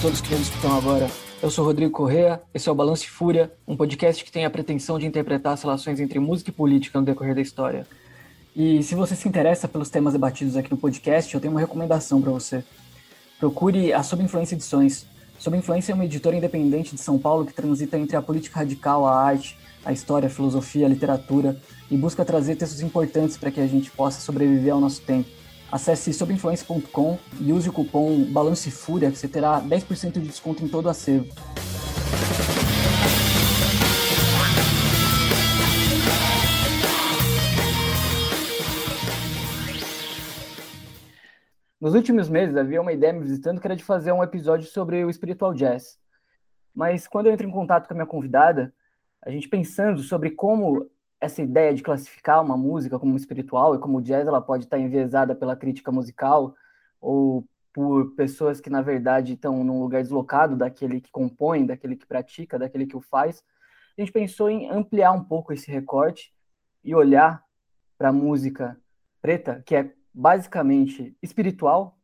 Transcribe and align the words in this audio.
todos 0.00 0.22
que 0.22 0.34
escutam 0.34 0.78
agora. 0.78 1.10
Eu 1.42 1.50
sou 1.50 1.62
Rodrigo 1.62 1.92
Correa, 1.92 2.40
esse 2.54 2.68
é 2.68 2.72
o 2.72 2.74
Balance 2.74 3.06
Fúria, 3.06 3.52
um 3.68 3.76
podcast 3.76 4.24
que 4.24 4.32
tem 4.32 4.46
a 4.46 4.50
pretensão 4.50 4.98
de 4.98 5.06
interpretar 5.06 5.52
as 5.52 5.62
relações 5.62 6.00
entre 6.00 6.18
música 6.18 6.48
e 6.48 6.52
política 6.52 6.98
no 6.98 7.04
decorrer 7.04 7.34
da 7.34 7.42
história. 7.42 7.86
E 8.56 8.82
se 8.82 8.94
você 8.94 9.14
se 9.14 9.28
interessa 9.28 9.68
pelos 9.68 9.90
temas 9.90 10.14
debatidos 10.14 10.56
aqui 10.56 10.70
no 10.70 10.78
podcast, 10.78 11.34
eu 11.34 11.40
tenho 11.40 11.52
uma 11.52 11.60
recomendação 11.60 12.20
para 12.20 12.30
você. 12.30 12.64
Procure 13.38 13.92
a 13.92 14.02
Sob 14.02 14.22
Influência 14.24 14.54
Edições. 14.54 15.06
Sob 15.40 15.56
Influência 15.56 15.92
é 15.92 15.94
uma 15.94 16.04
editora 16.04 16.36
independente 16.36 16.94
de 16.94 17.00
São 17.00 17.18
Paulo 17.18 17.46
que 17.46 17.54
transita 17.54 17.98
entre 17.98 18.14
a 18.14 18.20
política 18.20 18.58
radical, 18.58 19.06
a 19.06 19.18
arte, 19.18 19.56
a 19.82 19.90
história, 19.90 20.26
a 20.26 20.30
filosofia, 20.30 20.84
a 20.84 20.88
literatura 20.88 21.56
e 21.90 21.96
busca 21.96 22.26
trazer 22.26 22.56
textos 22.56 22.82
importantes 22.82 23.38
para 23.38 23.50
que 23.50 23.58
a 23.58 23.66
gente 23.66 23.90
possa 23.90 24.20
sobreviver 24.20 24.74
ao 24.74 24.78
nosso 24.78 25.00
tempo. 25.00 25.30
Acesse 25.72 26.12
sobinfluência.com 26.12 27.18
e 27.40 27.54
use 27.54 27.70
o 27.70 27.72
cupom 27.72 28.22
BALANCEFúria 28.24 29.10
que 29.10 29.16
você 29.16 29.28
terá 29.28 29.62
10% 29.62 30.12
de 30.12 30.20
desconto 30.20 30.62
em 30.62 30.68
todo 30.68 30.84
o 30.84 30.88
acervo. 30.90 31.28
Nos 41.80 41.94
últimos 41.94 42.28
meses 42.28 42.58
havia 42.58 42.78
uma 42.80 42.92
ideia 42.92 43.10
me 43.10 43.20
visitando 43.20 43.58
que 43.58 43.66
era 43.66 43.74
de 43.74 43.82
fazer 43.82 44.12
um 44.12 44.22
episódio 44.22 44.68
sobre 44.68 45.02
o 45.02 45.10
spiritual 45.10 45.54
jazz. 45.54 45.98
Mas 46.74 47.08
quando 47.08 47.26
eu 47.26 47.32
entro 47.32 47.48
em 47.48 47.50
contato 47.50 47.88
com 47.88 47.94
a 47.94 47.96
minha 47.96 48.06
convidada, 48.06 48.74
a 49.22 49.30
gente 49.30 49.48
pensando 49.48 50.02
sobre 50.02 50.30
como 50.32 50.90
essa 51.18 51.40
ideia 51.40 51.72
de 51.72 51.82
classificar 51.82 52.44
uma 52.44 52.54
música 52.54 52.98
como 52.98 53.16
espiritual 53.16 53.74
e 53.74 53.78
como 53.78 53.96
o 53.96 54.02
jazz 54.02 54.28
ela 54.28 54.42
pode 54.42 54.64
estar 54.64 54.78
enviesada 54.78 55.34
pela 55.34 55.56
crítica 55.56 55.90
musical 55.90 56.54
ou 57.00 57.46
por 57.72 58.14
pessoas 58.14 58.60
que 58.60 58.68
na 58.68 58.82
verdade 58.82 59.32
estão 59.32 59.64
num 59.64 59.80
lugar 59.80 60.02
deslocado 60.02 60.56
daquele 60.56 61.00
que 61.00 61.10
compõe, 61.10 61.64
daquele 61.64 61.96
que 61.96 62.06
pratica, 62.06 62.58
daquele 62.58 62.84
que 62.84 62.96
o 62.96 63.00
faz. 63.00 63.42
A 63.96 64.02
gente 64.02 64.12
pensou 64.12 64.50
em 64.50 64.68
ampliar 64.68 65.12
um 65.12 65.24
pouco 65.24 65.50
esse 65.50 65.70
recorte 65.70 66.30
e 66.84 66.94
olhar 66.94 67.42
para 67.96 68.10
a 68.10 68.12
música 68.12 68.78
preta, 69.22 69.62
que 69.64 69.74
é 69.74 69.94
basicamente 70.12 71.16
espiritual 71.22 71.98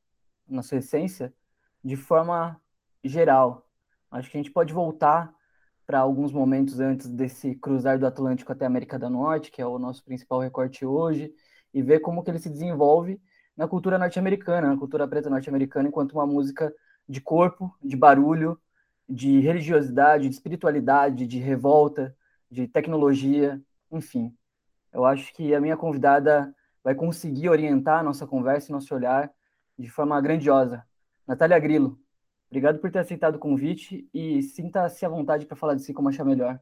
na 0.49 0.63
sua 0.63 0.79
essência, 0.79 1.35
de 1.83 1.97
forma 1.97 2.61
geral. 3.03 3.69
Acho 4.11 4.31
que 4.31 4.37
a 4.37 4.41
gente 4.43 4.53
pode 4.53 4.73
voltar 4.73 5.35
para 5.87 6.01
alguns 6.01 6.33
momentos 6.33 6.81
antes 6.81 7.09
desse 7.09 7.55
cruzar 7.55 7.99
do 7.99 8.07
Atlântico 8.07 8.51
até 8.51 8.65
a 8.65 8.69
América 8.69 8.99
do 8.99 9.09
Norte, 9.09 9.51
que 9.51 9.63
é 9.63 9.67
o 9.67 9.79
nosso 9.79 10.05
principal 10.05 10.41
recorte 10.41 10.85
hoje, 10.85 11.33
e 11.73 11.83
ver 11.83 12.01
como 12.01 12.23
que 12.23 12.31
ele 12.31 12.39
se 12.39 12.51
desenvolve 12.51 13.21
na 13.57 13.69
cultura 13.69 13.99
norte-americana, 13.99 14.69
na 14.69 14.77
cultura 14.77 15.07
preta 15.07 15.31
norte-americana, 15.31 15.89
enquanto 15.89 16.13
uma 16.13 16.27
música 16.27 16.75
de 17.09 17.21
corpo, 17.21 17.75
de 17.83 17.97
barulho, 17.97 18.61
de 19.09 19.39
religiosidade, 19.41 20.29
de 20.29 20.35
espiritualidade, 20.35 21.27
de 21.27 21.39
revolta, 21.39 22.17
de 22.51 22.67
tecnologia, 22.67 23.61
enfim. 23.91 24.35
Eu 24.93 25.05
acho 25.05 25.33
que 25.33 25.55
a 25.55 25.61
minha 25.61 25.77
convidada 25.77 26.53
vai 26.87 26.95
conseguir 26.95 27.49
orientar 27.49 27.99
a 27.99 28.03
nossa 28.05 28.25
conversa 28.25 28.71
e 28.71 28.73
nosso 28.73 28.95
olhar 28.95 29.29
de 29.77 29.91
forma 29.91 30.21
grandiosa. 30.21 30.85
Natália 31.27 31.59
Grilo, 31.59 31.99
Obrigado 32.49 32.79
por 32.79 32.91
ter 32.93 33.01
aceitado 33.01 33.35
o 33.35 33.39
convite 33.41 34.09
e 34.15 34.41
sinta-se 34.41 35.05
à 35.05 35.09
vontade 35.09 35.47
para 35.47 35.57
falar 35.57 35.75
de 35.75 35.83
si 35.83 35.93
como 35.93 36.09
achar 36.09 36.25
melhor. 36.25 36.61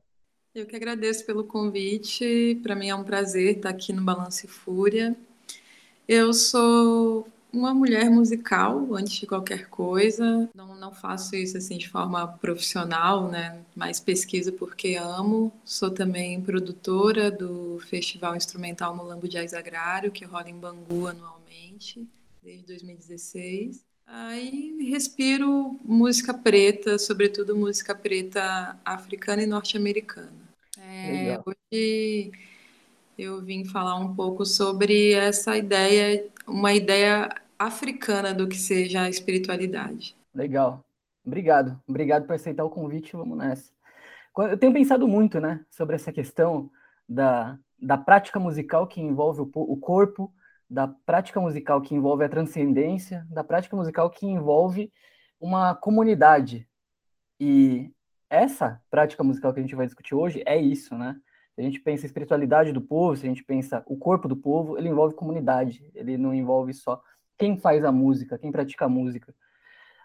Eu 0.55 0.67
que 0.67 0.77
agradeço 0.77 1.27
pelo 1.27 1.45
convite. 1.45 2.59
Para 2.63 2.75
mim 2.75 2.89
é 2.89 2.95
um 2.95 3.05
prazer 3.05 3.57
estar 3.57 3.69
aqui 3.69 3.93
no 3.93 4.03
Balance 4.03 4.47
Fúria. 4.49 5.15
Eu 6.09 6.33
sou 6.33 7.29
uma 7.55 7.73
mulher 7.73 8.11
musical 8.11 8.95
antes 8.95 9.15
de 9.15 9.27
qualquer 9.27 9.69
coisa. 9.69 10.49
Não, 10.55 10.75
não 10.77 10.93
faço 10.93 11.37
isso 11.37 11.57
assim 11.57 11.79
de 11.79 11.89
forma 11.89 12.27
profissional, 12.27 13.31
né? 13.31 13.61
Mas 13.75 14.01
pesquiso 14.01 14.53
porque 14.53 14.97
amo. 14.97 15.53
Sou 15.65 15.91
também 15.91 16.41
produtora 16.41 17.31
do 17.31 17.79
Festival 17.89 18.37
Instrumental 18.37 18.95
Mulambo 18.95 19.29
Jazz 19.29 19.55
Agrário, 19.55 20.11
que 20.11 20.25
rola 20.25 20.51
em 20.51 20.59
Bangu 20.59 21.07
anualmente, 21.07 22.07
desde 22.43 22.67
2016. 22.67 23.85
Aí 24.07 24.77
respiro 24.91 25.79
música 25.83 26.35
preta, 26.35 26.99
sobretudo 26.99 27.57
música 27.57 27.95
preta 27.95 28.79
africana 28.85 29.43
e 29.43 29.47
norte-americana. 29.47 30.45
É, 30.79 31.41
hoje 31.45 32.33
eu 33.17 33.41
vim 33.41 33.65
falar 33.65 33.97
um 33.97 34.15
pouco 34.15 34.45
sobre 34.45 35.13
essa 35.13 35.57
ideia, 35.57 36.27
uma 36.47 36.75
ideia 36.75 37.31
africana 37.59 38.35
do 38.35 38.49
que 38.49 38.57
seja 38.57 39.03
a 39.03 39.09
espiritualidade. 39.09 40.17
Legal. 40.35 40.85
Obrigado. 41.25 41.81
Obrigado 41.87 42.27
por 42.27 42.35
aceitar 42.35 42.65
o 42.65 42.71
convite. 42.71 43.17
Vamos 43.17 43.39
nessa. 43.39 43.73
Eu 44.37 44.59
tenho 44.59 44.73
pensado 44.73 45.07
muito, 45.07 45.41
né, 45.41 45.65
sobre 45.71 45.95
essa 45.95 46.13
questão 46.13 46.69
da, 47.09 47.57
da 47.81 47.97
prática 47.97 48.41
musical 48.41 48.87
que 48.87 49.01
envolve 49.01 49.43
o, 49.43 49.51
o 49.55 49.77
corpo, 49.77 50.33
da 50.69 50.89
prática 50.89 51.41
musical 51.41 51.81
que 51.81 51.95
envolve 51.95 52.25
a 52.25 52.29
transcendência, 52.29 53.25
da 53.31 53.45
prática 53.45 53.77
musical 53.77 54.11
que 54.11 54.27
envolve 54.27 54.93
uma 55.41 55.75
comunidade. 55.75 56.69
E 57.39 57.93
essa 58.29 58.81
prática 58.91 59.23
musical 59.23 59.53
que 59.53 59.61
a 59.61 59.63
gente 59.63 59.77
vai 59.77 59.87
discutir 59.87 60.15
hoje 60.15 60.43
é 60.47 60.61
isso, 60.61 60.97
né? 60.97 61.17
Se 61.55 61.61
a 61.61 61.65
gente 61.65 61.79
pensa 61.79 62.05
a 62.05 62.09
espiritualidade 62.09 62.73
do 62.73 62.81
povo, 62.81 63.17
se 63.17 63.25
a 63.25 63.29
gente 63.29 63.45
pensa 63.45 63.85
o 63.87 63.97
corpo 63.97 64.27
do 64.27 64.37
povo, 64.37 64.77
ele 64.77 64.89
envolve 64.89 65.15
comunidade, 65.15 65.89
ele 65.95 66.19
não 66.19 66.35
envolve 66.35 66.75
só 66.75 67.01
quem 67.39 67.59
faz 67.59 67.85
a 67.85 67.93
música, 67.93 68.39
quem 68.39 68.53
pratica 68.53 68.85
a 68.85 68.89
música. 68.89 69.35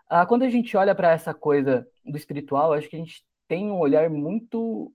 Ah, 0.09 0.25
quando 0.25 0.43
a 0.43 0.49
gente 0.49 0.75
olha 0.75 0.95
para 0.95 1.11
essa 1.11 1.33
coisa 1.33 1.87
do 2.05 2.17
espiritual, 2.17 2.73
acho 2.73 2.89
que 2.89 2.95
a 2.95 2.99
gente 2.99 3.23
tem 3.47 3.69
um 3.69 3.79
olhar 3.79 4.09
muito 4.09 4.91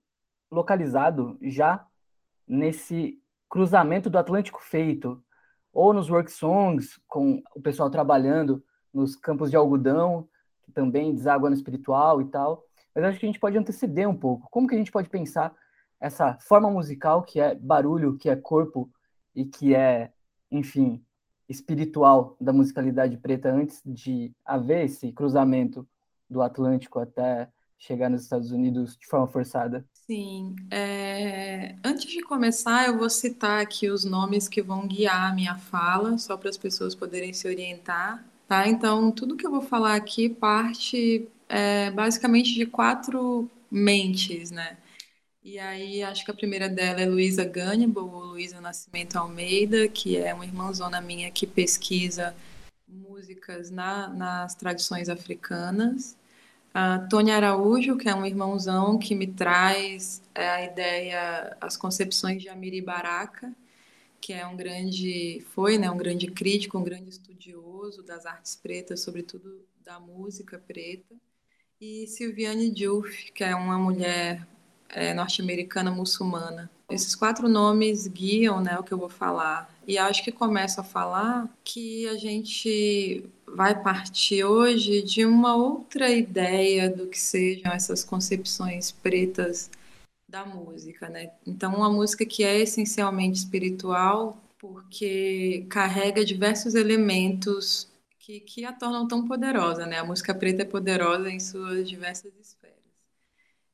localizado 0.51 1.37
já 1.41 1.85
nesse 2.47 3.19
cruzamento 3.49 4.09
do 4.09 4.17
Atlântico 4.17 4.61
feito, 4.61 5.23
ou 5.71 5.93
nos 5.93 6.09
work 6.09 6.31
songs, 6.31 6.99
com 7.07 7.41
o 7.55 7.61
pessoal 7.61 7.89
trabalhando 7.89 8.63
nos 8.93 9.15
campos 9.15 9.49
de 9.49 9.57
algodão, 9.57 10.27
que 10.63 10.71
também 10.71 11.13
deságua 11.13 11.49
no 11.49 11.55
espiritual 11.55 12.21
e 12.21 12.25
tal. 12.25 12.63
Mas 12.93 13.03
acho 13.03 13.19
que 13.19 13.25
a 13.25 13.29
gente 13.29 13.39
pode 13.39 13.57
anteceder 13.57 14.07
um 14.07 14.15
pouco. 14.15 14.47
Como 14.49 14.67
que 14.67 14.75
a 14.75 14.77
gente 14.77 14.91
pode 14.91 15.09
pensar 15.09 15.53
essa 15.99 16.37
forma 16.39 16.69
musical 16.69 17.23
que 17.23 17.39
é 17.39 17.53
barulho, 17.55 18.17
que 18.17 18.29
é 18.29 18.35
corpo 18.35 18.89
e 19.35 19.45
que 19.45 19.75
é, 19.75 20.13
enfim, 20.49 21.03
espiritual 21.47 22.35
da 22.39 22.51
musicalidade 22.51 23.17
preta 23.17 23.51
antes 23.51 23.81
de 23.85 24.31
haver 24.43 24.85
esse 24.85 25.11
cruzamento 25.11 25.87
do 26.29 26.41
Atlântico 26.41 26.99
até 26.99 27.49
chegar 27.77 28.09
nos 28.09 28.23
Estados 28.23 28.51
Unidos 28.51 28.97
de 28.97 29.05
forma 29.05 29.27
forçada? 29.27 29.85
Sim. 29.93 30.55
É... 30.71 31.75
Antes 31.83 32.05
de 32.05 32.21
começar, 32.21 32.87
eu 32.87 32.97
vou 32.97 33.09
citar 33.09 33.61
aqui 33.61 33.89
os 33.89 34.05
nomes 34.05 34.47
que 34.47 34.61
vão 34.61 34.87
guiar 34.87 35.31
a 35.31 35.33
minha 35.33 35.55
fala, 35.57 36.17
só 36.17 36.37
para 36.37 36.49
as 36.49 36.57
pessoas 36.57 36.95
poderem 36.95 37.33
se 37.33 37.47
orientar. 37.47 38.25
Tá? 38.47 38.67
Então, 38.67 39.11
tudo 39.11 39.35
que 39.35 39.45
eu 39.45 39.51
vou 39.51 39.61
falar 39.61 39.95
aqui 39.95 40.29
parte 40.29 41.27
é, 41.49 41.89
basicamente 41.91 42.53
de 42.53 42.65
quatro 42.65 43.49
mentes, 43.69 44.51
né? 44.51 44.77
E 45.45 45.59
aí, 45.59 46.01
acho 46.01 46.25
que 46.25 46.31
a 46.31 46.33
primeira 46.33 46.67
dela 46.67 47.01
é 47.01 47.05
Luísa 47.05 47.45
Gannibal, 47.45 48.09
ou 48.09 48.23
Luísa 48.23 48.59
Nascimento 48.59 49.15
Almeida, 49.15 49.87
que 49.87 50.17
é 50.17 50.33
uma 50.33 50.43
irmãzona 50.43 50.99
minha 50.99 51.29
que 51.29 51.45
pesquisa 51.45 52.35
músicas 52.87 53.69
na, 53.69 54.07
nas 54.07 54.55
tradições 54.55 55.07
africanas. 55.07 56.17
A 56.73 56.97
Tony 56.97 57.29
Araújo, 57.29 57.95
que 57.95 58.09
é 58.09 58.15
um 58.15 58.25
irmãozão 58.25 58.97
que 58.97 59.13
me 59.13 59.27
traz 59.27 60.19
é, 60.33 60.49
a 60.49 60.65
ideia, 60.65 61.55
as 61.61 61.77
concepções 61.77 62.41
de 62.41 62.49
Amiri 62.49 62.81
Baraka, 62.81 63.53
que 64.19 64.33
é 64.33 64.47
um 64.47 64.57
grande, 64.57 65.45
foi, 65.53 65.77
né, 65.77 65.91
um 65.91 65.97
grande 65.97 66.25
crítico, 66.25 66.79
um 66.79 66.83
grande 66.83 67.11
estudioso 67.11 68.01
das 68.01 68.25
artes 68.25 68.55
pretas, 68.55 69.01
sobretudo 69.01 69.63
da 69.83 69.99
música 69.99 70.57
preta. 70.57 71.13
E 71.79 72.07
Silviane 72.07 72.71
Diouf, 72.71 73.31
que 73.31 73.43
é 73.43 73.55
uma 73.55 73.77
mulher 73.77 74.54
é, 74.89 75.13
norte-americana 75.13 75.91
muçulmana. 75.91 76.69
Esses 76.89 77.15
quatro 77.15 77.49
nomes 77.49 78.07
guiam 78.07 78.61
né, 78.61 78.77
o 78.77 78.83
que 78.83 78.91
eu 78.91 78.97
vou 78.97 79.09
falar. 79.09 79.73
E 79.87 79.97
acho 79.97 80.23
que 80.23 80.31
começo 80.31 80.79
a 80.79 80.83
falar 80.83 81.49
que 81.63 82.07
a 82.07 82.17
gente 82.17 83.23
vai 83.47 83.81
partir 83.81 84.43
hoje 84.43 85.01
de 85.01 85.25
uma 85.25 85.55
outra 85.55 86.09
ideia 86.09 86.89
do 86.89 87.07
que 87.07 87.19
sejam 87.19 87.71
essas 87.71 88.03
concepções 88.03 88.91
pretas 88.91 89.69
da 90.27 90.45
música, 90.45 91.07
né? 91.07 91.31
Então, 91.45 91.73
uma 91.75 91.89
música 91.89 92.25
que 92.25 92.43
é 92.43 92.59
essencialmente 92.59 93.37
espiritual, 93.37 94.37
porque 94.57 95.65
carrega 95.69 96.25
diversos 96.25 96.75
elementos 96.75 97.87
que, 98.19 98.39
que 98.39 98.65
a 98.65 98.73
tornam 98.73 99.07
tão 99.07 99.27
poderosa, 99.27 99.85
né? 99.85 99.99
A 99.99 100.03
música 100.03 100.33
preta 100.33 100.63
é 100.63 100.65
poderosa 100.65 101.29
em 101.29 101.39
suas 101.39 101.87
diversas 101.87 102.33
esferas. 102.41 102.64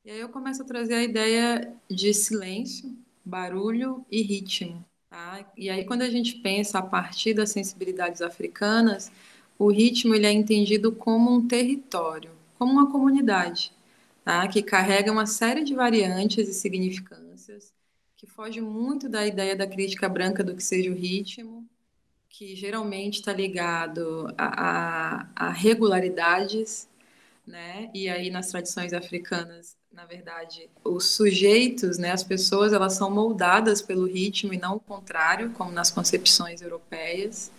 E 0.04 0.10
aí 0.10 0.18
eu 0.18 0.28
começo 0.28 0.62
a 0.62 0.64
trazer 0.64 0.94
a 0.94 1.02
ideia 1.02 1.72
de 1.88 2.12
silêncio, 2.12 2.96
barulho 3.24 4.04
e 4.10 4.20
ritmo. 4.20 4.84
Tá? 5.08 5.48
E 5.56 5.70
aí 5.70 5.84
quando 5.84 6.02
a 6.02 6.10
gente 6.10 6.36
pensa 6.36 6.78
a 6.80 6.82
partir 6.82 7.34
das 7.34 7.50
sensibilidades 7.50 8.20
africanas, 8.20 9.12
o 9.58 9.70
ritmo 9.70 10.14
ele 10.14 10.26
é 10.26 10.32
entendido 10.32 10.90
como 10.90 11.32
um 11.32 11.46
território, 11.46 12.32
como 12.58 12.72
uma 12.72 12.90
comunidade, 12.90 13.72
tá? 14.24 14.48
que 14.48 14.60
carrega 14.62 15.12
uma 15.12 15.26
série 15.26 15.62
de 15.62 15.74
variantes 15.74 16.48
e 16.48 16.54
significâncias, 16.54 17.72
que 18.16 18.26
foge 18.26 18.60
muito 18.60 19.08
da 19.08 19.24
ideia 19.24 19.54
da 19.54 19.66
crítica 19.68 20.08
branca 20.08 20.42
do 20.42 20.56
que 20.56 20.64
seja 20.64 20.90
o 20.90 20.94
ritmo, 20.94 21.64
que 22.28 22.56
geralmente 22.56 23.20
está 23.20 23.32
ligado 23.32 24.34
a, 24.38 25.26
a, 25.26 25.48
a, 25.48 25.50
regularidades, 25.50 26.88
né? 27.46 27.90
E 27.94 28.08
aí 28.08 28.30
nas 28.30 28.48
tradições 28.48 28.92
africanas, 28.92 29.76
na 29.92 30.04
verdade, 30.04 30.68
os 30.84 31.06
sujeitos, 31.14 31.98
né, 31.98 32.10
as 32.10 32.24
pessoas, 32.24 32.72
elas 32.72 32.94
são 32.94 33.10
moldadas 33.10 33.82
pelo 33.82 34.06
ritmo 34.06 34.52
e 34.54 34.58
não 34.58 34.76
o 34.76 34.80
contrário, 34.80 35.50
como 35.50 35.70
nas 35.70 35.90
concepções 35.90 36.62
europeias. 36.62 37.50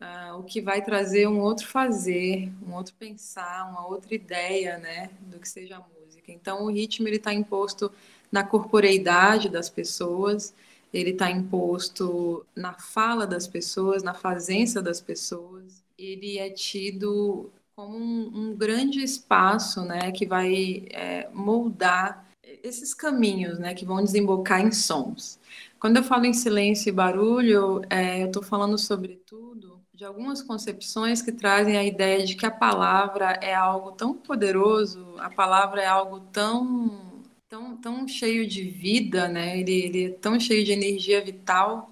Uh, 0.00 0.38
o 0.38 0.42
que 0.42 0.60
vai 0.60 0.82
trazer 0.82 1.26
um 1.26 1.40
outro 1.40 1.66
fazer, 1.66 2.50
um 2.66 2.74
outro 2.74 2.94
pensar, 2.98 3.68
uma 3.70 3.86
outra 3.86 4.14
ideia, 4.14 4.78
né, 4.78 5.10
do 5.22 5.38
que 5.38 5.48
seja 5.48 5.76
a 5.76 5.78
música. 5.78 6.32
Então, 6.32 6.64
o 6.64 6.70
ritmo 6.70 7.06
ele 7.08 7.16
está 7.16 7.32
imposto 7.32 7.92
na 8.30 8.44
corporeidade 8.44 9.48
das 9.48 9.68
pessoas 9.68 10.54
ele 10.92 11.10
está 11.10 11.30
imposto 11.30 12.44
na 12.54 12.74
fala 12.74 13.26
das 13.26 13.46
pessoas, 13.46 14.02
na 14.02 14.12
fazença 14.12 14.82
das 14.82 15.00
pessoas. 15.00 15.84
Ele 15.96 16.38
é 16.38 16.50
tido 16.50 17.50
como 17.80 17.96
um, 17.96 18.30
um 18.34 18.56
grande 18.56 19.02
espaço, 19.02 19.82
né, 19.82 20.12
que 20.12 20.26
vai 20.26 20.84
é, 20.90 21.30
moldar 21.32 22.26
esses 22.62 22.92
caminhos, 22.92 23.58
né, 23.58 23.72
que 23.72 23.86
vão 23.86 24.04
desembocar 24.04 24.60
em 24.60 24.70
sons. 24.70 25.40
Quando 25.78 25.96
eu 25.96 26.04
falo 26.04 26.26
em 26.26 26.34
silêncio 26.34 26.90
e 26.90 26.92
barulho, 26.92 27.80
é, 27.88 28.22
eu 28.22 28.26
estou 28.26 28.42
falando 28.42 28.76
sobretudo 28.76 29.80
de 29.94 30.04
algumas 30.04 30.42
concepções 30.42 31.22
que 31.22 31.32
trazem 31.32 31.78
a 31.78 31.84
ideia 31.84 32.24
de 32.26 32.34
que 32.34 32.44
a 32.44 32.50
palavra 32.50 33.38
é 33.40 33.54
algo 33.54 33.92
tão 33.92 34.12
poderoso, 34.14 35.14
a 35.18 35.30
palavra 35.30 35.80
é 35.80 35.86
algo 35.86 36.20
tão 36.20 37.22
tão, 37.48 37.76
tão 37.76 38.06
cheio 38.06 38.46
de 38.46 38.62
vida, 38.62 39.26
né? 39.28 39.58
Ele, 39.58 39.72
ele 39.72 40.04
é 40.06 40.10
tão 40.10 40.38
cheio 40.38 40.64
de 40.64 40.72
energia 40.72 41.22
vital 41.24 41.90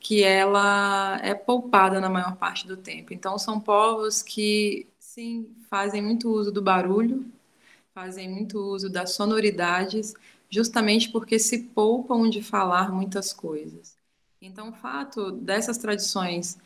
que 0.00 0.22
ela 0.22 1.18
é 1.22 1.34
poupada 1.34 2.00
na 2.00 2.08
maior 2.08 2.36
parte 2.36 2.66
do 2.66 2.76
tempo. 2.76 3.12
Então, 3.12 3.38
são 3.38 3.60
povos 3.60 4.22
que, 4.22 4.86
sim, 5.16 5.56
fazem 5.70 6.02
muito 6.02 6.28
uso 6.30 6.52
do 6.52 6.60
barulho, 6.60 7.24
fazem 7.94 8.30
muito 8.30 8.58
uso 8.58 8.90
das 8.90 9.12
sonoridades, 9.12 10.14
justamente 10.50 11.10
porque 11.10 11.38
se 11.38 11.64
poupam 11.64 12.28
de 12.28 12.42
falar 12.42 12.92
muitas 12.92 13.32
coisas. 13.32 13.96
Então, 14.42 14.70
o 14.70 14.74
fato 14.74 15.32
dessas 15.32 15.78
tradições 15.78 16.58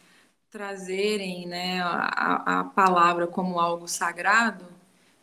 trazerem 0.51 1.47
né, 1.47 1.81
a, 1.83 2.61
a 2.61 2.65
palavra 2.65 3.27
como 3.29 3.61
algo 3.61 3.89
sagrado, 3.89 4.67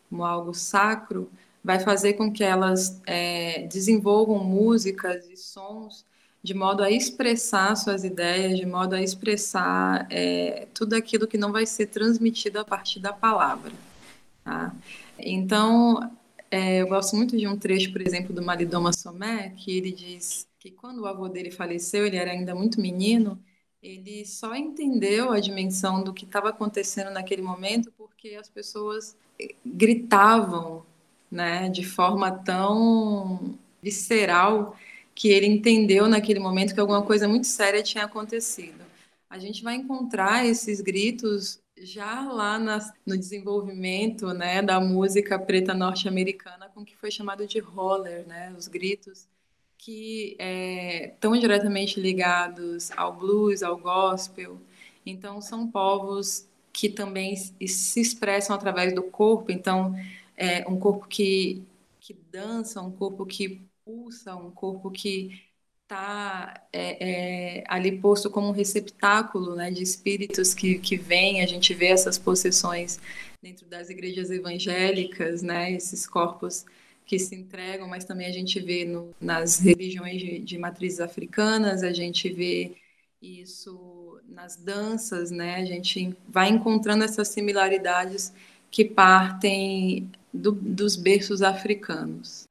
como 0.08 0.24
algo 0.24 0.54
sacro, 0.54 1.30
vai 1.62 1.80
fazer 1.80 2.14
com 2.14 2.32
que 2.32 2.44
elas 2.44 3.02
é, 3.06 3.66
desenvolvam 3.68 4.42
músicas 4.44 5.28
e 5.28 5.36
sons 5.36 6.06
de 6.48 6.54
modo 6.54 6.82
a 6.82 6.90
expressar 6.90 7.76
suas 7.76 8.04
ideias, 8.04 8.58
de 8.58 8.64
modo 8.64 8.94
a 8.94 9.02
expressar 9.02 10.06
é, 10.10 10.66
tudo 10.72 10.94
aquilo 10.94 11.26
que 11.26 11.36
não 11.36 11.52
vai 11.52 11.66
ser 11.66 11.88
transmitido 11.88 12.58
a 12.58 12.64
partir 12.64 13.00
da 13.00 13.12
palavra. 13.12 13.70
Tá? 14.42 14.74
Então, 15.18 16.10
é, 16.50 16.78
eu 16.80 16.88
gosto 16.88 17.14
muito 17.16 17.36
de 17.36 17.46
um 17.46 17.58
trecho, 17.58 17.92
por 17.92 18.00
exemplo, 18.00 18.34
do 18.34 18.40
Malidoma 18.40 18.94
Somé, 18.94 19.52
que 19.58 19.76
ele 19.76 19.92
diz 19.92 20.48
que 20.58 20.70
quando 20.70 21.02
o 21.02 21.06
avô 21.06 21.28
dele 21.28 21.50
faleceu, 21.50 22.06
ele 22.06 22.16
era 22.16 22.30
ainda 22.30 22.54
muito 22.54 22.80
menino, 22.80 23.38
ele 23.82 24.24
só 24.24 24.54
entendeu 24.56 25.30
a 25.30 25.40
dimensão 25.40 26.02
do 26.02 26.14
que 26.14 26.24
estava 26.24 26.48
acontecendo 26.48 27.10
naquele 27.10 27.42
momento 27.42 27.92
porque 27.92 28.36
as 28.40 28.48
pessoas 28.48 29.14
gritavam 29.66 30.82
né, 31.30 31.68
de 31.68 31.84
forma 31.84 32.30
tão 32.30 33.54
visceral 33.82 34.74
que 35.18 35.30
ele 35.30 35.46
entendeu 35.46 36.06
naquele 36.06 36.38
momento 36.38 36.72
que 36.72 36.78
alguma 36.78 37.02
coisa 37.02 37.26
muito 37.26 37.48
séria 37.48 37.82
tinha 37.82 38.04
acontecido. 38.04 38.84
A 39.28 39.36
gente 39.36 39.64
vai 39.64 39.74
encontrar 39.74 40.46
esses 40.46 40.80
gritos 40.80 41.58
já 41.76 42.22
lá 42.30 42.56
na, 42.56 42.78
no 43.04 43.18
desenvolvimento 43.18 44.28
né, 44.28 44.62
da 44.62 44.78
música 44.78 45.36
preta 45.36 45.74
norte-americana 45.74 46.70
com 46.72 46.82
o 46.82 46.84
que 46.84 46.96
foi 46.96 47.10
chamado 47.10 47.48
de 47.48 47.58
roller, 47.58 48.28
né, 48.28 48.54
os 48.56 48.68
gritos 48.68 49.26
que 49.76 50.36
estão 51.10 51.34
é, 51.34 51.38
diretamente 51.40 51.98
ligados 51.98 52.92
ao 52.92 53.12
blues, 53.12 53.64
ao 53.64 53.76
gospel. 53.76 54.56
Então, 55.04 55.40
são 55.40 55.68
povos 55.68 56.46
que 56.72 56.88
também 56.88 57.34
se 57.34 58.00
expressam 58.00 58.54
através 58.54 58.94
do 58.94 59.02
corpo. 59.02 59.50
Então, 59.50 59.96
é, 60.36 60.64
um 60.68 60.78
corpo 60.78 61.08
que, 61.08 61.60
que 61.98 62.14
dança, 62.30 62.80
um 62.80 62.92
corpo 62.92 63.26
que 63.26 63.67
pulsa, 63.88 64.36
um 64.36 64.50
corpo 64.50 64.90
que 64.90 65.40
está 65.84 66.62
é, 66.70 67.60
é, 67.60 67.64
ali 67.66 67.98
posto 67.98 68.28
como 68.28 68.48
um 68.48 68.52
receptáculo 68.52 69.56
né, 69.56 69.70
de 69.70 69.82
espíritos 69.82 70.52
que, 70.52 70.78
que 70.78 70.98
vêm, 70.98 71.40
a 71.40 71.46
gente 71.46 71.72
vê 71.72 71.86
essas 71.86 72.18
possessões 72.18 73.00
dentro 73.42 73.66
das 73.66 73.88
igrejas 73.88 74.30
evangélicas, 74.30 75.40
né, 75.40 75.72
esses 75.72 76.06
corpos 76.06 76.66
que 77.06 77.18
se 77.18 77.34
entregam, 77.34 77.88
mas 77.88 78.04
também 78.04 78.26
a 78.26 78.32
gente 78.32 78.60
vê 78.60 78.84
no, 78.84 79.14
nas 79.18 79.58
religiões 79.58 80.20
de, 80.20 80.38
de 80.40 80.58
matrizes 80.58 81.00
africanas, 81.00 81.82
a 81.82 81.92
gente 81.92 82.30
vê 82.30 82.76
isso 83.22 84.20
nas 84.28 84.56
danças, 84.56 85.30
né, 85.30 85.54
a 85.54 85.64
gente 85.64 86.14
vai 86.28 86.50
encontrando 86.50 87.04
essas 87.04 87.28
similaridades 87.28 88.34
que 88.70 88.84
partem 88.84 90.10
do, 90.30 90.52
dos 90.52 90.94
berços 90.94 91.40
africanos. 91.40 92.47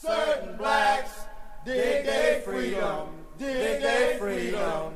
Certain 0.00 0.56
blacks 0.56 1.26
dig 1.64 2.04
their 2.04 2.40
freedom, 2.42 3.08
dig 3.36 3.80
their 3.80 4.16
freedom. 4.16 4.92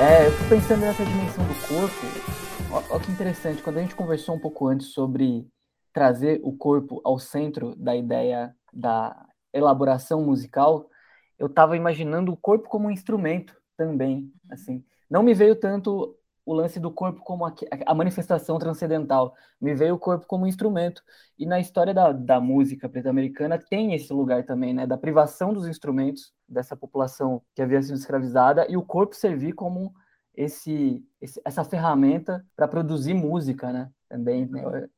É, 0.00 0.26
eu 0.26 0.32
fico 0.32 0.48
pensando 0.48 0.80
nessa 0.80 1.04
dimensão 1.04 1.44
do 1.44 1.68
corpo. 1.68 2.90
Olha 2.90 3.04
que 3.04 3.12
interessante, 3.12 3.62
quando 3.62 3.78
a 3.78 3.82
gente 3.82 3.94
conversou 3.94 4.34
um 4.34 4.40
pouco 4.40 4.66
antes 4.66 4.88
sobre 4.88 5.46
trazer 5.92 6.40
o 6.42 6.56
corpo 6.56 7.00
ao 7.04 7.20
centro 7.20 7.76
da 7.76 7.94
ideia 7.94 8.52
da 8.72 9.14
elaboração 9.54 10.24
musical, 10.24 10.90
eu 11.38 11.46
estava 11.46 11.76
imaginando 11.76 12.32
o 12.32 12.36
corpo 12.36 12.68
como 12.68 12.88
um 12.88 12.90
instrumento 12.90 13.54
também, 13.76 14.32
assim. 14.50 14.84
Não 15.08 15.22
me 15.22 15.34
veio 15.34 15.54
tanto 15.54 16.16
o 16.46 16.54
lance 16.54 16.78
do 16.78 16.92
corpo 16.92 17.20
como 17.22 17.44
a, 17.44 17.52
a 17.84 17.94
manifestação 17.94 18.56
transcendental, 18.56 19.34
me 19.60 19.74
veio 19.74 19.96
o 19.96 19.98
corpo 19.98 20.26
como 20.26 20.44
um 20.44 20.46
instrumento. 20.48 21.02
E 21.36 21.44
na 21.44 21.58
história 21.58 21.92
da, 21.92 22.12
da 22.12 22.40
música 22.40 22.88
preta-americana 22.88 23.58
tem 23.58 23.94
esse 23.94 24.12
lugar 24.12 24.44
também, 24.44 24.72
né, 24.72 24.86
da 24.86 24.96
privação 24.96 25.52
dos 25.52 25.66
instrumentos 25.66 26.32
dessa 26.48 26.76
população 26.76 27.42
que 27.52 27.60
havia 27.60 27.82
sido 27.82 27.96
escravizada 27.96 28.64
e 28.70 28.76
o 28.76 28.82
corpo 28.82 29.16
servir 29.16 29.54
como 29.54 29.92
esse, 30.36 31.04
esse 31.20 31.40
essa 31.44 31.64
ferramenta 31.64 32.46
para 32.54 32.68
produzir 32.68 33.14
música, 33.14 33.72
né? 33.72 33.90
Também, 34.08 34.46
né? 34.46 34.88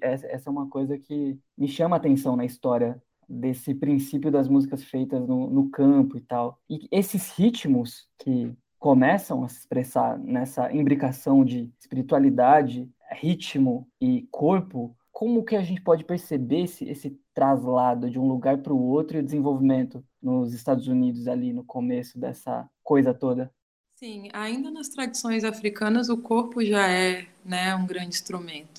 essa 0.00 0.48
é 0.48 0.50
uma 0.50 0.68
coisa 0.68 0.98
que 0.98 1.38
me 1.56 1.68
chama 1.68 1.94
a 1.94 1.98
atenção 1.98 2.34
na 2.34 2.44
história 2.44 3.00
desse 3.32 3.74
princípio 3.74 4.30
das 4.30 4.48
músicas 4.48 4.84
feitas 4.84 5.26
no, 5.26 5.48
no 5.48 5.70
campo 5.70 6.16
e 6.16 6.20
tal. 6.20 6.58
E 6.68 6.86
esses 6.90 7.30
ritmos 7.36 8.06
que 8.18 8.52
começam 8.78 9.44
a 9.44 9.48
se 9.48 9.58
expressar 9.58 10.18
nessa 10.18 10.72
imbricação 10.72 11.44
de 11.44 11.72
espiritualidade, 11.80 12.90
ritmo 13.12 13.88
e 14.00 14.26
corpo, 14.30 14.96
como 15.10 15.44
que 15.44 15.54
a 15.54 15.62
gente 15.62 15.80
pode 15.80 16.04
perceber 16.04 16.62
esse, 16.62 16.84
esse 16.88 17.16
traslado 17.32 18.10
de 18.10 18.18
um 18.18 18.26
lugar 18.26 18.58
para 18.58 18.72
o 18.72 18.82
outro 18.82 19.16
e 19.16 19.20
o 19.20 19.22
desenvolvimento 19.22 20.04
nos 20.20 20.52
Estados 20.52 20.88
Unidos 20.88 21.28
ali 21.28 21.52
no 21.52 21.64
começo 21.64 22.18
dessa 22.18 22.68
coisa 22.82 23.14
toda? 23.14 23.52
Sim, 23.94 24.28
ainda 24.32 24.68
nas 24.68 24.88
tradições 24.88 25.44
africanas 25.44 26.08
o 26.08 26.16
corpo 26.16 26.64
já 26.64 26.88
é 26.88 27.28
né, 27.44 27.74
um 27.76 27.86
grande 27.86 28.08
instrumento. 28.08 28.71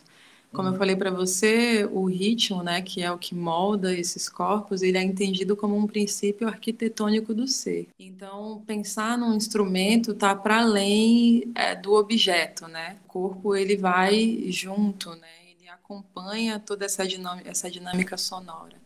Como 0.54 0.70
eu 0.70 0.76
falei 0.76 0.96
para 0.96 1.10
você, 1.10 1.90
o 1.92 2.06
ritmo, 2.06 2.62
né, 2.62 2.82
que 2.82 3.02
é 3.02 3.12
o 3.12 3.18
que 3.18 3.34
molda 3.34 3.92
esses 3.92 4.30
corpos, 4.30 4.84
ele 4.84 4.98
é 5.00 5.04
entendido 5.04 5.56
como 5.56 5.76
um 5.76 5.88
princípio 5.88 6.48
arquitetônico 6.48 7.34
do 7.34 7.48
ser. 7.48 7.90
Então, 8.00 8.62
pensar 8.68 9.18
num 9.18 9.34
instrumento 9.34 10.12
está 10.12 10.36
para 10.36 10.62
além 10.62 11.52
é, 11.56 11.76
do 11.76 11.94
objeto, 11.94 12.68
né? 12.68 12.98
O 13.06 13.08
corpo 13.08 13.56
ele 13.56 13.76
vai 13.76 14.46
junto, 14.48 15.10
né? 15.16 15.28
Ele 15.60 15.68
acompanha 15.70 16.60
toda 16.60 16.86
essa 16.86 17.08
dinâmica, 17.08 17.50
essa 17.50 17.70
dinâmica 17.70 18.16
sonora. 18.16 18.83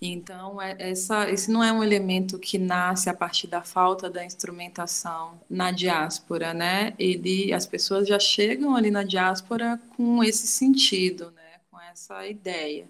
Então, 0.00 0.60
é, 0.60 0.76
essa, 0.78 1.28
esse 1.30 1.50
não 1.50 1.64
é 1.64 1.72
um 1.72 1.82
elemento 1.82 2.38
que 2.38 2.58
nasce 2.58 3.08
a 3.08 3.14
partir 3.14 3.46
da 3.46 3.62
falta 3.62 4.10
da 4.10 4.24
instrumentação 4.24 5.40
na 5.48 5.70
diáspora, 5.70 6.52
né? 6.52 6.92
Ele, 6.98 7.52
as 7.52 7.64
pessoas 7.64 8.06
já 8.06 8.18
chegam 8.18 8.76
ali 8.76 8.90
na 8.90 9.02
diáspora 9.02 9.80
com 9.96 10.22
esse 10.22 10.46
sentido, 10.46 11.30
né? 11.30 11.60
Com 11.70 11.80
essa 11.80 12.26
ideia. 12.26 12.86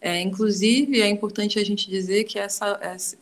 É, 0.00 0.20
inclusive, 0.20 1.00
é 1.00 1.08
importante 1.08 1.58
a 1.58 1.64
gente 1.64 1.88
dizer 1.90 2.24
que 2.24 2.38
essa, 2.38 2.78
essa, 2.80 3.16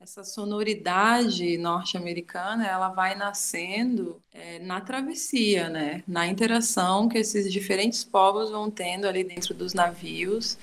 essa 0.00 0.24
sonoridade 0.24 1.58
norte-americana 1.58 2.66
ela 2.66 2.88
vai 2.88 3.14
nascendo 3.14 4.22
é, 4.32 4.58
na 4.60 4.80
travessia, 4.80 5.68
né? 5.68 6.02
Na 6.08 6.26
interação 6.26 7.08
que 7.08 7.18
esses 7.18 7.52
diferentes 7.52 8.04
povos 8.04 8.50
vão 8.50 8.70
tendo 8.70 9.06
ali 9.06 9.22
dentro 9.22 9.52
dos 9.54 9.74
navios 9.74 10.56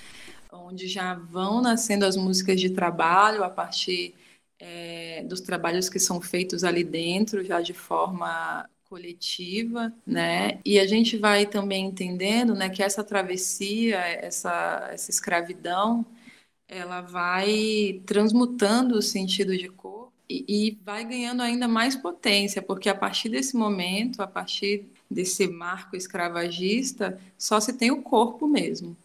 onde 0.55 0.87
já 0.87 1.13
vão 1.15 1.61
nascendo 1.61 2.05
as 2.05 2.15
músicas 2.15 2.59
de 2.59 2.69
trabalho 2.69 3.43
a 3.43 3.49
partir 3.49 4.15
é, 4.59 5.23
dos 5.23 5.41
trabalhos 5.41 5.89
que 5.89 5.99
são 5.99 6.21
feitos 6.21 6.63
ali 6.63 6.83
dentro, 6.83 7.43
já 7.43 7.61
de 7.61 7.73
forma 7.73 8.67
coletiva, 8.89 9.93
né? 10.05 10.59
E 10.65 10.79
a 10.79 10.87
gente 10.87 11.17
vai 11.17 11.45
também 11.45 11.85
entendendo, 11.85 12.55
né, 12.55 12.69
que 12.69 12.83
essa 12.83 13.03
travessia, 13.03 13.97
essa, 13.97 14.89
essa 14.91 15.09
escravidão, 15.11 16.05
ela 16.67 17.01
vai 17.01 18.01
transmutando 18.05 18.97
o 18.97 19.01
sentido 19.01 19.57
de 19.57 19.69
cor 19.69 20.11
e, 20.29 20.45
e 20.47 20.79
vai 20.83 21.03
ganhando 21.05 21.41
ainda 21.41 21.67
mais 21.67 21.95
potência, 21.95 22.61
porque 22.61 22.89
a 22.89 22.95
partir 22.95 23.29
desse 23.29 23.55
momento, 23.55 24.21
a 24.21 24.27
partir 24.27 24.85
desse 25.09 25.47
marco 25.47 25.95
escravagista, 25.95 27.19
só 27.37 27.59
se 27.59 27.73
tem 27.73 27.91
o 27.91 28.01
corpo 28.01 28.47
mesmo, 28.47 28.95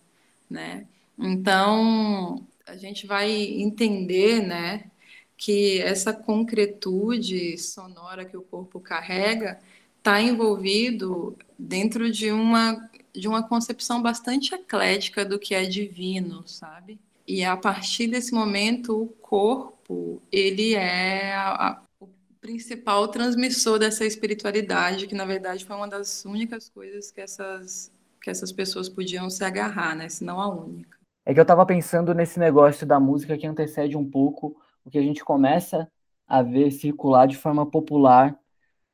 né? 0.49 0.87
Então, 1.21 2.47
a 2.67 2.77
gente 2.77 3.07
vai 3.07 3.31
entender, 3.31 4.41
né, 4.41 4.91
que 5.37 5.81
essa 5.81 6.12
concretude 6.12 7.59
sonora 7.59 8.25
que 8.25 8.37
o 8.37 8.43
corpo 8.43 8.81
carrega 8.81 9.61
está 9.99 10.21
envolvido 10.21 11.37
dentro 11.59 12.11
de 12.11 12.31
uma 12.31 12.89
de 13.12 13.27
uma 13.27 13.43
concepção 13.43 14.00
bastante 14.00 14.55
eclética 14.55 15.25
do 15.25 15.37
que 15.39 15.53
é 15.53 15.65
divino, 15.65 16.47
sabe? 16.47 16.99
E 17.27 17.43
a 17.45 17.57
partir 17.57 18.07
desse 18.07 18.33
momento, 18.33 19.03
o 19.03 19.09
corpo, 19.09 20.23
ele 20.31 20.75
é 20.75 21.35
a, 21.35 21.69
a, 21.71 21.83
o 21.99 22.09
principal 22.41 23.09
transmissor 23.09 23.79
dessa 23.81 24.05
espiritualidade, 24.05 25.09
que 25.09 25.15
na 25.15 25.25
verdade 25.25 25.65
foi 25.65 25.75
uma 25.75 25.89
das 25.89 26.25
únicas 26.25 26.69
coisas 26.69 27.11
que 27.11 27.21
essas 27.21 27.91
que 28.23 28.31
essas 28.31 28.53
pessoas 28.53 28.89
podiam 28.89 29.31
se 29.31 29.43
agarrar, 29.43 29.97
né? 29.97 30.09
Se 30.09 30.23
não 30.23 30.41
a 30.41 30.49
única. 30.49 31.00
É 31.25 31.35
que 31.35 31.41
eu 31.41 31.43
estava 31.43 31.67
pensando 31.67 32.15
nesse 32.15 32.39
negócio 32.39 32.87
da 32.87 32.99
música 32.99 33.37
que 33.37 33.47
antecede 33.47 33.97
um 33.97 34.09
pouco 34.09 34.57
o 34.85 34.91
que 34.91 34.99
a 34.99 35.03
gente 35.03 35.25
começa 35.25 35.91
a 36.27 36.43
ver 36.43 36.71
circular 36.71 37.27
de 37.27 37.37
forma 37.37 37.69
popular 37.69 38.39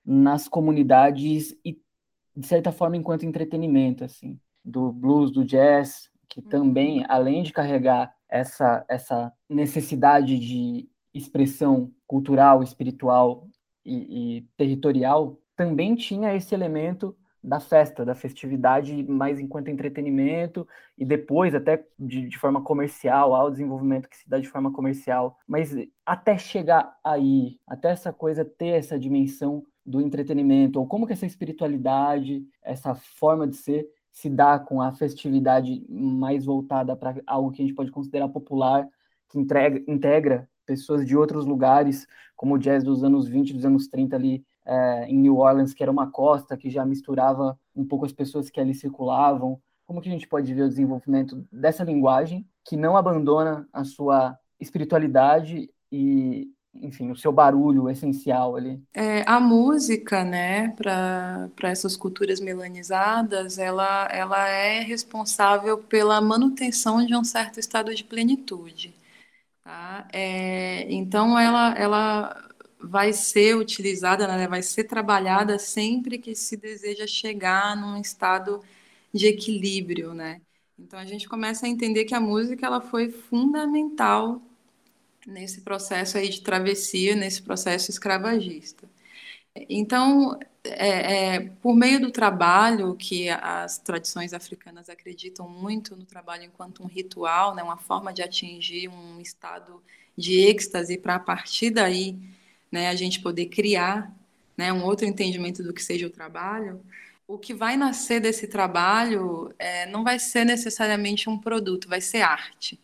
nas 0.05 0.49
comunidades 0.49 1.57
e, 1.65 1.79
de 2.37 2.47
certa 2.47 2.73
forma, 2.73 2.97
enquanto 2.97 3.27
entretenimento, 3.27 4.05
assim, 4.05 4.41
do 4.65 4.93
blues, 4.93 5.31
do 5.31 5.45
jazz, 5.45 6.11
que 6.29 6.41
uhum. 6.41 6.49
também, 6.49 7.05
além 7.09 7.43
de 7.43 7.53
carregar 7.53 8.15
essa, 8.29 8.85
essa 8.89 9.33
necessidade 9.49 10.39
de 10.39 10.89
expressão 11.15 11.93
cultural, 12.07 12.63
espiritual 12.63 13.49
e, 13.85 14.39
e 14.39 14.41
territorial, 14.57 15.39
também 15.55 15.95
tinha 15.95 16.35
esse 16.35 16.55
elemento 16.55 17.17
da 17.47 17.61
festa, 17.61 18.05
da 18.05 18.15
festividade, 18.15 19.05
mais 19.05 19.39
enquanto 19.39 19.69
entretenimento 19.69 20.67
e 20.99 21.05
depois 21.05 21.55
até 21.55 21.87
de, 21.97 22.29
de, 22.29 22.37
forma 22.37 22.61
comercial, 22.61 23.37
ao 23.37 23.53
desenvolvimento 23.53 24.09
que 24.09 24.17
se 24.17 24.29
dá 24.29 24.41
de 24.41 24.49
forma 24.49 24.73
comercial. 24.73 25.39
Mas 25.47 25.73
até 26.05 26.37
chegar 26.37 26.99
aí, 27.05 27.61
até 27.65 27.91
essa 27.91 28.13
coisa 28.13 28.45
ter 28.45 28.71
essa 28.71 28.99
dimensão 28.99 29.65
do 29.85 30.01
entretenimento, 30.01 30.81
ou 30.81 30.89
como 30.89 31.07
que 31.07 31.13
essa 31.13 31.25
espiritualidade, 31.25 32.45
essa 32.65 32.97
forma 32.97 33.47
de 33.47 33.55
ser 33.55 33.87
se 34.11 34.29
dá 34.29 34.59
com 34.59 34.83
a 34.83 34.91
festividade 34.91 35.87
mais 35.89 36.45
voltada 36.45 36.97
para 36.97 37.15
algo 37.27 37.53
que 37.53 37.63
a 37.63 37.65
gente 37.65 37.77
pode 37.77 37.93
considerar 37.93 38.29
popular, 38.29 38.89
que 39.29 39.39
entrega, 39.39 39.85
integra 39.87 40.49
pessoas 40.65 41.07
de 41.07 41.17
outros 41.17 41.47
lugares, 41.47 42.09
como 42.35 42.57
o 42.57 42.59
jazz 42.59 42.83
dos 42.83 43.05
anos 43.05 43.29
20, 43.29 43.53
dos 43.53 43.65
anos 43.65 43.87
30 43.87 44.17
ali 44.17 44.45
é, 44.67 45.07
em 45.09 45.19
New 45.19 45.37
Orleans, 45.39 45.73
que 45.73 45.83
era 45.83 45.93
uma 45.93 46.11
costa 46.11 46.57
que 46.57 46.69
já 46.69 46.85
misturava 46.85 47.59
um 47.75 47.85
pouco 47.85 48.05
as 48.05 48.13
pessoas 48.13 48.51
que 48.51 48.61
ali 48.61 48.75
circulavam. 48.75 49.61
Como 49.87 50.01
que 50.01 50.09
a 50.09 50.13
gente 50.13 50.27
pode 50.27 50.53
ver 50.53 50.63
o 50.63 50.69
desenvolvimento 50.69 51.47
dessa 51.53 51.85
linguagem 51.85 52.45
que 52.65 52.77
não 52.77 52.97
abandona 52.97 53.69
a 53.73 53.85
sua 53.85 54.37
espiritualidade 54.59 55.71
e, 55.93 56.49
enfim, 56.75 57.13
o 57.13 57.17
seu 57.17 57.31
barulho 57.31 57.89
essencial 57.89 58.57
ali? 58.57 58.83
É, 58.93 59.23
a 59.25 59.39
música, 59.39 60.25
né, 60.25 60.71
para 60.71 61.49
essas 61.63 61.97
culturas 61.97 62.41
melanizadas, 62.41 63.59
ela, 63.59 64.09
ela 64.11 64.49
é 64.49 64.81
responsável 64.81 65.79
pela 65.79 66.21
manutenção 66.21 67.07
de 67.07 67.15
um 67.15 67.23
certo 67.23 67.61
estado 67.61 67.95
de 67.95 68.03
plenitude. 68.03 68.93
Tá? 69.63 70.09
É, 70.13 70.93
então, 70.93 71.39
ela, 71.39 71.75
ela 71.75 72.47
vai 72.81 73.13
ser 73.13 73.57
utilizada, 73.57 74.27
né, 74.29 74.47
vai 74.49 74.63
ser 74.63 74.85
trabalhada 74.85 75.59
sempre 75.59 76.19
que 76.19 76.35
se 76.35 76.57
deseja 76.57 77.07
chegar 77.07 77.77
num 77.77 78.01
estado 78.01 78.63
de 79.13 79.27
equilíbrio, 79.27 80.15
né? 80.15 80.41
Então 80.79 80.99
a 80.99 81.05
gente 81.07 81.29
começa 81.29 81.67
a 81.67 81.69
entender 81.69 82.05
que 82.05 82.15
a 82.15 82.21
música 82.21 82.67
ela 82.67 82.81
foi 82.81 83.11
fundamental 83.11 84.43
nesse 85.27 85.63
processo 85.63 86.19
aí 86.19 86.29
de 86.29 86.41
travessia, 86.43 87.17
nesse 87.17 87.43
processo 87.43 87.91
escravagista. 87.91 88.89
Então, 89.69 90.39
é, 90.65 91.37
é, 91.37 91.41
por 91.63 91.75
meio 91.75 92.01
do 92.01 92.11
trabalho 92.11 92.95
que 92.95 93.29
as 93.31 93.79
tradições 93.79 94.35
africanas 94.35 94.89
acreditam 94.91 95.49
muito 95.49 95.97
no 95.97 96.05
trabalho 96.05 96.45
enquanto 96.45 96.83
um 96.83 96.87
ritual, 96.87 97.55
né, 97.55 97.63
uma 97.63 97.79
forma 97.79 98.13
de 98.13 98.23
atingir 98.23 98.89
um 98.89 99.21
estado 99.21 99.83
de 100.17 100.41
êxtase 100.41 100.99
para 100.99 101.17
a 101.17 101.21
partir 101.21 101.71
daí 101.71 102.19
né, 102.71 102.89
a 102.89 102.95
gente 102.95 103.21
poder 103.21 103.47
criar 103.47 104.15
né, 104.57 104.73
um 104.73 104.85
outro 104.85 105.07
entendimento 105.07 105.63
do 105.63 105.73
que 105.73 105.83
seja 105.83 106.07
o 106.07 106.11
trabalho, 106.11 106.81
o 107.29 107.37
que 107.39 107.53
vai 107.53 107.77
nascer 107.77 108.21
desse 108.21 108.47
trabalho 108.47 109.53
é, 109.59 109.87
não 109.87 110.05
vai 110.05 110.19
ser 110.19 110.45
necessariamente 110.45 111.29
um 111.29 111.37
produto, 111.37 111.89
vai 111.89 112.01
ser 112.01 112.23
arte. 112.23 112.79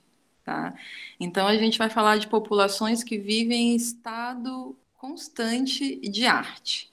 Tá? 0.44 0.74
Então, 1.20 1.46
a 1.46 1.56
gente 1.56 1.78
vai 1.78 1.88
falar 1.88 2.18
de 2.18 2.26
populações 2.26 3.04
que 3.04 3.16
vivem 3.16 3.72
em 3.72 3.76
estado 3.76 4.76
constante 4.96 5.96
de 6.00 6.26
arte. 6.26 6.92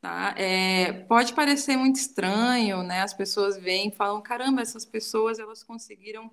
Tá? 0.00 0.34
É, 0.36 0.92
pode 0.92 1.32
parecer 1.32 1.76
muito 1.76 1.96
estranho, 1.96 2.82
né? 2.82 3.00
As 3.00 3.14
pessoas 3.14 3.56
vêm 3.56 3.88
e 3.88 3.90
falam: 3.90 4.20
caramba, 4.20 4.60
essas 4.60 4.84
pessoas 4.84 5.38
elas 5.38 5.62
conseguiram 5.62 6.30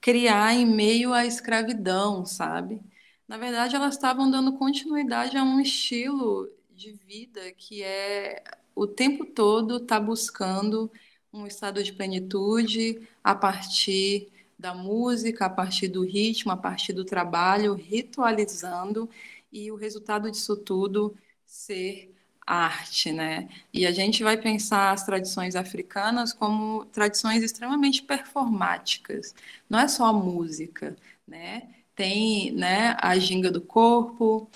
criar 0.00 0.54
em 0.54 0.66
meio 0.66 1.14
à 1.14 1.24
escravidão, 1.24 2.26
sabe? 2.26 2.80
Na 3.28 3.36
verdade, 3.38 3.74
elas 3.74 3.94
estavam 3.94 4.30
dando 4.30 4.52
continuidade 4.56 5.36
a 5.36 5.42
um 5.42 5.60
estilo 5.60 6.48
de 6.70 6.92
vida 6.92 7.52
que 7.52 7.82
é 7.82 8.42
o 8.74 8.86
tempo 8.86 9.24
todo 9.24 9.78
está 9.78 9.98
buscando 9.98 10.90
um 11.32 11.46
estado 11.46 11.82
de 11.82 11.92
plenitude 11.92 13.00
a 13.24 13.34
partir 13.34 14.30
da 14.58 14.74
música, 14.74 15.46
a 15.46 15.50
partir 15.50 15.88
do 15.88 16.02
ritmo, 16.04 16.52
a 16.52 16.56
partir 16.56 16.92
do 16.92 17.04
trabalho, 17.04 17.74
ritualizando 17.74 19.08
e 19.52 19.70
o 19.72 19.76
resultado 19.76 20.30
disso 20.30 20.56
tudo 20.56 21.16
ser 21.46 22.14
arte, 22.46 23.10
né? 23.12 23.48
E 23.72 23.86
a 23.86 23.92
gente 23.92 24.22
vai 24.22 24.36
pensar 24.40 24.92
as 24.92 25.04
tradições 25.04 25.56
africanas 25.56 26.32
como 26.32 26.84
tradições 26.86 27.42
extremamente 27.42 28.02
performáticas. 28.02 29.34
Não 29.68 29.78
é 29.80 29.88
só 29.88 30.06
a 30.06 30.12
música, 30.12 30.96
né? 31.26 31.74
Tem 31.96 32.52
né, 32.52 32.94
a 33.00 33.18
ginga 33.18 33.50
do 33.50 33.60
corpo, 33.60 34.48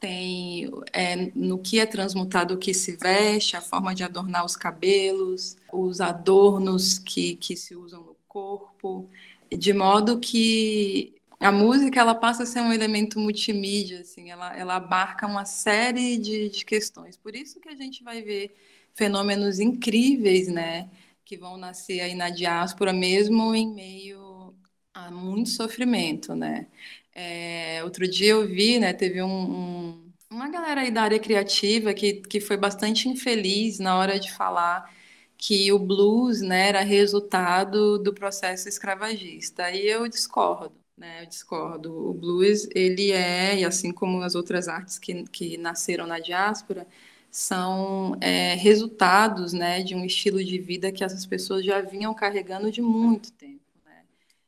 tem 0.00 0.70
é, 0.92 1.30
no 1.34 1.58
que 1.58 1.78
é 1.78 1.86
transmutado 1.86 2.54
o 2.54 2.58
que 2.58 2.74
se 2.74 2.96
veste, 2.96 3.56
a 3.56 3.60
forma 3.60 3.94
de 3.94 4.02
adornar 4.02 4.44
os 4.44 4.56
cabelos, 4.56 5.56
os 5.72 6.00
adornos 6.00 6.98
que, 6.98 7.36
que 7.36 7.54
se 7.56 7.76
usam 7.76 8.02
no 8.02 8.16
corpo, 8.26 9.08
de 9.50 9.72
modo 9.72 10.18
que 10.18 11.14
a 11.38 11.52
música 11.52 12.00
ela 12.00 12.14
passa 12.14 12.44
a 12.44 12.46
ser 12.46 12.60
um 12.60 12.72
elemento 12.72 13.20
multimídia, 13.20 14.00
assim, 14.00 14.30
ela, 14.30 14.56
ela 14.56 14.76
abarca 14.76 15.26
uma 15.26 15.44
série 15.44 16.16
de, 16.16 16.48
de 16.48 16.64
questões. 16.64 17.16
Por 17.16 17.36
isso 17.36 17.60
que 17.60 17.68
a 17.68 17.74
gente 17.74 18.02
vai 18.02 18.22
ver 18.22 18.54
fenômenos 18.94 19.60
incríveis, 19.60 20.48
né, 20.48 20.88
que 21.24 21.36
vão 21.36 21.56
nascer 21.58 22.00
aí 22.00 22.14
na 22.14 22.30
diáspora, 22.30 22.92
mesmo 22.92 23.54
em 23.54 23.72
meio 23.74 24.25
Há 24.98 25.10
muito 25.10 25.50
sofrimento, 25.50 26.34
né? 26.34 26.66
É, 27.14 27.82
outro 27.84 28.08
dia 28.08 28.30
eu 28.32 28.46
vi, 28.46 28.78
né, 28.78 28.92
teve 28.94 29.22
um, 29.22 29.28
um, 29.90 30.12
uma 30.30 30.48
galera 30.50 30.80
aí 30.82 30.90
da 30.90 31.02
área 31.02 31.18
criativa 31.18 31.92
que, 31.94 32.14
que 32.22 32.40
foi 32.40 32.56
bastante 32.56 33.06
infeliz 33.08 33.78
na 33.78 33.96
hora 33.98 34.18
de 34.18 34.32
falar 34.32 34.90
que 35.38 35.70
o 35.72 35.78
blues 35.78 36.40
né, 36.40 36.68
era 36.68 36.80
resultado 36.82 37.98
do 37.98 38.12
processo 38.14 38.68
escravagista. 38.68 39.64
Aí 39.64 39.86
eu 39.86 40.08
discordo. 40.08 40.74
Né, 40.96 41.22
eu 41.22 41.26
discordo. 41.26 41.92
O 42.10 42.14
blues, 42.14 42.66
ele 42.74 43.12
é, 43.12 43.58
e 43.60 43.64
assim 43.66 43.92
como 43.92 44.22
as 44.22 44.34
outras 44.34 44.66
artes 44.68 44.98
que, 44.98 45.24
que 45.24 45.56
nasceram 45.58 46.06
na 46.06 46.18
diáspora, 46.20 46.86
são 47.30 48.16
é, 48.20 48.54
resultados 48.54 49.52
né, 49.52 49.82
de 49.82 49.94
um 49.94 50.04
estilo 50.06 50.42
de 50.42 50.58
vida 50.58 50.90
que 50.92 51.04
essas 51.04 51.26
pessoas 51.26 51.64
já 51.64 51.82
vinham 51.82 52.14
carregando 52.14 52.70
de 52.72 52.80
muito 52.80 53.30
tempo, 53.32 53.55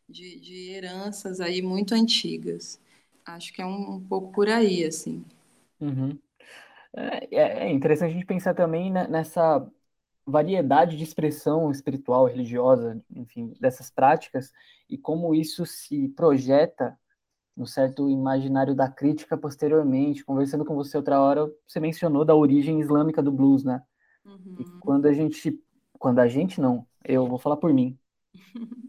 de, 0.09 0.41
de 0.41 0.71
heranças 0.71 1.41
aí 1.41 1.61
muito 1.61 1.95
antigas. 1.95 2.81
Acho 3.25 3.53
que 3.53 3.61
é 3.61 3.67
um, 3.67 3.97
um 3.97 4.01
pouco 4.01 4.33
por 4.33 4.49
aí, 4.49 4.85
assim. 4.85 5.25
Uhum. 5.81 6.19
É, 6.97 7.37
é, 7.37 7.69
é 7.69 7.73
interessante 7.73 8.11
a 8.11 8.15
gente 8.15 8.27
pensar 8.27 8.55
também 8.55 8.91
nessa 8.91 9.67
variedade 10.27 10.97
de 10.97 11.05
expressão 11.05 11.71
espiritual, 11.71 12.27
religiosa, 12.27 13.03
enfim, 13.15 13.55
dessas 13.61 13.91
práticas 13.91 14.53
e 14.89 14.97
como 14.97 15.35
isso 15.35 15.65
se 15.65 16.09
projeta 16.09 16.99
no 17.57 17.67
certo 17.67 18.09
imaginário 18.09 18.75
da 18.75 18.89
crítica 18.89 19.37
posteriormente. 19.37 20.25
Conversando 20.25 20.65
com 20.65 20.75
você 20.75 20.97
outra 20.97 21.21
hora, 21.21 21.51
você 21.67 21.81
mencionou 21.81 22.25
da 22.25 22.35
origem 22.35 22.81
islâmica 22.81 23.23
do 23.23 23.33
blues, 23.33 23.65
né? 23.65 23.83
Uhum. 24.25 24.57
E 24.61 24.65
quando 24.81 25.07
a 25.07 25.13
gente, 25.13 25.59
quando 25.99 26.21
a 26.21 26.29
gente 26.29 26.61
não, 26.61 26.87
eu 27.05 27.27
vou 27.27 27.39
falar 27.39 27.57
por 27.57 27.73
mim. 27.73 27.99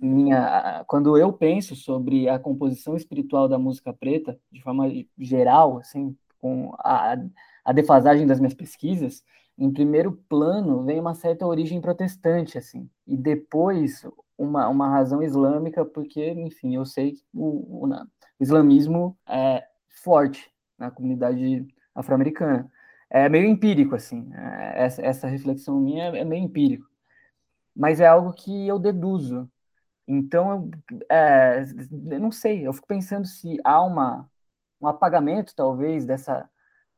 Minha, 0.01 0.83
quando 0.87 1.17
eu 1.17 1.31
penso 1.33 1.75
sobre 1.75 2.29
a 2.29 2.39
composição 2.39 2.95
espiritual 2.95 3.47
da 3.47 3.59
música 3.59 3.93
preta, 3.93 4.39
de 4.51 4.61
forma 4.61 4.85
geral, 5.17 5.77
assim, 5.79 6.15
com 6.39 6.73
a, 6.79 7.15
a 7.63 7.73
defasagem 7.73 8.25
das 8.25 8.39
minhas 8.39 8.53
pesquisas, 8.53 9.23
em 9.57 9.71
primeiro 9.71 10.13
plano 10.29 10.83
vem 10.83 10.99
uma 10.99 11.13
certa 11.13 11.45
origem 11.45 11.81
protestante, 11.81 12.57
assim, 12.57 12.89
e 13.05 13.17
depois 13.17 14.07
uma, 14.37 14.69
uma 14.69 14.89
razão 14.89 15.21
islâmica, 15.21 15.83
porque, 15.83 16.31
enfim, 16.31 16.75
eu 16.75 16.85
sei 16.85 17.11
que 17.11 17.23
o, 17.33 17.85
o, 17.85 17.89
o 17.89 18.07
islamismo 18.39 19.17
é 19.27 19.65
forte 20.01 20.49
na 20.77 20.89
comunidade 20.89 21.67
afro-americana. 21.93 22.71
É 23.09 23.27
meio 23.27 23.45
empírico, 23.47 23.95
assim, 23.95 24.29
é, 24.33 24.85
essa, 24.85 25.01
essa 25.01 25.27
reflexão 25.27 25.79
minha 25.79 26.05
é, 26.05 26.23
meio 26.23 26.43
empírico, 26.43 26.87
mas 27.79 28.01
é 28.01 28.07
algo 28.07 28.33
que 28.33 28.67
eu 28.67 28.77
deduzo. 28.77 29.49
Então, 30.05 30.69
eu, 30.91 30.99
é, 31.09 31.63
eu 32.11 32.19
não 32.19 32.29
sei, 32.31 32.67
eu 32.67 32.73
fico 32.73 32.87
pensando 32.87 33.25
se 33.25 33.57
há 33.63 33.81
uma, 33.81 34.29
um 34.81 34.87
apagamento, 34.87 35.55
talvez, 35.55 36.05
dessa 36.05 36.49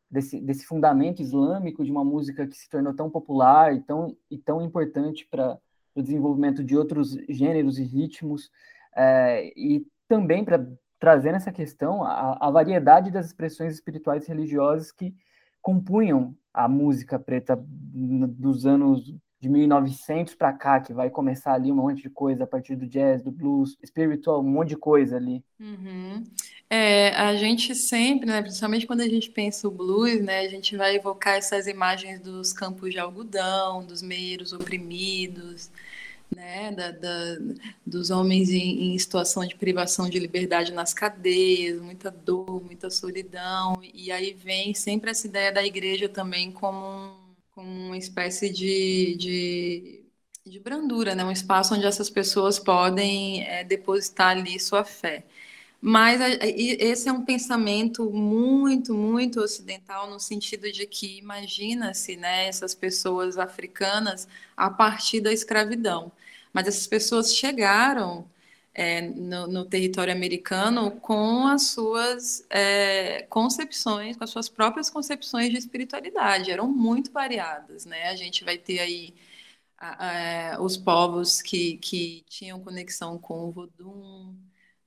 desse, 0.10 0.42
desse 0.42 0.66
fundamento 0.66 1.22
islâmico 1.22 1.86
de 1.86 1.92
uma 1.92 2.04
música 2.04 2.48
que 2.48 2.58
se 2.58 2.68
tornou 2.68 2.94
tão 2.94 3.10
popular 3.10 3.74
e 3.74 3.82
tão, 3.82 4.18
e 4.30 4.38
tão 4.38 4.62
importante 4.62 5.26
para 5.30 5.58
o 5.96 6.02
desenvolvimento 6.02 6.64
de 6.64 6.76
outros 6.76 7.12
gêneros 7.30 7.78
e 7.78 7.84
ritmos, 7.84 8.50
é, 8.96 9.54
e 9.56 9.86
também 10.08 10.44
para 10.44 10.68
trazer 11.00 11.32
nessa 11.32 11.52
questão 11.52 12.04
a, 12.04 12.38
a, 12.42 12.52
variedade 12.52 13.12
das 13.12 13.28
expressões 13.28 13.74
espirituais 13.76 14.26
e 14.26 14.28
religiosas 14.28 14.92
que 14.92 15.16
compunham 15.62 16.36
a 16.54 16.68
música 16.68 17.20
preta 17.20 17.56
dos 17.58 18.66
anos 18.66 19.16
de 19.42 19.50
1900 19.50 20.36
para 20.36 20.54
cá, 20.54 20.80
que 20.80 20.94
vai 20.94 21.10
começar 21.10 21.54
ali 21.54 21.72
um 21.72 21.76
monte 21.76 22.04
de 22.04 22.10
coisa 22.12 22.44
a 22.44 22.48
partir 22.48 22.76
do 22.76 22.86
jazz, 22.86 23.24
do 23.24 23.32
blues, 23.32 23.76
spiritual, 23.84 24.40
um 24.40 24.44
monte 24.44 24.70
de 24.70 24.78
coisa 24.78 25.18
ali. 25.18 25.44
Uhum. 25.60 26.24
É, 26.70 27.10
a 27.16 27.36
gente 27.36 27.74
sempre, 27.74 28.28
né, 28.28 28.44
principalmente 28.44 28.86
quando 28.86 29.02
a 29.02 29.10
gente 29.10 29.32
pensa 29.32 29.68
o 29.68 29.72
blues, 29.72 30.22
né, 30.22 30.42
a 30.42 30.48
gente 30.48 30.78
vai 30.78 30.96
evocar 30.96 31.38
essas 31.38 31.66
imagens 31.66 32.20
dos 32.20 32.54
campos 32.54 32.92
de 32.92 33.00
algodão, 33.00 33.84
dos 33.84 34.04
meiros 34.04 34.54
oprimidos, 34.54 35.72
né, 36.36 36.72
da, 36.72 36.92
da, 36.92 37.38
dos 37.84 38.12
homens 38.12 38.52
em, 38.52 38.94
em, 38.94 38.98
situação 39.00 39.44
de 39.44 39.56
privação 39.56 40.08
de 40.08 40.20
liberdade 40.20 40.72
nas 40.72 40.94
cadeias, 40.94 41.82
muita 41.82 42.12
dor, 42.12 42.64
muita 42.64 42.92
solidão, 42.92 43.82
e 43.92 44.12
aí 44.12 44.34
vem 44.34 44.76
sempre 44.76 45.10
essa 45.10 45.26
ideia 45.26 45.52
da 45.52 45.66
igreja 45.66 46.08
também 46.08 46.52
como 46.52 46.78
um 46.78 47.21
com 47.62 47.88
uma 47.88 47.98
espécie 47.98 48.50
de, 48.50 49.16
de, 49.18 50.04
de, 50.46 50.60
brandura, 50.60 51.14
né? 51.14 51.24
um 51.24 51.32
espaço 51.32 51.76
onde 51.76 51.86
essas 51.86 52.10
pessoas 52.10 52.58
podem 52.58 53.44
é, 53.44 53.64
depositar 53.64 54.30
ali 54.30 54.60
sua 54.60 54.84
fé. 54.84 55.24
Mas 55.80 56.20
esse 56.42 57.10
é 57.10 57.12
um 57.12 57.24
pensamento 57.26 58.10
muito, 58.12 58.94
muito 58.94 59.42
ocidental, 59.42 60.10
no 60.10 60.20
sentido 60.20 60.72
de 60.72 60.86
que 60.88 61.18
imagina-se 61.20 62.16
né, 62.18 62.48
essas 62.48 62.76
pessoas 62.76 63.38
africanas 63.38 64.28
a 64.56 64.70
partir 64.70 65.22
da 65.22 65.34
escravidão. 65.34 66.12
Mas 66.54 66.68
essas 66.68 66.88
pessoas 66.88 67.36
chegaram 67.36 68.28
é, 68.74 69.02
no, 69.02 69.48
no, 69.48 69.66
território 69.66 70.14
americano 70.14 70.92
com 70.92 71.46
as 71.48 71.68
suas 71.68 72.46
é, 72.50 73.24
concepções, 73.24 74.16
com 74.18 74.24
as 74.24 74.30
suas 74.30 74.48
próprias 74.50 74.90
concepções 74.90 75.50
de 75.50 75.58
espiritualidade, 75.58 76.52
eram 76.52 76.68
muito 76.72 77.12
variadas, 77.12 77.86
né? 77.86 78.10
A 78.10 78.16
gente 78.16 78.44
vai 78.46 78.58
ter 78.58 78.80
aí 78.80 79.14
a, 79.78 80.54
a, 80.56 80.62
os 80.62 80.78
povos 80.78 81.42
que, 81.42 81.78
que 81.78 82.24
tinham 82.30 82.60
conexão 82.62 83.18
com 83.18 83.50
o 83.50 83.52
Vodum, 83.52 84.36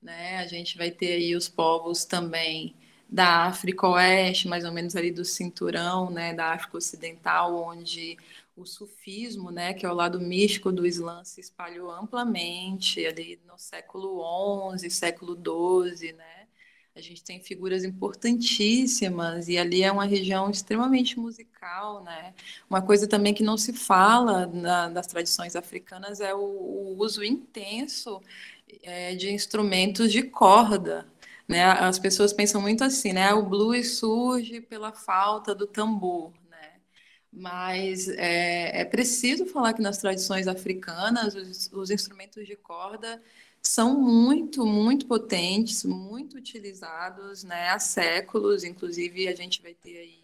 né? 0.01 0.37
A 0.37 0.47
gente 0.47 0.77
vai 0.77 0.91
ter 0.91 1.13
aí 1.13 1.35
os 1.35 1.49
povos 1.49 2.05
também 2.05 2.75
da 3.09 3.45
África 3.45 3.87
Oeste, 3.87 4.47
mais 4.47 4.65
ou 4.65 4.71
menos 4.71 4.95
ali 4.95 5.11
do 5.11 5.23
cinturão, 5.23 6.09
né, 6.09 6.33
da 6.33 6.53
África 6.53 6.77
Ocidental, 6.77 7.55
onde 7.55 8.17
o 8.55 8.65
sufismo, 8.65 9.51
né, 9.51 9.73
que 9.73 9.85
é 9.85 9.89
o 9.89 9.93
lado 9.93 10.19
místico 10.19 10.71
do 10.71 10.85
Islã, 10.85 11.23
se 11.23 11.41
espalhou 11.41 11.91
amplamente 11.91 13.05
ali 13.05 13.39
no 13.45 13.57
século 13.57 14.77
XI, 14.77 14.89
século 14.89 15.35
XII, 15.35 16.13
né? 16.13 16.47
A 16.95 17.01
gente 17.01 17.21
tem 17.21 17.41
figuras 17.41 17.83
importantíssimas 17.83 19.49
e 19.49 19.57
ali 19.57 19.83
é 19.83 19.91
uma 19.91 20.05
região 20.05 20.49
extremamente 20.49 21.19
musical, 21.19 22.01
né? 22.01 22.33
Uma 22.69 22.81
coisa 22.81 23.05
também 23.05 23.33
que 23.33 23.43
não 23.43 23.57
se 23.57 23.73
fala 23.73 24.47
na, 24.47 24.87
das 24.87 25.05
tradições 25.05 25.57
africanas 25.57 26.21
é 26.21 26.33
o, 26.33 26.39
o 26.39 26.95
uso 26.97 27.21
intenso 27.21 28.21
é, 28.81 29.13
de 29.13 29.29
instrumentos 29.29 30.09
de 30.09 30.23
corda, 30.23 31.05
né? 31.45 31.65
As 31.65 31.99
pessoas 31.99 32.31
pensam 32.31 32.61
muito 32.61 32.81
assim, 32.81 33.11
né? 33.11 33.33
O 33.33 33.43
blues 33.43 33.97
surge 33.97 34.61
pela 34.61 34.93
falta 34.93 35.53
do 35.53 35.67
tambor, 35.67 36.31
mas 37.35 38.07
é, 38.07 38.81
é, 38.81 38.85
preciso 38.85 39.45
falar 39.45 39.73
que 39.73 39.81
nas 39.81 39.97
tradições 39.97 40.47
africanas 40.47 41.35
os, 41.35 41.69
os, 41.73 41.91
instrumentos 41.91 42.47
de 42.47 42.55
corda 42.55 43.21
são 43.61 43.99
muito, 43.99 44.65
muito 44.65 45.05
potentes, 45.05 45.83
muito 45.83 46.37
utilizados 46.37 47.43
né, 47.43 47.69
há 47.69 47.79
séculos. 47.79 48.63
Inclusive, 48.63 49.27
a 49.27 49.35
gente 49.35 49.61
vai 49.61 49.73
ter 49.73 49.97
aí 49.97 50.19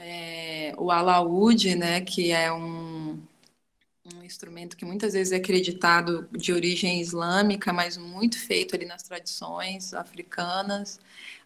é, 0.00 0.74
o 0.76 0.90
alaúde, 0.90 1.74
né, 1.74 2.00
que 2.02 2.30
é 2.30 2.52
um, 2.52 3.18
um 4.14 4.22
instrumento 4.22 4.76
que 4.76 4.84
muitas 4.84 5.14
vezes 5.14 5.32
é 5.32 5.36
acreditado 5.36 6.28
de 6.32 6.52
origem 6.52 7.00
islâmica, 7.00 7.72
mas 7.72 7.96
muito 7.96 8.38
feito 8.38 8.74
ali 8.76 8.84
nas 8.84 9.02
tradições 9.02 9.94
africanas. 9.94 11.00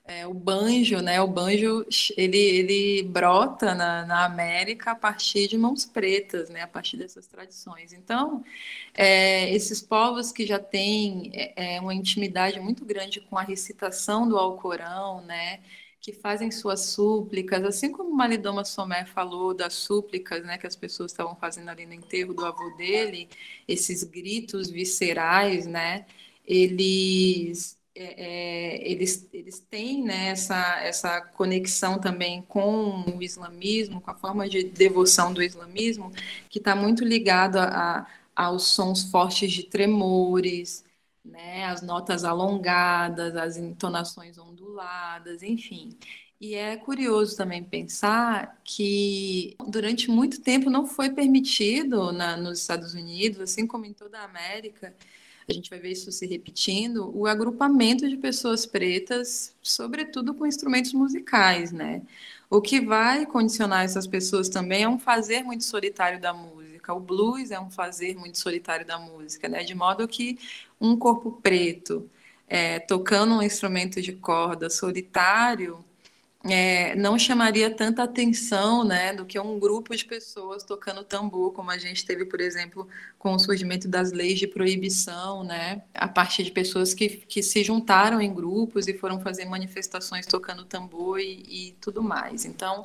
É, 0.04 0.26
o 0.26 0.34
banjo, 0.34 1.00
né? 1.00 1.20
O 1.22 1.28
banjo 1.28 1.86
ele, 2.16 2.36
ele 2.36 3.02
brota 3.04 3.72
na, 3.74 4.04
na 4.04 4.24
América 4.24 4.90
a 4.92 4.94
partir 4.96 5.46
de 5.48 5.56
mãos 5.56 5.84
pretas, 5.86 6.50
né? 6.50 6.62
A 6.62 6.66
partir 6.68 6.96
dessas 6.96 7.26
tradições. 7.28 7.92
Então, 7.92 8.44
é, 8.94 9.52
esses 9.54 9.80
povos 9.80 10.32
que 10.32 10.44
já 10.46 10.58
têm 10.58 11.30
é, 11.34 11.76
é 11.76 11.80
uma 11.80 11.94
intimidade 11.94 12.58
muito 12.60 12.84
grande 12.84 13.20
com 13.20 13.38
a 13.38 13.42
recitação 13.42 14.28
do 14.28 14.36
Alcorão, 14.36 15.20
né? 15.22 15.60
Que 16.00 16.12
fazem 16.12 16.50
suas 16.50 16.80
súplicas, 16.86 17.62
assim 17.64 17.92
como 17.92 18.10
Malidoma 18.14 18.64
Somé 18.64 19.04
falou 19.06 19.54
das 19.54 19.74
súplicas, 19.74 20.44
né? 20.44 20.58
Que 20.58 20.66
as 20.66 20.74
pessoas 20.76 21.12
estavam 21.12 21.36
fazendo 21.36 21.68
ali 21.70 21.86
no 21.86 21.94
enterro 21.94 22.34
do 22.34 22.44
avô 22.44 22.70
dele, 22.70 23.28
esses 23.68 24.02
gritos 24.02 24.68
viscerais, 24.70 25.64
né? 25.66 26.06
Eles 26.44 27.78
é, 27.94 28.78
é, 28.84 28.90
eles, 28.90 29.28
eles 29.32 29.60
têm 29.60 30.02
né, 30.02 30.28
essa, 30.28 30.80
essa 30.80 31.20
conexão 31.20 31.98
também 31.98 32.42
com 32.42 33.04
o 33.16 33.22
islamismo, 33.22 34.00
com 34.00 34.10
a 34.10 34.14
forma 34.14 34.48
de 34.48 34.64
devoção 34.64 35.32
do 35.32 35.42
islamismo, 35.42 36.10
que 36.48 36.58
está 36.58 36.74
muito 36.74 37.04
ligado 37.04 37.56
a, 37.58 38.06
a, 38.34 38.46
aos 38.46 38.68
sons 38.68 39.04
fortes 39.10 39.52
de 39.52 39.64
tremores, 39.64 40.84
né, 41.24 41.66
as 41.66 41.82
notas 41.82 42.24
alongadas, 42.24 43.36
as 43.36 43.56
entonações 43.56 44.38
onduladas, 44.38 45.42
enfim. 45.42 45.90
E 46.40 46.54
é 46.54 46.76
curioso 46.76 47.36
também 47.36 47.62
pensar 47.62 48.60
que 48.64 49.54
durante 49.68 50.10
muito 50.10 50.40
tempo 50.40 50.68
não 50.70 50.86
foi 50.86 51.10
permitido 51.10 52.10
na, 52.10 52.36
nos 52.36 52.58
Estados 52.60 52.94
Unidos, 52.94 53.40
assim 53.40 53.66
como 53.66 53.84
em 53.84 53.92
toda 53.92 54.18
a 54.18 54.24
América, 54.24 54.94
a 55.52 55.54
gente 55.54 55.70
vai 55.70 55.78
ver 55.78 55.92
isso 55.92 56.10
se 56.10 56.26
repetindo, 56.26 57.10
o 57.16 57.26
agrupamento 57.26 58.08
de 58.08 58.16
pessoas 58.16 58.66
pretas, 58.66 59.54
sobretudo 59.62 60.34
com 60.34 60.46
instrumentos 60.46 60.92
musicais, 60.92 61.70
né? 61.72 62.02
O 62.50 62.60
que 62.60 62.80
vai 62.80 63.24
condicionar 63.24 63.84
essas 63.84 64.06
pessoas 64.06 64.48
também 64.48 64.82
é 64.82 64.88
um 64.88 64.98
fazer 64.98 65.42
muito 65.42 65.64
solitário 65.64 66.20
da 66.20 66.34
música. 66.34 66.92
O 66.92 67.00
blues 67.00 67.50
é 67.50 67.60
um 67.60 67.70
fazer 67.70 68.16
muito 68.16 68.38
solitário 68.38 68.84
da 68.84 68.98
música, 68.98 69.48
né? 69.48 69.62
De 69.62 69.74
modo 69.74 70.06
que 70.08 70.38
um 70.80 70.96
corpo 70.96 71.32
preto 71.42 72.10
é, 72.48 72.78
tocando 72.78 73.34
um 73.34 73.42
instrumento 73.42 74.02
de 74.02 74.12
corda 74.12 74.68
solitário 74.68 75.82
é, 76.44 76.96
não 76.96 77.18
chamaria 77.18 77.70
tanta 77.70 78.02
atenção 78.02 78.84
né, 78.84 79.12
do 79.12 79.24
que 79.24 79.38
um 79.38 79.60
grupo 79.60 79.94
de 79.94 80.04
pessoas 80.04 80.64
tocando 80.64 81.04
tambor, 81.04 81.52
como 81.52 81.70
a 81.70 81.78
gente 81.78 82.04
teve, 82.04 82.24
por 82.24 82.40
exemplo, 82.40 82.88
com 83.18 83.32
o 83.34 83.38
surgimento 83.38 83.86
das 83.86 84.10
leis 84.10 84.38
de 84.38 84.48
proibição, 84.48 85.44
né, 85.44 85.82
a 85.94 86.08
partir 86.08 86.42
de 86.42 86.50
pessoas 86.50 86.92
que, 86.94 87.08
que 87.08 87.42
se 87.42 87.62
juntaram 87.62 88.20
em 88.20 88.34
grupos 88.34 88.88
e 88.88 88.94
foram 88.94 89.20
fazer 89.20 89.44
manifestações 89.44 90.26
tocando 90.26 90.64
tambor 90.64 91.20
e, 91.20 91.44
e 91.48 91.76
tudo 91.80 92.02
mais. 92.02 92.44
Então, 92.44 92.84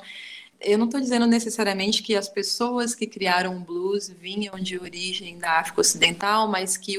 eu 0.60 0.78
não 0.78 0.86
estou 0.86 1.00
dizendo 1.00 1.26
necessariamente 1.26 2.02
que 2.02 2.14
as 2.14 2.28
pessoas 2.28 2.94
que 2.94 3.06
criaram 3.06 3.56
o 3.56 3.60
blues 3.60 4.08
vinham 4.08 4.58
de 4.58 4.78
origem 4.78 5.36
da 5.38 5.58
África 5.58 5.80
Ocidental, 5.80 6.48
mas 6.48 6.76
que 6.76 6.96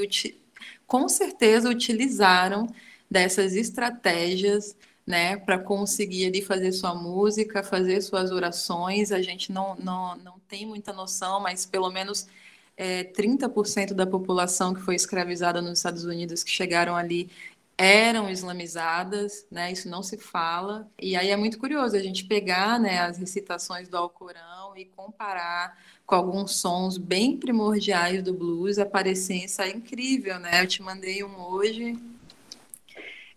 com 0.86 1.08
certeza 1.08 1.70
utilizaram 1.70 2.66
dessas 3.10 3.54
estratégias 3.54 4.76
né, 5.10 5.36
para 5.36 5.58
conseguir 5.58 6.26
ali 6.26 6.40
fazer 6.40 6.70
sua 6.70 6.94
música, 6.94 7.64
fazer 7.64 8.00
suas 8.00 8.30
orações. 8.30 9.10
A 9.10 9.20
gente 9.20 9.50
não, 9.50 9.74
não, 9.74 10.16
não 10.16 10.38
tem 10.48 10.64
muita 10.64 10.92
noção, 10.92 11.40
mas 11.40 11.66
pelo 11.66 11.90
menos 11.90 12.28
é, 12.76 13.04
30% 13.04 13.92
da 13.92 14.06
população 14.06 14.72
que 14.72 14.80
foi 14.80 14.94
escravizada 14.94 15.60
nos 15.60 15.80
Estados 15.80 16.04
Unidos, 16.04 16.44
que 16.44 16.50
chegaram 16.50 16.94
ali, 16.94 17.28
eram 17.76 18.30
islamizadas, 18.30 19.46
né? 19.50 19.72
Isso 19.72 19.88
não 19.88 20.02
se 20.02 20.16
fala. 20.16 20.88
E 21.00 21.16
aí 21.16 21.30
é 21.30 21.36
muito 21.36 21.58
curioso 21.58 21.96
a 21.96 22.00
gente 22.00 22.24
pegar, 22.24 22.78
né, 22.78 23.00
as 23.00 23.18
recitações 23.18 23.88
do 23.88 23.96
Alcorão 23.96 24.76
e 24.76 24.84
comparar 24.84 25.76
com 26.06 26.14
alguns 26.14 26.56
sons 26.56 26.98
bem 26.98 27.36
primordiais 27.36 28.22
do 28.22 28.34
blues, 28.34 28.78
a 28.78 28.86
parecência 28.86 29.62
é 29.62 29.70
incrível, 29.70 30.38
né? 30.38 30.62
Eu 30.62 30.66
te 30.66 30.82
mandei 30.82 31.24
um 31.24 31.40
hoje, 31.40 31.98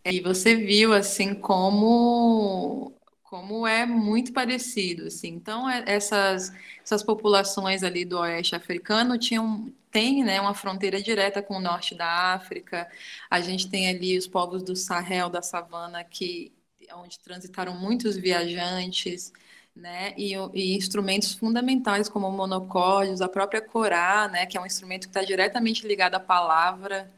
e 0.05 0.19
você 0.21 0.55
viu 0.55 0.93
assim 0.93 1.33
como 1.35 2.91
como 3.23 3.65
é 3.65 3.83
muito 3.85 4.31
parecido, 4.31 5.07
assim. 5.07 5.29
Então 5.29 5.69
é, 5.69 5.83
essas 5.87 6.51
essas 6.83 7.01
populações 7.03 7.83
ali 7.83 8.05
do 8.05 8.19
oeste 8.19 8.55
africano 8.55 9.17
tinham 9.17 9.73
tem, 9.91 10.23
né, 10.23 10.41
uma 10.41 10.55
fronteira 10.55 11.01
direta 11.01 11.41
com 11.41 11.55
o 11.57 11.61
norte 11.61 11.95
da 11.95 12.33
África. 12.33 12.89
A 13.29 13.41
gente 13.41 13.69
tem 13.69 13.89
ali 13.89 14.17
os 14.17 14.27
povos 14.27 14.63
do 14.63 14.75
Sahel, 14.75 15.29
da 15.29 15.41
savana 15.41 16.03
que 16.03 16.51
onde 16.95 17.19
transitaram 17.19 17.75
muitos 17.75 18.17
viajantes, 18.17 19.31
né, 19.75 20.13
e, 20.17 20.33
e 20.53 20.75
instrumentos 20.75 21.33
fundamentais 21.33 22.07
como 22.09 22.31
monocórdios, 22.31 23.21
a 23.21 23.29
própria 23.29 23.61
corá, 23.61 24.27
né, 24.27 24.45
que 24.45 24.57
é 24.57 24.61
um 24.61 24.65
instrumento 24.65 25.03
que 25.03 25.09
está 25.09 25.23
diretamente 25.23 25.87
ligado 25.87 26.15
à 26.15 26.19
palavra 26.19 27.09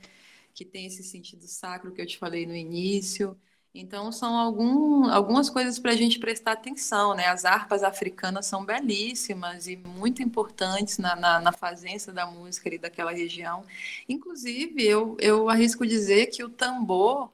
que 0.55 0.65
tem 0.65 0.85
esse 0.87 1.03
sentido 1.03 1.47
sacro 1.47 1.91
que 1.91 2.01
eu 2.01 2.07
te 2.07 2.17
falei 2.17 2.45
no 2.47 2.55
início. 2.55 3.37
Então, 3.73 4.09
são 4.09 4.37
algum, 4.37 5.09
algumas 5.09 5.49
coisas 5.49 5.77
para 5.77 5.91
a 5.91 5.95
gente 5.97 6.17
prestar 6.17 6.53
atenção, 6.53 7.13
né? 7.13 7.27
As 7.27 7.43
harpas 7.43 7.83
africanas 7.83 8.45
são 8.45 8.65
belíssimas 8.65 9.67
e 9.67 9.75
muito 9.75 10.23
importantes 10.23 10.97
na, 10.97 11.13
na, 11.15 11.41
na 11.41 11.51
fazência 11.51 12.13
da 12.13 12.25
música 12.25 12.69
ali 12.69 12.77
daquela 12.77 13.11
região. 13.11 13.65
Inclusive, 14.07 14.81
eu, 14.81 15.17
eu 15.19 15.49
arrisco 15.49 15.85
dizer 15.85 16.27
que 16.27 16.41
o 16.41 16.49
tambor, 16.49 17.33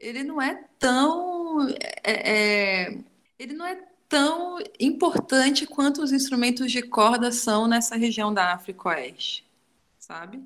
ele 0.00 0.24
não 0.24 0.42
é 0.42 0.56
tão... 0.78 1.68
É, 2.02 2.86
é, 2.88 2.98
ele 3.38 3.54
não 3.54 3.66
é 3.66 3.76
tão 4.08 4.58
importante 4.80 5.66
quanto 5.66 6.02
os 6.02 6.10
instrumentos 6.12 6.72
de 6.72 6.82
corda 6.82 7.30
são 7.30 7.68
nessa 7.68 7.96
região 7.96 8.34
da 8.34 8.52
África 8.54 8.88
Oeste, 8.88 9.44
sabe? 9.98 10.42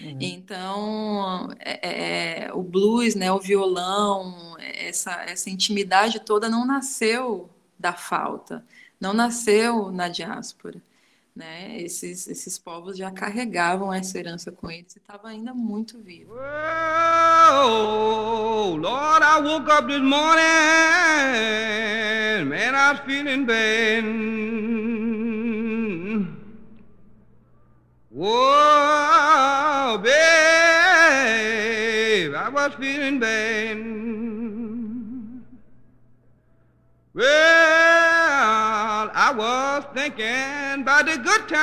Uhum. 0.00 0.18
Então, 0.20 1.48
é, 1.58 2.46
é, 2.46 2.52
o 2.52 2.62
blues, 2.62 3.14
né, 3.14 3.32
o 3.32 3.38
violão, 3.38 4.56
essa, 4.58 5.12
essa 5.22 5.48
intimidade 5.48 6.20
toda 6.20 6.48
não 6.48 6.66
nasceu 6.66 7.48
da 7.78 7.92
falta, 7.92 8.64
não 9.00 9.12
nasceu 9.14 9.90
na 9.90 10.08
diáspora. 10.08 10.80
Né? 11.34 11.82
Esses, 11.82 12.26
esses 12.28 12.58
povos 12.58 12.96
já 12.96 13.10
carregavam 13.10 13.92
essa 13.92 14.18
herança 14.18 14.50
com 14.50 14.70
eles 14.70 14.96
e 14.96 14.98
estava 14.98 15.28
ainda 15.28 15.52
muito 15.52 15.98
vivo. 15.98 16.32
Oh, 17.52 18.74
Lord, 18.76 19.22
I 19.22 19.38
woke 19.42 19.70
up 19.70 19.86
this 19.86 20.00
morning, 20.00 20.40
man, 22.48 22.74
I 22.74 22.92
was 22.92 23.00
feeling 23.00 23.44
bad. 23.44 24.04
Whoa, 28.16 29.98
babe, 29.98 30.14
I 32.34 32.48
was 32.48 32.74
feeling 32.76 33.20
bad. 33.20 33.76
Well, 37.12 37.26
I 39.12 39.34
was 39.36 39.84
thinking 39.92 40.80
about 40.80 41.04
the 41.04 41.18
good 41.18 41.46
time. 41.46 41.56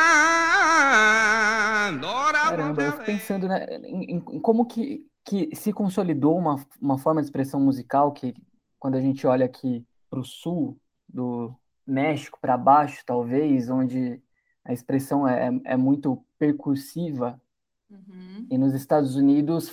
Lord, 1.99 2.35
I 2.35 2.49
Caramba, 2.51 2.83
eu 2.83 2.91
fico 2.91 3.03
pensando 3.03 3.47
né, 3.47 3.65
em, 3.83 4.17
em, 4.17 4.19
como 4.39 4.67
que, 4.67 5.07
que 5.25 5.49
se 5.55 5.73
consolidou 5.73 6.37
uma, 6.37 6.63
uma 6.79 6.99
forma 6.99 7.19
de 7.19 7.25
expressão 7.25 7.59
musical 7.59 8.11
que, 8.11 8.35
quando 8.77 8.93
a 8.93 9.01
gente 9.01 9.25
olha 9.25 9.47
aqui 9.47 9.83
para 10.07 10.19
o 10.19 10.23
sul 10.23 10.77
do 11.09 11.51
México, 11.83 12.37
para 12.39 12.55
baixo, 12.55 13.01
talvez, 13.07 13.71
onde 13.71 14.21
a 14.65 14.71
expressão 14.71 15.27
é, 15.27 15.49
é 15.65 15.75
muito 15.75 16.23
percussiva, 16.43 17.41
uhum. 17.89 18.45
e 18.51 18.57
nos 18.57 18.73
Estados 18.73 19.15
Unidos 19.15 19.69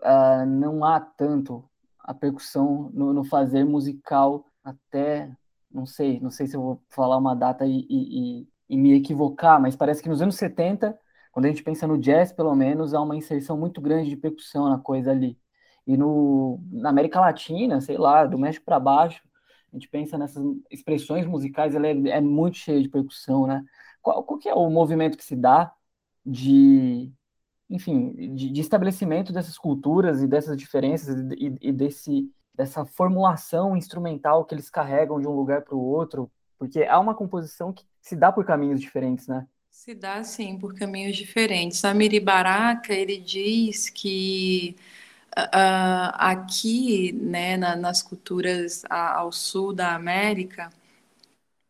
uh, 0.00 0.44
não 0.44 0.84
há 0.84 0.98
tanto 0.98 1.64
a 2.00 2.12
percussão 2.12 2.90
no, 2.92 3.12
no, 3.12 3.22
fazer 3.22 3.64
musical 3.64 4.44
até, 4.64 5.30
não 5.70 5.86
sei, 5.86 6.18
não 6.18 6.30
sei 6.30 6.48
se 6.48 6.56
eu 6.56 6.62
vou 6.62 6.82
falar 6.88 7.16
uma 7.16 7.36
data 7.36 7.64
e, 7.64 7.86
e, 7.88 8.48
e, 8.68 8.76
me 8.76 8.92
equivocar, 8.94 9.60
mas 9.60 9.76
parece 9.76 10.02
que 10.02 10.08
nos 10.08 10.20
anos 10.20 10.34
70, 10.34 10.98
quando 11.30 11.46
a 11.46 11.48
gente 11.48 11.62
pensa 11.62 11.86
no 11.86 11.96
jazz, 11.96 12.32
pelo 12.32 12.56
menos, 12.56 12.92
há 12.92 13.00
uma 13.00 13.14
inserção 13.14 13.56
muito 13.56 13.80
grande 13.80 14.10
de 14.10 14.16
percussão 14.16 14.68
na 14.68 14.78
coisa 14.78 15.12
ali. 15.12 15.38
E 15.86 15.96
no, 15.96 16.60
na 16.72 16.88
América 16.88 17.20
Latina, 17.20 17.80
sei 17.80 17.96
lá, 17.96 18.26
do 18.26 18.36
México 18.36 18.64
para 18.64 18.80
baixo, 18.80 19.22
a 19.72 19.76
gente 19.76 19.88
pensa 19.88 20.18
nessas 20.18 20.44
expressões 20.72 21.24
musicais, 21.24 21.76
ela 21.76 21.86
é, 21.86 21.92
é 22.08 22.20
muito 22.20 22.56
cheia 22.56 22.82
de 22.82 22.88
percussão, 22.88 23.46
né? 23.46 23.64
Qual, 24.02 24.24
qual 24.24 24.40
que 24.40 24.48
é 24.48 24.54
o 24.54 24.68
movimento 24.68 25.16
que 25.16 25.24
se 25.24 25.36
dá 25.36 25.72
de, 26.24 27.10
enfim, 27.68 28.34
de, 28.34 28.50
de 28.50 28.60
estabelecimento 28.60 29.32
dessas 29.32 29.58
culturas 29.58 30.22
e 30.22 30.26
dessas 30.26 30.56
diferenças 30.56 31.16
e, 31.38 31.56
e, 31.60 31.72
desse, 31.72 32.30
dessa 32.54 32.84
formulação 32.84 33.76
instrumental 33.76 34.44
que 34.44 34.54
eles 34.54 34.70
carregam 34.70 35.20
de 35.20 35.26
um 35.26 35.34
lugar 35.34 35.62
para 35.62 35.74
o 35.74 35.84
outro? 35.84 36.30
Porque 36.58 36.84
há 36.84 36.98
uma 36.98 37.14
composição 37.14 37.72
que 37.72 37.84
se 38.00 38.14
dá 38.14 38.30
por 38.30 38.44
caminhos 38.44 38.80
diferentes, 38.80 39.26
né? 39.26 39.46
Se 39.70 39.94
dá, 39.94 40.22
sim, 40.24 40.58
por 40.58 40.74
caminhos 40.74 41.16
diferentes. 41.16 41.84
A 41.84 41.94
Miri 41.94 42.20
Baraka, 42.20 42.92
ele 42.92 43.18
diz 43.18 43.88
que 43.88 44.76
uh, 45.38 46.12
aqui, 46.14 47.12
né, 47.12 47.56
na, 47.56 47.76
nas 47.76 48.02
culturas 48.02 48.82
ao 48.90 49.32
sul 49.32 49.72
da 49.72 49.94
América, 49.94 50.70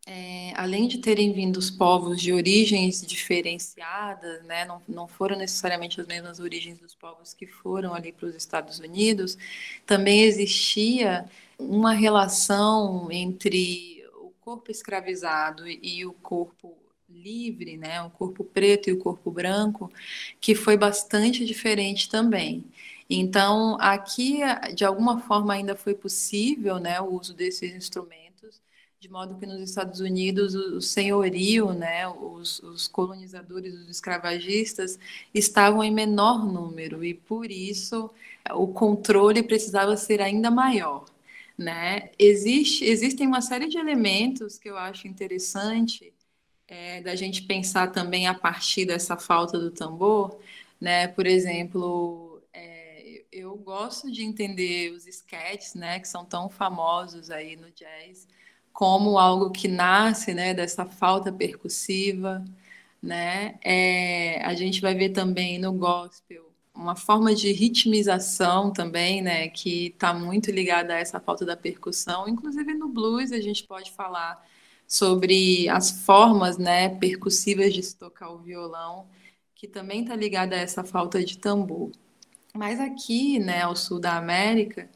é, 0.07 0.53
além 0.57 0.89
de 0.89 0.99
terem 0.99 1.33
vindo 1.33 1.57
os 1.57 1.71
povos 1.71 2.21
de 2.21 2.33
origens 2.33 3.05
diferenciadas, 3.07 4.43
né, 4.45 4.65
não, 4.65 4.83
não 4.89 5.07
foram 5.07 5.37
necessariamente 5.37 6.01
as 6.01 6.07
mesmas 6.07 6.41
origens 6.41 6.79
dos 6.79 6.95
povos 6.95 7.35
que 7.35 7.47
foram 7.47 7.95
ali 7.95 8.13
para 8.13 8.27
os 8.27 8.35
Estados 8.35 8.79
Unidos, 8.79 9.37
também 9.87 10.23
existia 10.23 11.27
uma 11.59 11.93
relação 11.93 13.09
entre 13.11 14.05
o 14.15 14.33
corpo 14.41 14.71
escravizado 14.71 15.69
e 15.69 16.05
o 16.07 16.13
corpo 16.15 16.77
livre, 17.09 17.77
né, 17.77 18.01
o 18.03 18.11
corpo 18.11 18.45
preto 18.45 18.89
e 18.89 18.93
o 18.93 18.99
corpo 18.99 19.31
branco, 19.31 19.93
que 20.41 20.55
foi 20.55 20.77
bastante 20.77 21.45
diferente 21.45 22.09
também. 22.09 22.65
Então, 23.09 23.77
aqui, 23.81 24.39
de 24.75 24.85
alguma 24.85 25.21
forma, 25.21 25.53
ainda 25.53 25.75
foi 25.77 25.95
possível 25.95 26.79
né, 26.79 27.01
o 27.01 27.13
uso 27.13 27.35
desses 27.35 27.75
instrumentos 27.75 28.30
de 29.01 29.09
modo 29.09 29.39
que 29.39 29.47
nos 29.47 29.61
Estados 29.63 29.99
Unidos 30.01 30.55
o, 30.55 30.79
senhorio, 30.81 31.73
né, 31.73 32.07
os, 32.07 32.61
os, 32.61 32.87
colonizadores, 32.87 33.73
os 33.75 33.89
escravagistas, 33.89 34.99
estavam 35.33 35.83
em 35.83 35.91
menor 35.91 36.45
número 36.45 37.03
e 37.03 37.15
por 37.15 37.51
isso 37.51 38.11
o 38.51 38.69
controle 38.69 39.43
precisava 39.43 39.97
ser 39.97 40.21
ainda 40.21 40.51
maior. 40.51 41.07
Né? 41.57 42.11
Existe, 42.19 42.85
existem 42.85 43.27
uma 43.27 43.41
série 43.41 43.69
de 43.69 43.79
elementos 43.79 44.59
que 44.59 44.69
eu 44.69 44.77
acho 44.77 45.09
interessante 45.09 46.13
é, 46.69 47.01
da 47.01 47.17
gente 47.17 47.43
pensar 47.43 47.89
também 47.93 48.27
a 48.27 48.35
partir 48.35 48.85
dessa 48.85 49.17
falta 49.17 49.59
do 49.59 49.71
tambor, 49.71 50.39
né? 50.81 51.09
Por 51.09 51.27
exemplo, 51.27 52.43
é, 52.53 53.25
eu 53.33 53.57
gosto 53.57 54.11
de 54.11 54.23
entender 54.23 54.93
os 54.93 55.07
sketches, 55.07 55.75
né, 55.75 55.99
que 56.01 56.09
são 56.09 56.25
tão 56.25 56.49
famosos 56.49 57.31
aí 57.31 57.57
no 57.57 57.71
jazz, 57.73 58.27
como 58.73 59.19
algo 59.19 59.51
que 59.51 59.69
nasce 59.69 60.35
né, 60.35 60.55
dessa 60.55 60.87
falta 60.87 61.33
percussiva, 61.33 62.45
né? 63.03 63.59
É, 63.65 64.43
a 64.45 64.55
gente 64.55 64.81
vai 64.81 64.95
ver 64.95 65.11
também 65.11 65.59
no 65.59 65.73
gospel 65.73 66.51
uma 66.75 66.97
forma 66.97 67.35
de 67.35 67.53
ritmização 67.53 68.73
também, 68.73 69.21
né, 69.21 69.49
que 69.49 69.89
está 69.89 70.15
muito 70.15 70.51
ligada 70.51 70.95
a 70.95 70.99
essa 70.99 71.21
falta 71.21 71.45
da 71.45 71.57
percussão. 71.57 72.29
Inclusive 72.29 72.75
no 72.75 72.89
blues 72.89 73.33
a 73.33 73.41
gente 73.41 73.65
pode 73.65 73.91
falar 73.93 74.43
sobre 74.87 75.69
as 75.69 75.91
formas, 76.05 76.59
né, 76.59 76.89
percussivas 76.89 77.73
de 77.75 77.83
se 77.83 77.97
tocar 77.97 78.31
o 78.31 78.39
violão, 78.39 79.07
que 79.55 79.69
também 79.69 80.03
está 80.03 80.17
ligada 80.17 80.57
a 80.57 80.59
essa 80.59 80.83
falta 80.83 81.23
de 81.25 81.39
tambor. 81.39 81.93
Mas 82.55 82.81
aqui, 82.81 83.39
né, 83.39 83.63
ao 83.63 83.77
sul 83.77 84.01
da 84.01 84.17
América, 84.17 84.89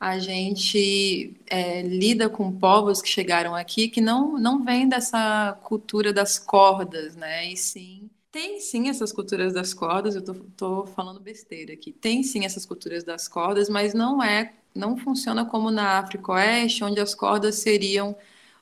a 0.00 0.18
gente 0.18 1.36
é, 1.46 1.82
lida 1.82 2.28
com 2.30 2.50
povos 2.50 3.02
que 3.02 3.08
chegaram 3.08 3.54
aqui 3.54 3.88
que 3.88 4.00
não, 4.00 4.38
não 4.38 4.64
vêm 4.64 4.88
dessa 4.88 5.58
cultura 5.62 6.10
das 6.10 6.38
cordas, 6.38 7.14
né? 7.14 7.52
E 7.52 7.56
sim, 7.56 8.08
tem 8.32 8.58
sim 8.60 8.88
essas 8.88 9.12
culturas 9.12 9.52
das 9.52 9.74
cordas, 9.74 10.14
eu 10.16 10.22
tô, 10.22 10.34
tô 10.56 10.86
falando 10.86 11.20
besteira 11.20 11.74
aqui. 11.74 11.92
Tem 11.92 12.22
sim 12.22 12.46
essas 12.46 12.64
culturas 12.64 13.04
das 13.04 13.28
cordas, 13.28 13.68
mas 13.68 13.92
não 13.92 14.22
é, 14.22 14.54
não 14.74 14.96
funciona 14.96 15.44
como 15.44 15.70
na 15.70 15.98
África 15.98 16.32
Oeste, 16.32 16.82
onde 16.82 16.98
as 16.98 17.14
cordas 17.14 17.56
seriam 17.56 18.16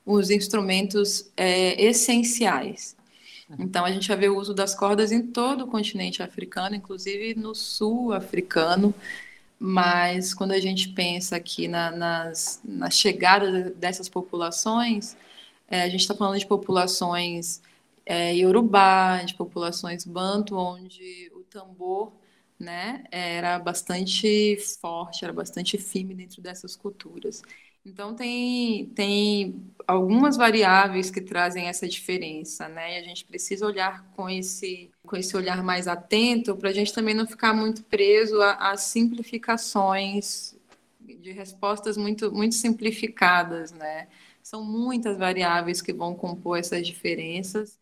os 0.05 0.29
instrumentos 0.29 1.31
é, 1.37 1.81
essenciais. 1.81 2.97
Então 3.57 3.85
a 3.85 3.91
gente 3.91 4.07
vai 4.07 4.17
ver 4.17 4.29
o 4.29 4.37
uso 4.37 4.53
das 4.53 4.75
cordas 4.75 5.11
em 5.11 5.21
todo 5.25 5.63
o 5.63 5.67
continente 5.67 6.21
africano, 6.21 6.75
inclusive 6.75 7.33
no 7.33 7.55
sul 7.55 8.13
africano. 8.13 8.93
Mas 9.59 10.33
quando 10.33 10.51
a 10.53 10.59
gente 10.59 10.89
pensa 10.89 11.35
aqui 11.35 11.67
na, 11.67 11.91
nas, 11.91 12.61
na 12.63 12.89
chegada 12.89 13.69
dessas 13.71 14.07
populações, 14.09 15.17
é, 15.67 15.81
a 15.83 15.89
gente 15.89 16.01
está 16.01 16.15
falando 16.15 16.39
de 16.39 16.47
populações 16.47 17.61
é, 18.05 18.33
Yorubá, 18.35 19.21
de 19.23 19.33
populações 19.35 20.05
banto, 20.05 20.55
onde 20.55 21.29
o 21.35 21.43
tambor 21.43 22.11
né, 22.59 23.03
era 23.11 23.59
bastante 23.59 24.57
forte, 24.81 25.23
era 25.23 25.33
bastante 25.33 25.77
firme 25.77 26.15
dentro 26.15 26.41
dessas 26.41 26.75
culturas. 26.75 27.41
Então 27.85 28.13
tem, 28.15 28.87
tem 28.89 29.73
algumas 29.87 30.35
variáveis 30.37 31.09
que 31.09 31.21
trazem 31.21 31.67
essa 31.67 31.87
diferença, 31.87 32.67
né? 32.67 32.95
E 32.95 33.01
a 33.01 33.03
gente 33.03 33.25
precisa 33.25 33.65
olhar 33.65 34.03
com 34.11 34.29
esse, 34.29 34.91
com 35.05 35.15
esse 35.15 35.35
olhar 35.35 35.63
mais 35.63 35.87
atento 35.87 36.55
para 36.55 36.69
a 36.69 36.73
gente 36.73 36.93
também 36.93 37.15
não 37.15 37.25
ficar 37.25 37.53
muito 37.53 37.83
preso 37.83 38.41
a, 38.41 38.71
a, 38.71 38.77
simplificações 38.77 40.55
de 40.99 41.31
respostas 41.31 41.97
muito, 41.97 42.31
muito 42.31 42.55
simplificadas, 42.55 43.71
né? 43.71 44.07
São 44.43 44.63
muitas 44.63 45.17
variáveis 45.17 45.81
que 45.81 45.93
vão 45.93 46.15
compor 46.15 46.59
essas 46.59 46.85
diferenças 46.85 47.78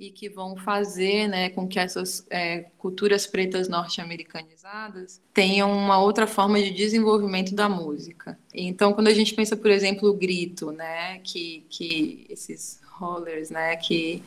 e 0.00 0.10
que 0.10 0.30
vão 0.30 0.56
fazer 0.56 1.28
né, 1.28 1.50
com 1.50 1.68
que 1.68 1.78
essas 1.78 2.26
é, 2.30 2.70
culturas 2.78 3.26
pretas 3.26 3.68
norte-americanizadas 3.68 5.20
tenham 5.34 5.70
uma 5.70 5.98
outra 5.98 6.26
forma 6.26 6.58
de 6.58 6.70
desenvolvimento 6.70 7.54
da 7.54 7.68
música. 7.68 8.38
Então, 8.54 8.94
quando 8.94 9.08
a 9.08 9.14
gente 9.14 9.34
pensa, 9.34 9.54
por 9.58 9.70
exemplo, 9.70 10.08
o 10.08 10.14
grito, 10.14 10.72
né, 10.72 11.18
que, 11.18 11.66
que 11.68 12.26
esses 12.30 12.80
rollers, 12.92 13.50
né, 13.50 13.76
que, 13.76 14.22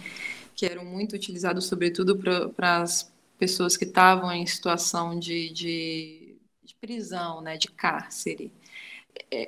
que 0.56 0.68
eram 0.68 0.86
muito 0.86 1.16
utilizados 1.16 1.66
sobretudo 1.66 2.20
para 2.56 2.84
as 2.84 3.12
pessoas 3.40 3.76
que 3.76 3.86
estavam 3.86 4.32
em 4.32 4.46
situação 4.46 5.18
de, 5.18 5.50
de, 5.50 6.36
de 6.64 6.76
prisão, 6.76 7.42
né, 7.42 7.58
de 7.58 7.68
cárcere, 7.70 8.52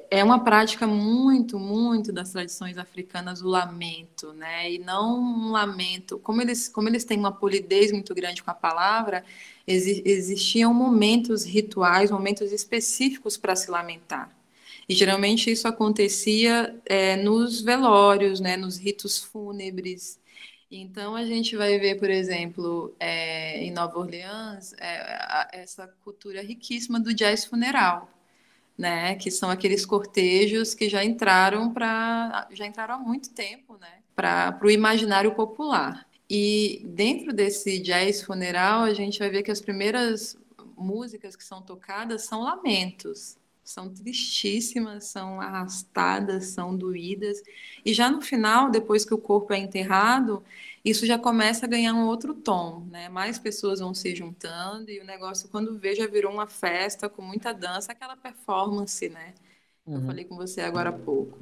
é 0.10 0.24
uma 0.24 0.44
prática 0.44 0.88
muito, 0.88 1.60
muito 1.60 2.12
das 2.12 2.32
tradições 2.32 2.78
africanas 2.78 3.42
o 3.42 3.48
lamento, 3.48 4.34
né? 4.34 4.72
E 4.72 4.80
não 4.80 5.20
um 5.20 5.52
lamento, 5.52 6.20
como 6.20 6.42
eles, 6.42 6.68
como 6.68 6.90
eles 6.90 7.04
têm 7.04 7.20
uma 7.20 7.32
polidez 7.32 7.92
muito 7.92 8.14
grande 8.16 8.44
com 8.44 8.52
a 8.52 8.54
palavra, 8.54 9.24
existiam 9.68 10.74
momentos 10.74 11.44
rituais, 11.44 12.12
momentos 12.12 12.52
específicos 12.52 13.38
para 13.38 13.56
se 13.56 13.70
lamentar. 13.70 14.30
E 14.88 14.94
geralmente 14.96 15.52
isso 15.52 15.68
acontecia 15.68 16.76
é, 16.86 17.16
nos 17.18 17.62
velórios, 17.62 18.40
né? 18.40 18.58
Nos 18.58 18.78
ritos 18.78 19.20
fúnebres. 19.20 20.20
Então 20.72 21.16
a 21.16 21.26
gente 21.26 21.56
vai 21.56 21.78
ver, 21.80 22.00
por 22.00 22.10
exemplo, 22.10 22.96
é, 23.00 23.64
em 23.64 23.72
Nova 23.72 24.00
Orleans, 24.00 24.74
é, 24.80 25.62
essa 25.62 25.88
cultura 26.04 26.42
riquíssima 26.42 27.00
do 27.00 27.14
jazz 27.14 27.46
funeral 27.46 28.10
né? 28.78 29.16
Que 29.16 29.32
são 29.32 29.50
aqueles 29.50 29.86
cortejos 29.86 30.74
que 30.74 30.90
já 30.90 31.04
entraram 31.04 31.74
para 31.74 32.48
já 32.52 32.66
entraram 32.66 32.96
há 32.96 33.00
muito 33.00 33.32
tempo, 33.32 33.78
né? 33.78 34.00
Para 34.16 34.60
o 34.64 34.70
imaginário 34.70 35.34
popular. 35.34 36.06
E 36.30 36.82
dentro 36.86 37.32
desse 37.32 37.80
jazz 37.80 38.22
funeral, 38.24 38.84
a 38.84 38.94
gente 38.94 39.20
vai 39.20 39.30
ver 39.30 39.44
que 39.44 39.52
as 39.52 39.62
primeiras 39.62 40.38
músicas 40.76 41.36
que 41.36 41.44
são 41.44 41.62
tocadas 41.62 42.24
são 42.24 42.42
lamentos, 42.42 43.38
são 43.64 43.90
tristíssimas, 43.90 45.06
são 45.06 45.40
arrastadas, 45.40 46.48
são 46.48 46.76
doídas. 46.76 47.42
E 47.84 47.94
já 47.94 48.10
no 48.10 48.22
final, 48.22 48.70
depois 48.70 49.06
que 49.06 49.14
o 49.14 49.18
corpo 49.18 49.54
é 49.54 49.58
enterrado, 49.58 50.44
isso 50.86 51.06
já 51.08 51.18
começa 51.18 51.66
a 51.66 51.70
ganhar 51.70 51.94
um 51.96 52.06
outro 52.06 52.36
tom, 52.36 52.86
né? 52.92 53.10
Mais 53.10 53.40
pessoas 53.40 53.80
vão 53.80 53.94
se 53.94 54.16
juntando 54.16 54.92
e 54.92 55.00
o 55.00 55.04
negócio, 55.04 55.50
quando 55.50 55.78
vê, 55.80 55.96
já 55.96 56.06
virou 56.06 56.32
uma 56.32 56.46
festa 56.46 57.10
com 57.10 57.24
muita 57.24 57.52
dança, 57.52 57.92
aquela 57.92 58.16
performance, 58.16 59.10
né? 59.10 59.34
Uhum. 59.84 59.96
Eu 59.96 60.02
falei 60.06 60.26
com 60.26 60.36
você 60.36 60.62
agora 60.62 60.90
há 60.90 60.94
pouco. 60.94 61.40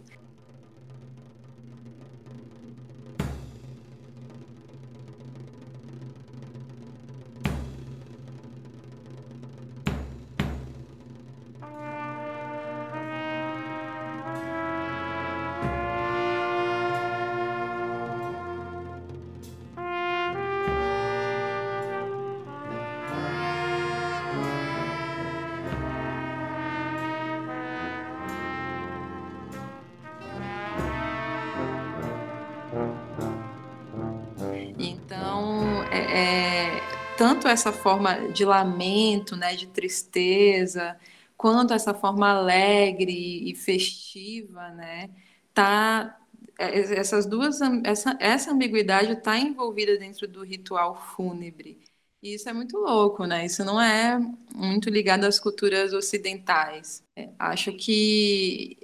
Tanto 37.44 37.48
essa 37.48 37.72
forma 37.74 38.32
de 38.32 38.46
lamento, 38.46 39.36
né, 39.36 39.56
de 39.56 39.68
tristeza, 39.68 40.98
quanto 41.38 41.74
essa 41.74 41.94
forma 41.94 42.30
alegre 42.30 43.50
e 43.50 43.56
festiva, 43.56 44.70
né, 44.70 45.10
tá 45.54 46.20
é, 46.58 46.80
essas 47.00 47.26
duas 47.26 47.60
essa, 47.84 48.18
essa 48.20 48.52
ambiguidade 48.52 49.12
está 49.14 49.38
envolvida 49.38 49.98
dentro 49.98 50.28
do 50.28 50.44
ritual 50.44 50.96
fúnebre. 50.96 51.80
E 52.22 52.36
isso 52.36 52.48
é 52.48 52.54
muito 52.54 52.78
louco, 52.78 53.26
né? 53.26 53.46
Isso 53.46 53.66
não 53.66 53.82
é 53.82 54.18
muito 54.56 54.90
ligado 54.90 55.26
às 55.26 55.40
culturas 55.40 55.92
ocidentais. 55.94 57.04
É, 57.16 57.30
acho 57.38 57.74
que 57.74 58.78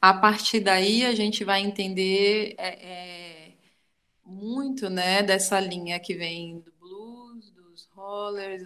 a 0.00 0.12
partir 0.14 0.60
daí 0.60 1.04
a 1.04 1.14
gente 1.14 1.44
vai 1.44 1.62
entender 1.62 2.54
é, 2.58 3.48
é, 3.48 3.52
muito, 4.24 4.90
né, 4.90 5.22
dessa 5.22 5.58
linha 5.60 5.98
que 6.00 6.14
vem 6.14 6.60
do 6.60 6.72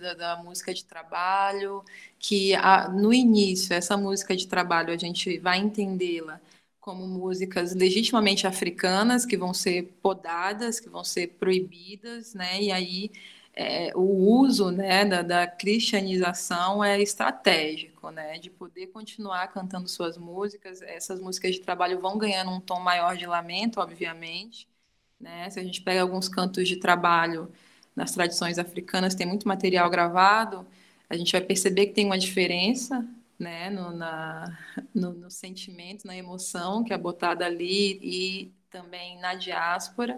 da, 0.01 0.15
da, 0.15 0.37
música 0.43 0.73
de 0.73 0.85
trabalho, 0.85 1.85
que 2.19 2.55
a, 2.55 2.89
no 2.89 3.13
início, 3.13 3.75
essa 3.75 3.97
música 3.97 4.37
de 4.37 4.47
trabalho, 4.47 4.93
a 4.93 4.97
gente 4.97 5.39
vai 5.39 5.59
entendê-la 5.59 6.41
como 6.81 7.07
músicas 7.07 7.75
legitimamente 7.75 8.47
africanas, 8.47 9.25
que 9.25 9.37
vão 9.37 9.55
ser 9.55 9.85
podadas, 10.03 10.81
que 10.81 10.89
vão 10.89 11.05
ser 11.05 11.29
proibidas, 11.39 12.35
né? 12.35 12.61
E 12.61 12.73
aí 12.73 13.11
é, 13.55 13.93
o 13.95 14.01
uso 14.01 14.71
né, 14.71 15.05
da, 15.05 15.23
da, 15.23 15.47
cristianização 15.47 16.83
é 16.83 17.01
estratégico, 17.01 18.11
né? 18.11 18.39
De 18.39 18.51
poder 18.51 18.89
continuar 18.89 19.47
cantando 19.49 19.89
suas 19.89 20.17
músicas. 20.17 20.83
Essas 20.83 21.21
músicas 21.21 21.55
de 21.55 21.61
trabalho 21.61 22.01
vão 22.01 22.19
ganhando 22.19 22.51
um 22.51 22.61
tom 22.61 22.81
maior 22.81 23.17
de 23.17 23.27
lamento, 23.27 23.81
obviamente. 23.81 24.69
Né? 25.21 25.49
Se 25.51 25.61
a 25.61 25.63
gente 25.63 25.83
pega 25.83 26.03
alguns 26.03 26.29
cantos 26.29 26.67
de 26.69 26.77
trabalho 26.77 27.53
nas 27.95 28.13
tradições 28.13 28.59
africanas 28.59 29.15
tem 29.15 29.27
muito 29.27 29.47
material 29.47 29.89
gravado, 29.91 30.67
a 31.09 31.17
gente 31.17 31.33
vai 31.33 31.41
perceber 31.41 31.87
que 31.87 31.93
tem 31.95 32.07
uma 32.07 32.19
diferença 32.19 33.07
né, 33.39 33.69
no, 33.71 33.91
na, 33.93 34.59
no, 34.95 35.13
no 35.13 35.31
sentimento, 35.31 36.07
na 36.07 36.17
emoção 36.17 36.83
que 36.85 36.93
é 36.93 36.99
botada 36.99 37.45
ali 37.45 37.99
e 38.03 38.53
também 38.71 39.19
na 39.21 39.35
diáspora. 39.35 40.17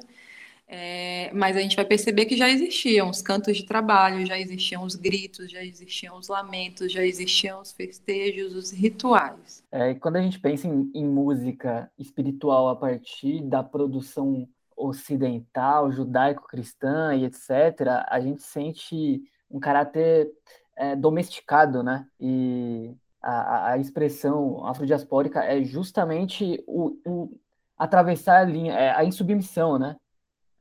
É, 0.67 1.31
mas 1.35 1.57
a 1.57 1.61
gente 1.61 1.77
vai 1.77 1.85
perceber 1.85 2.25
que 2.25 2.37
já 2.37 2.49
existiam 2.49 3.11
os 3.11 3.21
cantos 3.21 3.57
de 3.57 3.65
trabalho, 3.65 4.25
já 4.25 4.39
existiam 4.39 4.83
os 4.83 4.95
gritos, 4.95 5.51
já 5.51 5.63
existiam 5.63 6.17
os 6.17 6.29
lamentos, 6.29 6.91
já 6.91 7.05
existiam 7.05 7.61
os 7.61 7.71
festejos, 7.71 8.55
os 8.55 8.71
rituais. 8.71 9.63
É, 9.71 9.95
quando 9.95 10.17
a 10.17 10.23
gente 10.23 10.39
pensa 10.39 10.67
em, 10.67 10.91
em 10.95 11.05
música 11.05 11.91
espiritual 11.99 12.69
a 12.69 12.77
partir 12.77 13.43
da 13.43 13.63
produção 13.63 14.49
ocidental, 14.77 15.91
judaico-cristã 15.93 17.15
e 17.15 17.25
etc., 17.25 18.05
a 18.09 18.21
gente 18.21 18.43
sente 18.43 19.23
um 19.51 19.61
caráter 19.61 20.31
é, 20.77 20.97
domesticado, 20.97 21.83
né? 21.83 22.07
E 22.21 22.95
a, 23.23 23.73
a 23.73 23.79
expressão 23.79 24.67
afrodiaspórica 24.67 25.43
é 25.45 25.63
justamente 25.65 26.63
o, 26.67 26.99
o 27.07 27.41
atravessar 27.77 28.41
a 28.41 28.45
linha, 28.45 28.73
é, 28.75 28.91
a 28.95 29.05
insubmissão, 29.05 29.79
né? 29.79 29.97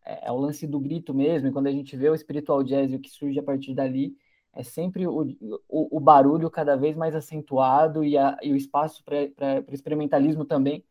É, 0.06 0.28
é, 0.28 0.32
o 0.32 0.38
lance 0.38 0.67
do 0.67 0.80
grito 0.80 1.13
mesmo, 1.13 1.47
e 1.47 1.52
quando 1.52 1.67
a 1.67 1.71
gente 1.71 1.95
vê 1.95 2.10
o 2.10 2.17
spiritual 2.17 2.63
jazz 2.63 2.91
e 2.91 2.95
o 2.95 2.99
que 2.99 3.10
surge 3.10 3.39
a 3.39 3.43
partir 3.43 3.73
dali, 3.73 4.15
é 4.54 4.63
sempre 4.63 5.08
o, 5.08 5.36
o, 5.67 5.97
o 5.97 5.99
barulho 5.99 6.49
cada 6.49 6.76
vez 6.76 6.95
mais 6.95 7.15
acentuado 7.15 8.04
e, 8.04 8.17
a, 8.17 8.38
e 8.41 8.52
o 8.52 8.56
espaço 8.56 9.04
para 9.04 9.17
o 9.67 9.73
experimentalismo 9.73 10.45
também 10.45 10.84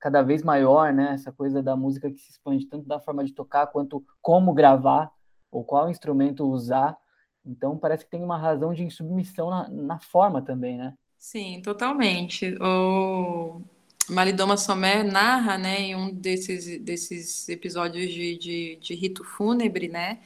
cada 0.00 0.22
vez 0.22 0.42
maior, 0.42 0.92
né? 0.92 1.12
Essa 1.12 1.30
coisa 1.30 1.62
da 1.62 1.76
música 1.76 2.10
que 2.10 2.18
se 2.18 2.30
expande 2.30 2.66
tanto 2.66 2.88
da 2.88 2.98
forma 2.98 3.22
de 3.22 3.32
tocar 3.32 3.66
quanto 3.66 4.04
como 4.22 4.54
gravar 4.54 5.12
ou 5.50 5.62
qual 5.62 5.90
instrumento 5.90 6.48
usar. 6.48 6.96
Então 7.44 7.76
parece 7.76 8.04
que 8.04 8.10
tem 8.10 8.22
uma 8.22 8.38
razão 8.38 8.72
de 8.72 8.82
insubmissão 8.82 9.50
na, 9.50 9.68
na 9.68 10.00
forma 10.00 10.42
também, 10.42 10.78
né? 10.78 10.94
Sim, 11.18 11.60
totalmente. 11.62 12.56
O 12.60 13.60
Malidoma 14.08 14.56
Somé 14.56 15.02
narra, 15.02 15.58
né, 15.58 15.80
em 15.80 15.94
um 15.94 16.12
desses, 16.12 16.80
desses 16.82 17.48
episódios 17.48 18.10
de, 18.10 18.38
de, 18.38 18.78
de 18.80 18.94
rito 18.94 19.22
fúnebre, 19.22 19.88
né, 19.88 20.18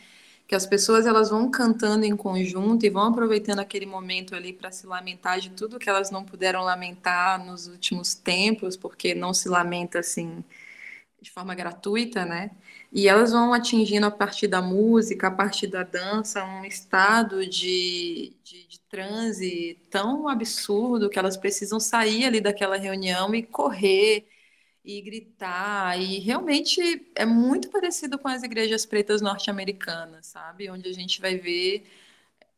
que 0.46 0.54
as 0.54 0.66
pessoas 0.66 1.06
elas 1.06 1.30
vão 1.30 1.50
cantando 1.50 2.04
em 2.04 2.16
conjunto 2.16 2.84
e 2.86 2.90
vão 2.90 3.04
aproveitando 3.04 3.60
aquele 3.60 3.86
momento 3.86 4.34
ali 4.34 4.52
para 4.52 4.70
se 4.70 4.86
lamentar 4.86 5.40
de 5.40 5.50
tudo 5.50 5.78
que 5.78 5.88
elas 5.88 6.10
não 6.10 6.24
puderam 6.24 6.62
lamentar 6.62 7.44
nos 7.44 7.66
últimos 7.66 8.14
tempos, 8.14 8.76
porque 8.76 9.14
não 9.14 9.32
se 9.34 9.48
lamenta 9.48 10.00
assim 10.00 10.44
de 11.20 11.30
forma 11.30 11.54
gratuita, 11.54 12.24
né? 12.26 12.50
E 12.92 13.08
elas 13.08 13.32
vão 13.32 13.52
atingindo 13.54 14.06
a 14.06 14.10
partir 14.10 14.46
da 14.46 14.60
música, 14.62 15.28
a 15.28 15.30
partir 15.30 15.66
da 15.66 15.82
dança, 15.82 16.44
um 16.44 16.64
estado 16.64 17.46
de, 17.46 18.36
de, 18.44 18.66
de 18.68 18.80
transe 18.88 19.78
tão 19.90 20.28
absurdo 20.28 21.08
que 21.08 21.18
elas 21.18 21.36
precisam 21.36 21.80
sair 21.80 22.26
ali 22.26 22.40
daquela 22.40 22.76
reunião 22.76 23.34
e 23.34 23.42
correr 23.42 24.26
e 24.84 25.00
gritar. 25.00 26.00
E 26.00 26.18
realmente 26.18 26.80
é 27.14 27.24
muito 27.24 27.70
parecido 27.70 28.18
com 28.18 28.28
as 28.28 28.42
igrejas 28.42 28.84
pretas 28.86 29.22
norte-americanas, 29.22 30.26
sabe? 30.26 30.70
Onde 30.70 30.88
a 30.88 30.92
gente 30.92 31.20
vai 31.20 31.36
ver 31.36 31.84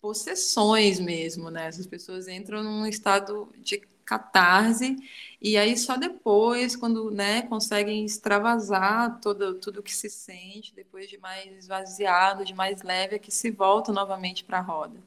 possessões 0.01 1.01
mesmo, 1.01 1.51
né? 1.51 1.67
Essas 1.69 1.87
pessoas 1.87 2.29
entram 2.29 2.63
num 2.63 2.87
estado 2.87 3.53
de 3.59 3.79
catarse 4.05 4.97
e 5.43 5.57
aí 5.57 5.77
só 5.77 5.97
depois, 5.97 6.77
quando 6.77 7.11
né, 7.11 7.43
conseguem 7.43 8.05
extravasar 8.05 9.21
todo, 9.21 9.55
tudo 9.57 9.83
que 9.83 9.95
se 9.95 10.09
sente, 10.09 10.75
depois 10.75 11.09
de 11.11 11.19
mais 11.19 11.53
esvaziado, 11.57 12.45
de 12.45 12.55
mais 12.55 12.83
leve, 12.83 13.17
é 13.17 13.19
que 13.19 13.33
se 13.33 13.51
volta 13.51 13.93
novamente 13.93 14.45
para 14.45 14.59
a 14.59 14.63
roda. 14.63 15.01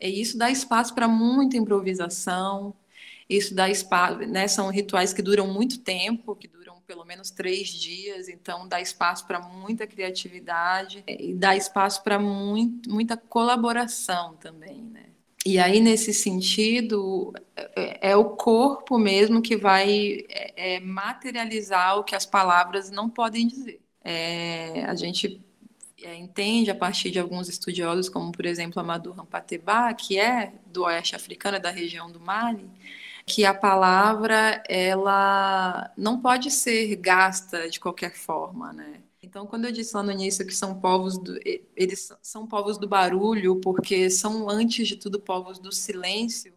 E 0.00 0.20
isso 0.20 0.38
dá 0.38 0.50
espaço 0.50 0.94
para 0.94 1.08
muita 1.08 1.56
improvisação, 1.56 2.74
isso 3.28 3.54
dá 3.54 3.68
espaço, 3.68 4.18
né, 4.20 4.46
são 4.48 4.70
rituais 4.70 5.12
que 5.12 5.22
duram 5.22 5.52
muito 5.52 5.78
tempo, 5.80 6.36
que 6.36 6.48
pelo 6.86 7.04
menos 7.04 7.30
três 7.30 7.68
dias, 7.68 8.28
então 8.28 8.68
dá 8.68 8.80
espaço 8.80 9.26
para 9.26 9.40
muita 9.40 9.86
criatividade 9.86 11.02
e 11.06 11.34
dá 11.34 11.56
espaço 11.56 12.02
para 12.02 12.18
muita 12.18 13.16
colaboração 13.16 14.36
também, 14.36 14.82
né? 14.82 15.06
E 15.44 15.60
aí, 15.60 15.78
nesse 15.78 16.12
sentido, 16.12 17.32
é, 17.56 18.10
é 18.10 18.16
o 18.16 18.24
corpo 18.24 18.98
mesmo 18.98 19.40
que 19.40 19.56
vai 19.56 20.24
é, 20.28 20.74
é, 20.74 20.80
materializar 20.80 21.98
o 21.98 22.02
que 22.02 22.16
as 22.16 22.26
palavras 22.26 22.90
não 22.90 23.08
podem 23.08 23.46
dizer. 23.46 23.80
É, 24.02 24.84
a 24.84 24.94
gente 24.96 25.40
é, 26.02 26.16
entende 26.16 26.68
a 26.70 26.74
partir 26.74 27.12
de 27.12 27.20
alguns 27.20 27.48
estudiosos, 27.48 28.08
como 28.08 28.32
por 28.32 28.44
exemplo 28.44 28.80
Amadou 28.80 29.12
Rampateba, 29.12 29.94
que 29.94 30.18
é 30.18 30.52
do 30.66 30.82
oeste 30.82 31.14
africano, 31.14 31.60
da 31.60 31.70
região 31.70 32.10
do 32.10 32.18
Mali, 32.18 32.68
que 33.26 33.44
a 33.44 33.52
palavra 33.54 34.62
ela 34.68 35.92
não 35.96 36.20
pode 36.20 36.50
ser 36.50 36.94
gasta 36.96 37.68
de 37.68 37.80
qualquer 37.80 38.14
forma, 38.14 38.72
né? 38.72 39.02
Então, 39.22 39.46
quando 39.46 39.64
eu 39.64 39.72
disse 39.72 39.96
lá 39.96 40.02
no 40.02 40.12
início 40.12 40.46
que 40.46 40.54
são 40.54 40.80
povos 40.80 41.18
do, 41.18 41.36
eles 41.76 42.12
são 42.22 42.46
povos 42.46 42.78
do 42.78 42.86
barulho, 42.88 43.56
porque 43.60 44.08
são 44.10 44.48
antes 44.48 44.86
de 44.86 44.96
tudo 44.96 45.20
povos 45.20 45.58
do 45.58 45.72
silêncio, 45.72 46.54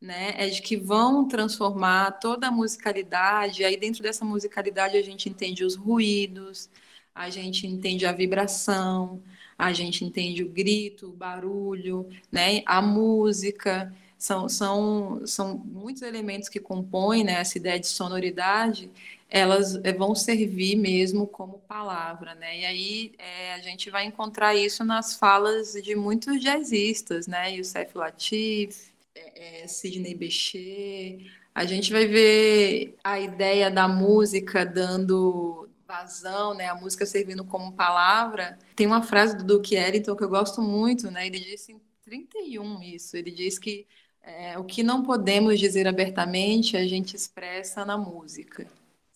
né? 0.00 0.34
É 0.36 0.48
de 0.48 0.62
que 0.62 0.76
vão 0.76 1.26
transformar 1.28 2.12
toda 2.20 2.48
a 2.48 2.52
musicalidade. 2.52 3.64
Aí 3.64 3.76
dentro 3.76 4.02
dessa 4.02 4.24
musicalidade 4.24 4.96
a 4.96 5.02
gente 5.02 5.28
entende 5.28 5.64
os 5.64 5.76
ruídos, 5.76 6.70
a 7.14 7.30
gente 7.30 7.66
entende 7.66 8.06
a 8.06 8.12
vibração, 8.12 9.22
a 9.58 9.72
gente 9.72 10.04
entende 10.04 10.44
o 10.44 10.48
grito, 10.48 11.08
o 11.10 11.12
barulho, 11.12 12.08
né? 12.30 12.62
A 12.66 12.82
música 12.82 13.92
são, 14.18 14.48
são, 14.48 15.26
são 15.26 15.58
muitos 15.58 16.02
elementos 16.02 16.48
que 16.48 16.60
compõem 16.60 17.24
né, 17.24 17.34
essa 17.34 17.58
ideia 17.58 17.78
de 17.78 17.86
sonoridade 17.86 18.90
elas 19.28 19.74
eh, 19.84 19.92
vão 19.92 20.14
servir 20.14 20.76
mesmo 20.76 21.26
como 21.26 21.58
palavra, 21.60 22.34
né? 22.34 22.60
E 22.60 22.64
aí 22.64 23.12
é, 23.18 23.54
a 23.54 23.58
gente 23.58 23.90
vai 23.90 24.04
encontrar 24.04 24.54
isso 24.54 24.84
nas 24.84 25.16
falas 25.16 25.72
de 25.72 25.94
muitos 25.96 26.40
jazzistas, 26.40 27.26
né? 27.26 27.52
Youssef 27.56 27.96
Latif, 27.96 28.92
é, 29.14 29.62
é, 29.62 29.66
Sidney 29.68 30.14
Bechet. 30.14 31.30
A 31.54 31.64
gente 31.64 31.92
vai 31.92 32.06
ver 32.06 32.96
a 33.02 33.18
ideia 33.18 33.70
da 33.70 33.88
música 33.88 34.64
dando 34.64 35.68
vazão, 35.86 36.54
né? 36.54 36.68
A 36.68 36.74
música 36.74 37.04
servindo 37.06 37.44
como 37.44 37.72
palavra. 37.72 38.58
Tem 38.76 38.86
uma 38.86 39.02
frase 39.02 39.36
do 39.36 39.44
Duke 39.44 39.74
Ellington 39.74 40.14
que 40.16 40.24
eu 40.24 40.28
gosto 40.28 40.62
muito, 40.62 41.10
né? 41.10 41.26
Ele 41.26 41.40
disse 41.40 41.72
em 41.72 41.80
31 42.04 42.82
isso. 42.82 43.16
Ele 43.16 43.30
diz 43.30 43.58
que 43.58 43.86
é, 44.26 44.58
o 44.58 44.64
que 44.64 44.82
não 44.82 45.02
podemos 45.02 45.58
dizer 45.58 45.88
abertamente 45.88 46.76
a 46.76 46.86
gente 46.86 47.16
expressa 47.16 47.84
na 47.84 47.96
música 47.96 48.66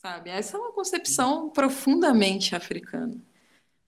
sabe? 0.01 0.31
Essa 0.31 0.57
é 0.57 0.61
uma 0.61 0.73
concepção 0.73 1.51
profundamente 1.51 2.57
africana. 2.57 3.16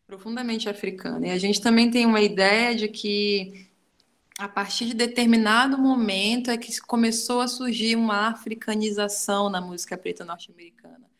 Profundamente 0.06 0.68
africana. 0.68 1.26
E 1.26 1.30
a 1.30 1.38
gente 1.38 1.60
também 1.60 1.90
tem 1.90 2.04
uma 2.04 2.20
ideia 2.20 2.74
de 2.76 2.88
que 2.88 3.66
a 4.38 4.48
partir 4.48 4.86
de 4.86 4.94
determinado 4.94 5.78
momento 5.78 6.50
é 6.50 6.58
que 6.58 6.78
começou 6.82 7.40
a 7.40 7.48
surgir 7.48 7.96
uma 7.96 8.28
africanização 8.28 9.48
na 9.48 9.60
música 9.60 9.96
preta 9.96 10.24
norte-americana. 10.24 11.10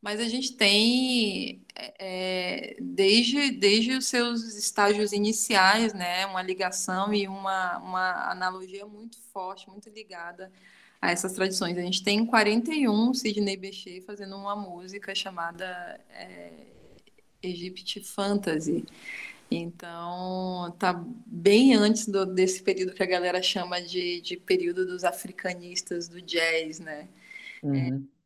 Mas 0.00 0.20
a 0.20 0.28
gente 0.28 0.54
tem, 0.54 1.60
é, 1.74 2.76
desde, 2.80 3.50
desde 3.50 3.92
os 3.94 4.06
seus 4.06 4.42
estágios 4.56 5.12
iniciais, 5.12 5.92
né, 5.92 6.24
uma 6.26 6.40
ligação 6.40 7.12
e 7.12 7.26
uma, 7.26 7.78
uma 7.78 8.30
analogia 8.30 8.86
muito 8.86 9.18
forte, 9.32 9.68
muito 9.68 9.90
ligada 9.90 10.52
a 11.02 11.10
essas 11.10 11.32
tradições. 11.32 11.76
A 11.76 11.82
gente 11.82 12.02
tem 12.02 12.24
41 12.24 13.12
Sidney 13.14 13.56
Bechet 13.56 14.00
fazendo 14.02 14.36
uma 14.36 14.54
música 14.54 15.14
chamada 15.14 16.00
é, 16.10 16.52
Egypt 17.42 18.00
Fantasy. 18.04 18.84
Então, 19.50 20.76
tá 20.78 20.92
bem 21.26 21.74
antes 21.74 22.06
do, 22.06 22.26
desse 22.26 22.62
período 22.62 22.92
que 22.92 23.02
a 23.02 23.06
galera 23.06 23.42
chama 23.42 23.80
de, 23.80 24.20
de 24.20 24.36
período 24.36 24.86
dos 24.86 25.04
africanistas 25.04 26.06
do 26.06 26.20
jazz, 26.20 26.78
né? 26.78 27.08
Uhum. 27.62 27.74
É, 27.74 27.88
é, 27.88 28.17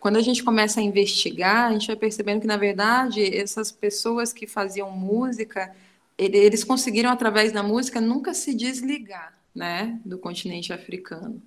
quando 0.00 0.16
a 0.16 0.22
gente 0.22 0.42
começa 0.42 0.80
a 0.80 0.82
investigar, 0.82 1.68
a 1.68 1.72
gente 1.72 1.86
vai 1.86 1.96
percebendo 1.96 2.40
que, 2.40 2.46
na 2.46 2.56
verdade, 2.56 3.22
essas 3.36 3.70
pessoas 3.70 4.32
que 4.32 4.46
faziam 4.46 4.90
música, 4.90 5.74
eles 6.16 6.64
conseguiram, 6.64 7.10
através 7.10 7.52
da 7.52 7.62
música, 7.62 8.00
nunca 8.00 8.32
se 8.32 8.54
desligar 8.54 9.38
né, 9.54 10.00
do 10.04 10.18
continente 10.18 10.72
africano. 10.72 11.42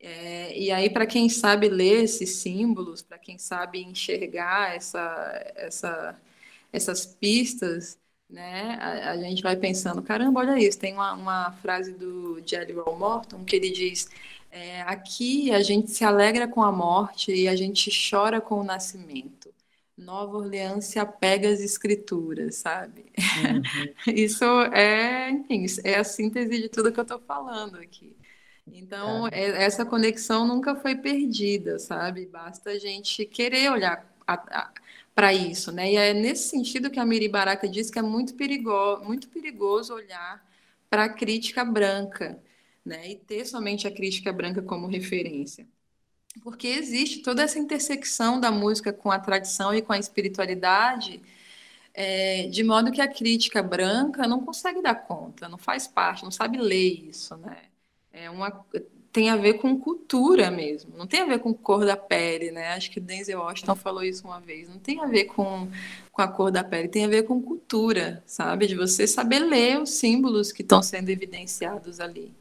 É, 0.00 0.58
e 0.58 0.70
aí, 0.70 0.90
para 0.90 1.06
quem 1.06 1.28
sabe 1.28 1.68
ler 1.68 2.04
esses 2.04 2.36
símbolos, 2.36 3.02
para 3.02 3.18
quem 3.18 3.38
sabe 3.38 3.82
enxergar 3.82 4.74
essa, 4.74 5.52
essa, 5.54 6.20
essas 6.72 7.06
pistas, 7.06 7.98
né, 8.28 8.78
a, 8.80 9.10
a, 9.12 9.16
gente 9.18 9.42
vai 9.42 9.56
pensando: 9.56 10.02
caramba, 10.02 10.40
olha 10.40 10.58
isso. 10.58 10.78
Tem 10.78 10.94
uma, 10.94 11.12
uma 11.14 11.52
frase 11.52 11.92
do 11.92 12.42
Jelly 12.44 12.72
Roll 12.72 12.98
Morton 12.98 13.44
que 13.44 13.54
ele 13.56 13.70
diz: 13.70 14.08
é, 14.52 14.82
aqui 14.82 15.50
a 15.50 15.62
gente 15.62 15.90
se 15.90 16.04
alegra 16.04 16.46
com 16.46 16.62
a 16.62 16.70
morte 16.70 17.32
e 17.32 17.48
a 17.48 17.56
gente 17.56 17.90
chora 18.10 18.40
com 18.40 18.60
o 18.60 18.64
nascimento. 18.64 19.52
Nova 19.96 20.36
Orleans 20.36 20.84
se 20.84 20.98
apega 20.98 21.48
às 21.48 21.60
escrituras, 21.60 22.56
sabe? 22.56 23.12
Uhum. 23.16 23.62
Isso 24.14 24.44
é, 24.72 25.30
enfim, 25.30 25.64
é 25.84 25.98
a 25.98 26.04
síntese 26.04 26.60
de 26.60 26.68
tudo 26.68 26.92
que 26.92 27.00
eu 27.00 27.02
estou 27.02 27.18
falando 27.20 27.76
aqui. 27.78 28.14
Então, 28.70 29.26
é. 29.28 29.64
essa 29.64 29.84
conexão 29.84 30.46
nunca 30.46 30.76
foi 30.76 30.96
perdida, 30.96 31.78
sabe? 31.78 32.26
Basta 32.26 32.70
a 32.70 32.78
gente 32.78 33.24
querer 33.24 33.70
olhar 33.70 34.06
para 35.14 35.32
isso, 35.34 35.72
né? 35.72 35.92
E 35.92 35.96
é 35.96 36.12
nesse 36.14 36.48
sentido 36.48 36.90
que 36.90 37.00
a 37.00 37.04
Miri 37.04 37.28
Baraka 37.28 37.68
diz 37.68 37.90
que 37.90 37.98
é 37.98 38.02
muito 38.02 38.34
perigoso, 38.34 39.02
muito 39.04 39.28
perigoso 39.28 39.94
olhar 39.94 40.44
para 40.88 41.04
a 41.04 41.08
crítica 41.08 41.64
branca, 41.64 42.38
né? 42.84 43.10
E 43.10 43.16
ter 43.16 43.44
somente 43.46 43.86
a 43.86 43.90
crítica 43.94 44.32
branca 44.32 44.62
como 44.62 44.86
referência. 44.86 45.66
Porque 46.42 46.66
existe 46.66 47.22
toda 47.22 47.42
essa 47.42 47.58
intersecção 47.58 48.40
da 48.40 48.50
música 48.50 48.92
com 48.92 49.10
a 49.10 49.18
tradição 49.18 49.74
e 49.74 49.82
com 49.82 49.92
a 49.92 49.98
espiritualidade 49.98 51.20
é, 51.94 52.48
de 52.48 52.62
modo 52.64 52.90
que 52.90 53.00
a 53.00 53.08
crítica 53.08 53.62
branca 53.62 54.26
não 54.26 54.40
consegue 54.44 54.80
dar 54.82 54.94
conta, 54.94 55.48
não 55.48 55.58
faz 55.58 55.86
parte, 55.86 56.24
não 56.24 56.30
sabe 56.30 56.58
ler 56.58 57.08
isso, 57.08 57.36
né? 57.36 57.64
É 58.12 58.30
uma, 58.30 58.64
tem 59.12 59.30
a 59.30 59.36
ver 59.36 59.54
com 59.54 59.78
cultura 59.78 60.50
mesmo, 60.50 60.96
não 60.96 61.06
tem 61.06 61.20
a 61.20 61.26
ver 61.26 61.38
com 61.38 61.52
cor 61.52 61.84
da 61.84 61.96
pele, 61.96 62.50
né? 62.50 62.68
Acho 62.72 62.90
que 62.90 63.00
Denzel 63.00 63.40
Washington 63.40 63.76
falou 63.76 64.02
isso 64.02 64.26
uma 64.26 64.40
vez. 64.40 64.68
Não 64.68 64.78
tem 64.78 65.00
a 65.00 65.06
ver 65.06 65.24
com, 65.26 65.68
com 66.10 66.22
a 66.22 66.28
cor 66.28 66.50
da 66.50 66.64
pele, 66.64 66.88
tem 66.88 67.04
a 67.04 67.08
ver 67.08 67.24
com 67.24 67.40
cultura, 67.42 68.22
sabe? 68.26 68.66
De 68.66 68.74
você 68.74 69.06
saber 69.06 69.40
ler 69.40 69.80
os 69.80 69.90
símbolos 69.90 70.50
que 70.52 70.62
estão 70.62 70.82
sendo 70.82 71.10
evidenciados 71.10 72.00
ali. 72.00 72.34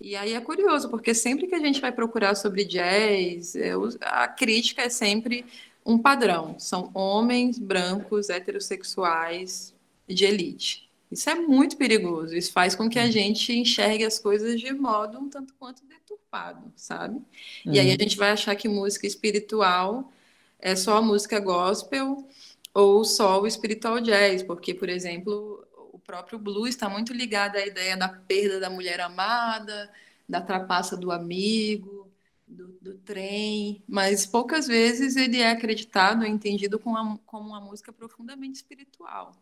E 0.00 0.16
aí 0.16 0.34
é 0.34 0.40
curioso, 0.40 0.88
porque 0.88 1.14
sempre 1.14 1.46
que 1.46 1.54
a 1.54 1.58
gente 1.58 1.80
vai 1.80 1.92
procurar 1.92 2.34
sobre 2.34 2.64
jazz, 2.64 3.54
é, 3.56 3.72
a 4.00 4.28
crítica 4.28 4.82
é 4.82 4.88
sempre 4.88 5.44
um 5.84 5.98
padrão. 5.98 6.58
São 6.58 6.90
homens 6.94 7.58
brancos, 7.58 8.30
heterossexuais 8.30 9.74
de 10.08 10.24
elite. 10.24 10.90
Isso 11.10 11.30
é 11.30 11.34
muito 11.34 11.76
perigoso. 11.76 12.34
Isso 12.34 12.52
faz 12.52 12.74
com 12.74 12.88
que 12.88 12.98
a 12.98 13.04
uhum. 13.04 13.12
gente 13.12 13.52
enxergue 13.52 14.04
as 14.04 14.18
coisas 14.18 14.60
de 14.60 14.72
modo 14.72 15.18
um 15.18 15.28
tanto 15.28 15.54
quanto 15.54 15.84
deturpado, 15.86 16.72
sabe? 16.74 17.16
Uhum. 17.64 17.72
E 17.72 17.78
aí 17.78 17.88
a 17.88 17.92
uhum. 17.92 17.98
gente 18.00 18.16
vai 18.16 18.30
achar 18.30 18.56
que 18.56 18.68
música 18.68 19.06
espiritual 19.06 20.10
é 20.58 20.74
só 20.74 20.96
a 20.96 21.02
música 21.02 21.38
gospel 21.38 22.26
ou 22.72 23.04
só 23.04 23.40
o 23.40 23.48
spiritual 23.48 24.00
jazz, 24.00 24.42
porque, 24.42 24.74
por 24.74 24.88
exemplo, 24.88 25.63
próprio 26.04 26.38
blues 26.38 26.70
está 26.70 26.88
muito 26.88 27.12
ligado 27.12 27.56
à 27.56 27.66
ideia 27.66 27.96
da 27.96 28.08
perda 28.08 28.60
da 28.60 28.70
mulher 28.70 29.00
amada, 29.00 29.90
da 30.28 30.40
trapaça 30.40 30.96
do 30.96 31.10
amigo, 31.10 32.10
do, 32.46 32.68
do 32.80 32.94
trem, 32.98 33.82
mas 33.88 34.26
poucas 34.26 34.66
vezes 34.66 35.16
ele 35.16 35.40
é 35.40 35.50
acreditado, 35.50 36.24
é 36.24 36.28
entendido 36.28 36.78
como 36.78 36.98
uma, 36.98 37.18
como 37.26 37.48
uma 37.48 37.60
música 37.60 37.92
profundamente 37.92 38.56
espiritual 38.56 39.34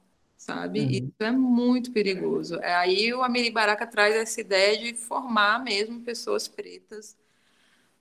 sabe? 0.43 0.81
Uhum. 0.81 0.91
Isso 0.91 1.13
é 1.21 1.31
muito 1.31 1.93
perigoso. 1.93 2.57
É, 2.57 2.75
aí 2.75 3.15
o 3.15 3.23
Amiri 3.23 3.51
Baraka 3.51 3.87
traz 3.87 4.15
essa 4.17 4.41
ideia 4.41 4.77
de 4.77 4.95
formar 4.95 5.63
mesmo 5.63 6.01
pessoas 6.01 6.49
pretas 6.49 7.17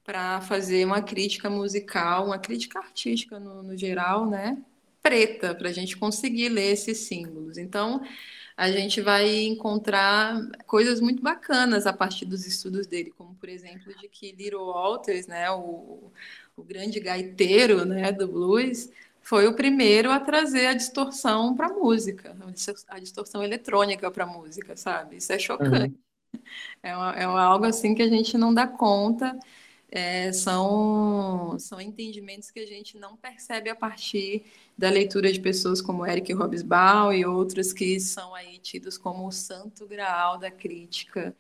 para 0.03 0.41
fazer 0.41 0.83
uma 0.83 1.03
crítica 1.03 1.51
musical, 1.51 2.25
uma 2.25 2.39
crítica 2.39 2.79
artística 2.79 3.39
no, 3.39 3.61
no 3.61 3.77
geral, 3.77 4.27
né? 4.27 4.57
Preta, 5.01 5.55
para 5.55 5.69
a 5.69 5.73
gente 5.73 5.97
conseguir 5.97 6.49
ler 6.49 6.71
esses 6.71 6.99
símbolos. 6.99 7.57
Então, 7.57 8.01
a 8.55 8.71
gente 8.71 9.01
vai 9.01 9.45
encontrar 9.45 10.39
coisas 10.67 11.01
muito 11.01 11.21
bacanas 11.21 11.87
a 11.87 11.93
partir 11.93 12.25
dos 12.25 12.45
estudos 12.45 12.85
dele, 12.85 13.11
como, 13.17 13.33
por 13.35 13.49
exemplo, 13.49 13.93
de 13.95 14.07
que 14.07 14.31
Little 14.33 14.67
Walters, 14.67 15.27
né, 15.27 15.49
o, 15.51 16.11
o 16.55 16.63
grande 16.63 16.99
gaiteiro 16.99 17.85
né, 17.85 18.11
do 18.11 18.27
blues, 18.27 18.89
foi 19.21 19.47
o 19.47 19.55
primeiro 19.55 20.11
a 20.11 20.19
trazer 20.19 20.67
a 20.67 20.73
distorção 20.73 21.55
para 21.55 21.67
a 21.67 21.73
música, 21.73 22.35
a 22.87 22.99
distorção 22.99 23.43
eletrônica 23.43 24.09
para 24.11 24.25
a 24.25 24.27
música, 24.27 24.75
sabe? 24.75 25.17
Isso 25.17 25.31
é 25.31 25.39
chocante. 25.39 25.95
Uhum. 26.33 26.41
É, 26.83 26.95
uma, 26.95 27.11
é 27.13 27.27
uma, 27.27 27.41
algo 27.41 27.65
assim 27.65 27.93
que 27.93 28.01
a 28.01 28.09
gente 28.09 28.37
não 28.37 28.53
dá 28.53 28.67
conta. 28.67 29.37
É, 29.91 30.31
são, 30.31 31.59
são 31.59 31.81
entendimentos 31.81 32.49
que 32.49 32.61
a 32.61 32.65
gente 32.65 32.97
não 32.97 33.17
percebe 33.17 33.69
a 33.69 33.75
partir 33.75 34.45
da 34.77 34.89
leitura 34.89 35.31
de 35.33 35.39
pessoas 35.41 35.81
como 35.81 36.05
Eric 36.05 36.33
Hobsbawm 36.33 37.11
e 37.13 37.25
outros 37.25 37.73
que 37.73 37.99
são 37.99 38.33
aí 38.33 38.57
tidos 38.57 38.97
como 38.97 39.27
o 39.27 39.31
santo 39.33 39.85
graal 39.85 40.37
da 40.37 40.49
crítica 40.49 41.35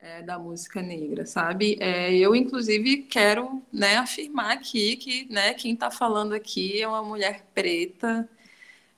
é, 0.00 0.22
da 0.22 0.38
música 0.38 0.80
negra, 0.80 1.26
sabe? 1.26 1.76
É, 1.80 2.14
eu, 2.14 2.34
inclusive, 2.34 2.98
quero 3.04 3.62
né, 3.72 3.96
afirmar 3.96 4.52
aqui 4.52 4.96
que 4.96 5.26
né, 5.32 5.54
quem 5.54 5.74
está 5.74 5.90
falando 5.90 6.34
aqui 6.34 6.80
é 6.80 6.86
uma 6.88 7.02
mulher 7.02 7.44
preta, 7.54 8.28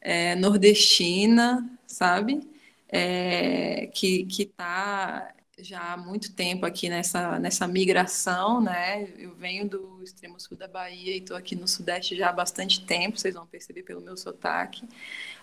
é, 0.01 0.35
nordestina, 0.37 1.69
sabe? 1.87 2.41
É, 2.89 3.87
que 3.95 4.27
está 4.29 5.33
já 5.63 5.93
há 5.93 5.97
muito 5.97 6.33
tempo 6.33 6.67
aqui 6.67 6.89
nessa, 6.89 7.39
nessa 7.39 7.67
migração, 7.67 8.61
né? 8.61 9.09
Eu 9.19 9.35
venho 9.35 9.69
do 9.69 10.03
extremo 10.03 10.39
sul 10.41 10.57
da 10.57 10.69
Bahia 10.69 11.15
e 11.15 11.19
estou 11.19 11.37
aqui 11.37 11.55
no 11.55 11.69
Sudeste 11.69 12.17
já 12.17 12.31
há 12.31 12.33
bastante 12.33 12.85
tempo, 12.85 13.19
vocês 13.19 13.35
vão 13.35 13.47
perceber 13.47 13.83
pelo 13.83 14.01
meu 14.01 14.17
sotaque. 14.17 14.83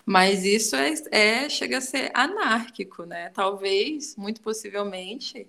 Mas 0.04 0.44
isso 0.44 0.76
é, 0.76 0.94
é 1.10 1.48
chega 1.48 1.78
a 1.78 1.80
ser 1.80 2.10
anárquico, 2.14 3.04
né? 3.04 3.30
Talvez, 3.30 4.16
muito 4.16 4.40
possivelmente, 4.40 5.46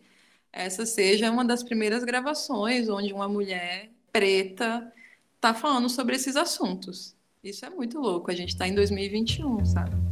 essa 0.51 0.85
seja 0.85 1.31
uma 1.31 1.45
das 1.45 1.63
primeiras 1.63 2.03
gravações 2.03 2.89
onde 2.89 3.13
uma 3.13 3.27
mulher 3.27 3.89
preta 4.11 4.91
está 5.35 5.53
falando 5.53 5.89
sobre 5.89 6.15
esses 6.15 6.35
assuntos. 6.35 7.15
Isso 7.43 7.65
é 7.65 7.69
muito 7.69 7.99
louco. 7.99 8.31
A 8.31 8.35
gente 8.35 8.49
está 8.49 8.67
em 8.67 8.75
2021, 8.75 9.65
sabe? 9.65 10.08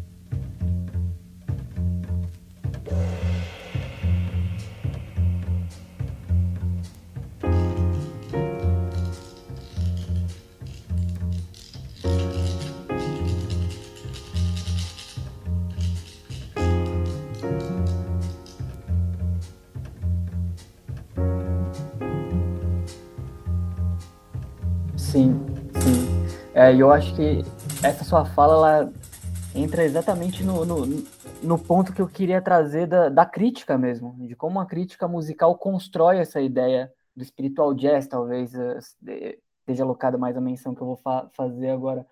É, 26.58 26.76
eu 26.76 26.92
acho 26.92 27.16
que 27.16 27.44
essa 27.84 28.04
sua 28.04 28.26
fala 28.26 28.54
ela 28.56 28.94
entra 29.54 29.84
exatamente 29.84 30.44
no, 30.44 30.66
no, 30.66 30.88
no 31.44 31.60
ponto 31.60 31.94
que 31.94 32.02
eu 32.02 32.08
queria 32.08 32.42
trazer 32.42 32.88
da, 32.88 33.10
da, 33.10 33.28
crítica 33.28 33.78
mesmo, 33.78 34.16
de 34.26 34.36
como 34.36 34.60
a 34.60 34.66
crítica 34.66 35.08
musical 35.08 35.56
constrói 35.56 36.18
essa 36.18 36.42
ideia 36.42 36.92
do 37.16 37.24
spiritual 37.24 37.76
jazz, 37.76 38.08
talvez 38.08 38.56
eh, 38.56 39.38
esteja 39.60 39.84
alocada 39.84 40.18
mais 40.18 40.36
a 40.36 40.42
menção 40.42 40.74
que 40.74 40.82
eu 40.82 40.88
vou 40.88 40.96
fa 40.96 41.30
fazer 41.36 41.70
agora. 41.70 42.04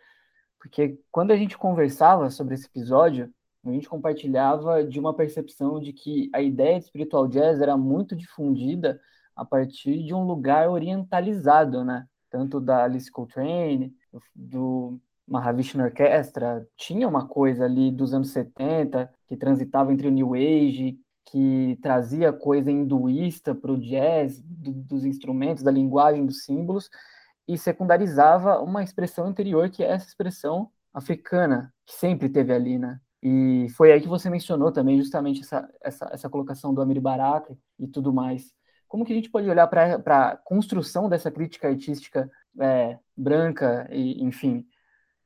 Porque 0.59 0.99
quando 1.11 1.31
a 1.31 1.35
gente 1.35 1.57
conversava 1.57 2.29
sobre 2.29 2.53
esse 2.53 2.67
episódio, 2.67 3.33
a 3.65 3.71
gente 3.71 3.89
compartilhava 3.89 4.83
de 4.83 4.99
uma 4.99 5.15
percepção 5.15 5.79
de 5.79 5.91
que 5.91 6.29
a 6.31 6.39
ideia 6.39 6.77
de 6.77 6.85
spiritual 6.85 7.27
jazz 7.27 7.61
era 7.61 7.75
muito 7.75 8.15
difundida 8.15 9.01
a 9.35 9.43
partir 9.43 10.03
de 10.03 10.13
um 10.13 10.23
lugar 10.23 10.69
orientalizado, 10.69 11.83
né? 11.83 12.05
Tanto 12.29 12.59
da 12.59 12.83
Alice 12.83 13.09
Coltrane, 13.11 13.91
do 14.33 14.99
Mahavishnu 15.27 15.83
Orchestra 15.83 16.67
tinha 16.75 17.07
uma 17.07 17.27
coisa 17.27 17.65
ali 17.65 17.91
dos 17.91 18.13
anos 18.13 18.29
70 18.29 19.11
que 19.27 19.35
transitava 19.35 19.91
entre 19.91 20.07
o 20.07 20.11
New 20.11 20.33
Age, 20.33 20.99
que 21.25 21.77
trazia 21.81 22.31
coisa 22.31 22.71
hinduísta 22.71 23.55
para 23.55 23.71
o 23.71 23.79
jazz, 23.79 24.39
do, 24.41 24.71
dos 24.71 25.03
instrumentos, 25.03 25.63
da 25.63 25.71
linguagem, 25.71 26.25
dos 26.25 26.43
símbolos, 26.43 26.89
e 27.47 27.57
secundarizava 27.57 28.59
uma 28.61 28.83
expressão 28.83 29.25
anterior, 29.25 29.69
que 29.69 29.83
é 29.83 29.91
essa 29.91 30.07
expressão 30.07 30.69
africana, 30.93 31.73
que 31.85 31.93
sempre 31.93 32.29
teve 32.29 32.53
ali, 32.53 32.77
né? 32.77 32.99
E 33.21 33.67
foi 33.75 33.91
aí 33.91 33.99
que 33.99 34.07
você 34.07 34.29
mencionou 34.29 34.71
também 34.71 34.97
justamente 34.97 35.41
essa, 35.41 35.67
essa, 35.81 36.09
essa 36.11 36.29
colocação 36.29 36.73
do 36.73 36.81
Amir 36.81 37.01
Baraka 37.01 37.57
e 37.79 37.87
tudo 37.87 38.13
mais. 38.13 38.53
Como 38.87 39.03
que 39.03 39.11
a 39.11 39.15
gente 39.15 39.31
pode 39.31 39.49
olhar 39.49 39.67
para 39.67 40.31
a 40.31 40.37
construção 40.37 41.09
dessa 41.09 41.31
crítica 41.31 41.67
artística 41.67 42.29
é, 42.59 42.99
branca 43.15 43.87
e, 43.91 44.23
enfim, 44.23 44.65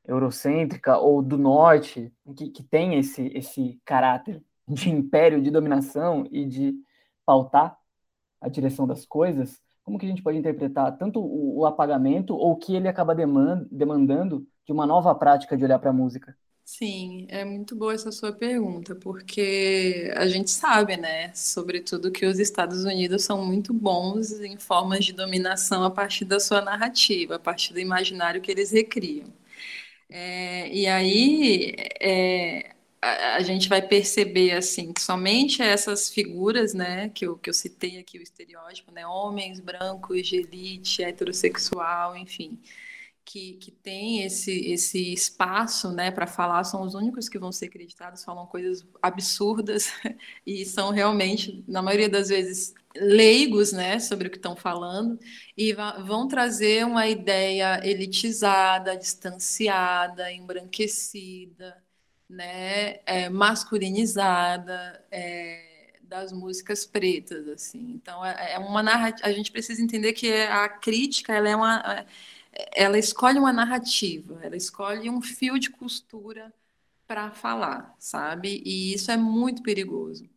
eurocêntrica 0.06 0.98
ou 0.98 1.22
do 1.22 1.38
norte, 1.38 2.12
que, 2.36 2.50
que 2.50 2.62
tem 2.62 2.98
esse, 2.98 3.26
esse 3.34 3.80
caráter 3.84 4.42
de 4.66 4.90
império, 4.90 5.42
de 5.42 5.50
dominação 5.50 6.26
e 6.30 6.44
de 6.44 6.74
pautar 7.24 7.76
a 8.40 8.48
direção 8.48 8.86
das 8.86 9.04
coisas, 9.04 9.60
como 9.84 9.98
que 9.98 10.06
a 10.06 10.08
gente 10.08 10.22
pode 10.22 10.38
interpretar 10.38 10.96
tanto 10.96 11.20
o, 11.20 11.58
o 11.58 11.66
apagamento 11.66 12.34
ou 12.34 12.52
o 12.52 12.56
que 12.56 12.74
ele 12.74 12.88
acaba 12.88 13.14
demandando 13.14 14.46
de 14.64 14.72
uma 14.72 14.86
nova 14.86 15.14
prática 15.14 15.56
de 15.56 15.64
olhar 15.64 15.78
para 15.78 15.90
a 15.90 15.92
música? 15.92 16.36
Sim, 16.72 17.26
é 17.28 17.44
muito 17.44 17.74
boa 17.74 17.94
essa 17.94 18.12
sua 18.12 18.32
pergunta, 18.32 18.94
porque 18.94 20.12
a 20.16 20.28
gente 20.28 20.50
sabe, 20.52 20.96
né, 20.96 21.32
sobretudo 21.34 22.12
que 22.12 22.24
os 22.24 22.38
Estados 22.38 22.84
Unidos 22.84 23.24
são 23.24 23.44
muito 23.44 23.74
bons 23.74 24.30
em 24.40 24.56
formas 24.56 25.04
de 25.04 25.12
dominação 25.12 25.82
a 25.82 25.90
partir 25.90 26.24
da 26.24 26.38
sua 26.38 26.62
narrativa, 26.62 27.34
a 27.34 27.38
partir 27.40 27.72
do 27.72 27.80
imaginário 27.80 28.40
que 28.40 28.50
eles 28.52 28.70
recriam. 28.70 29.26
É, 30.08 30.68
e 30.72 30.86
aí 30.86 31.74
é, 32.00 32.72
a, 33.02 33.36
a, 33.36 33.40
gente 33.42 33.68
vai 33.68 33.82
perceber 33.82 34.52
assim 34.52 34.92
que 34.92 35.02
somente 35.02 35.62
essas 35.62 36.08
figuras, 36.10 36.74
né, 36.74 37.10
que 37.10 37.26
eu, 37.26 37.36
que 37.36 37.50
eu 37.50 37.54
citei 37.54 37.98
aqui 37.98 38.18
o 38.18 38.22
estereótipo, 38.22 38.92
né, 38.92 39.06
homens 39.06 39.60
brancos 39.60 40.26
de 40.28 40.36
elite, 40.36 41.02
heterossexual, 41.02 42.16
enfim 42.16 42.58
que, 43.30 43.52
que 43.58 43.70
tem 43.70 44.24
esse, 44.24 44.72
esse 44.72 45.12
espaço 45.12 45.92
né, 45.92 46.10
para 46.10 46.26
falar 46.26 46.64
são 46.64 46.82
os 46.82 46.94
únicos 46.94 47.28
que 47.28 47.38
vão 47.38 47.52
ser 47.52 47.66
acreditados, 47.66 48.24
falam 48.24 48.44
coisas 48.44 48.84
absurdas 49.00 49.92
e 50.44 50.66
são 50.66 50.90
realmente, 50.90 51.64
na 51.68 51.80
maioria 51.80 52.08
das 52.08 52.28
vezes, 52.28 52.74
leigos 52.96 53.72
né, 53.72 54.00
sobre 54.00 54.26
o 54.26 54.30
que 54.30 54.36
estão 54.36 54.56
falando 54.56 55.16
e 55.56 55.72
vão 55.72 56.26
trazer 56.26 56.84
uma 56.84 57.06
ideia 57.06 57.80
elitizada, 57.86 58.96
distanciada, 58.96 60.32
embranquecida 60.32 61.80
né, 62.28 62.98
é, 63.06 63.28
masculinizada 63.28 65.04
é, 65.08 65.92
das 66.02 66.32
músicas 66.32 66.84
pretas, 66.84 67.46
assim. 67.46 67.92
Então 67.94 68.26
é, 68.26 68.54
é 68.54 68.58
uma 68.58 68.82
narrativa. 68.82 69.28
A 69.28 69.32
gente 69.32 69.52
precisa 69.52 69.80
entender 69.80 70.14
que 70.14 70.32
a 70.32 70.68
crítica 70.68 71.32
ela 71.32 71.48
é 71.48 71.54
uma, 71.54 72.06
ela 72.74 72.98
escolhe 72.98 73.38
uma 73.38 73.52
narrativa, 73.52 74.38
ela 74.42 74.56
escolhe 74.56 75.08
um 75.10 75.20
fio 75.22 75.58
de 75.58 75.70
costura 75.70 76.52
para 77.06 77.30
falar, 77.32 77.94
sabe? 77.98 78.62
E 78.64 78.94
isso 78.94 79.10
é 79.10 79.16
muito 79.16 79.62
perigoso. 79.62 80.28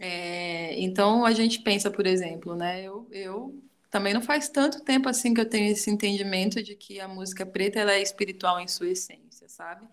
É, 0.00 0.80
então 0.80 1.24
a 1.24 1.32
gente 1.32 1.60
pensa, 1.60 1.90
por 1.90 2.06
exemplo, 2.06 2.54
né? 2.54 2.82
Eu, 2.82 3.06
eu 3.10 3.62
também 3.90 4.14
não 4.14 4.22
faz 4.22 4.48
tanto 4.48 4.80
tempo 4.80 5.08
assim 5.08 5.34
que 5.34 5.40
eu 5.40 5.48
tenho 5.48 5.70
esse 5.70 5.90
entendimento 5.90 6.62
de 6.62 6.74
que 6.74 7.00
a 7.00 7.08
música 7.08 7.44
preta 7.44 7.78
ela 7.80 7.92
é 7.92 8.02
espiritual 8.02 8.58
em 8.60 8.68
sua 8.68 8.88
essência, 8.88 9.48
sabe? 9.48 9.86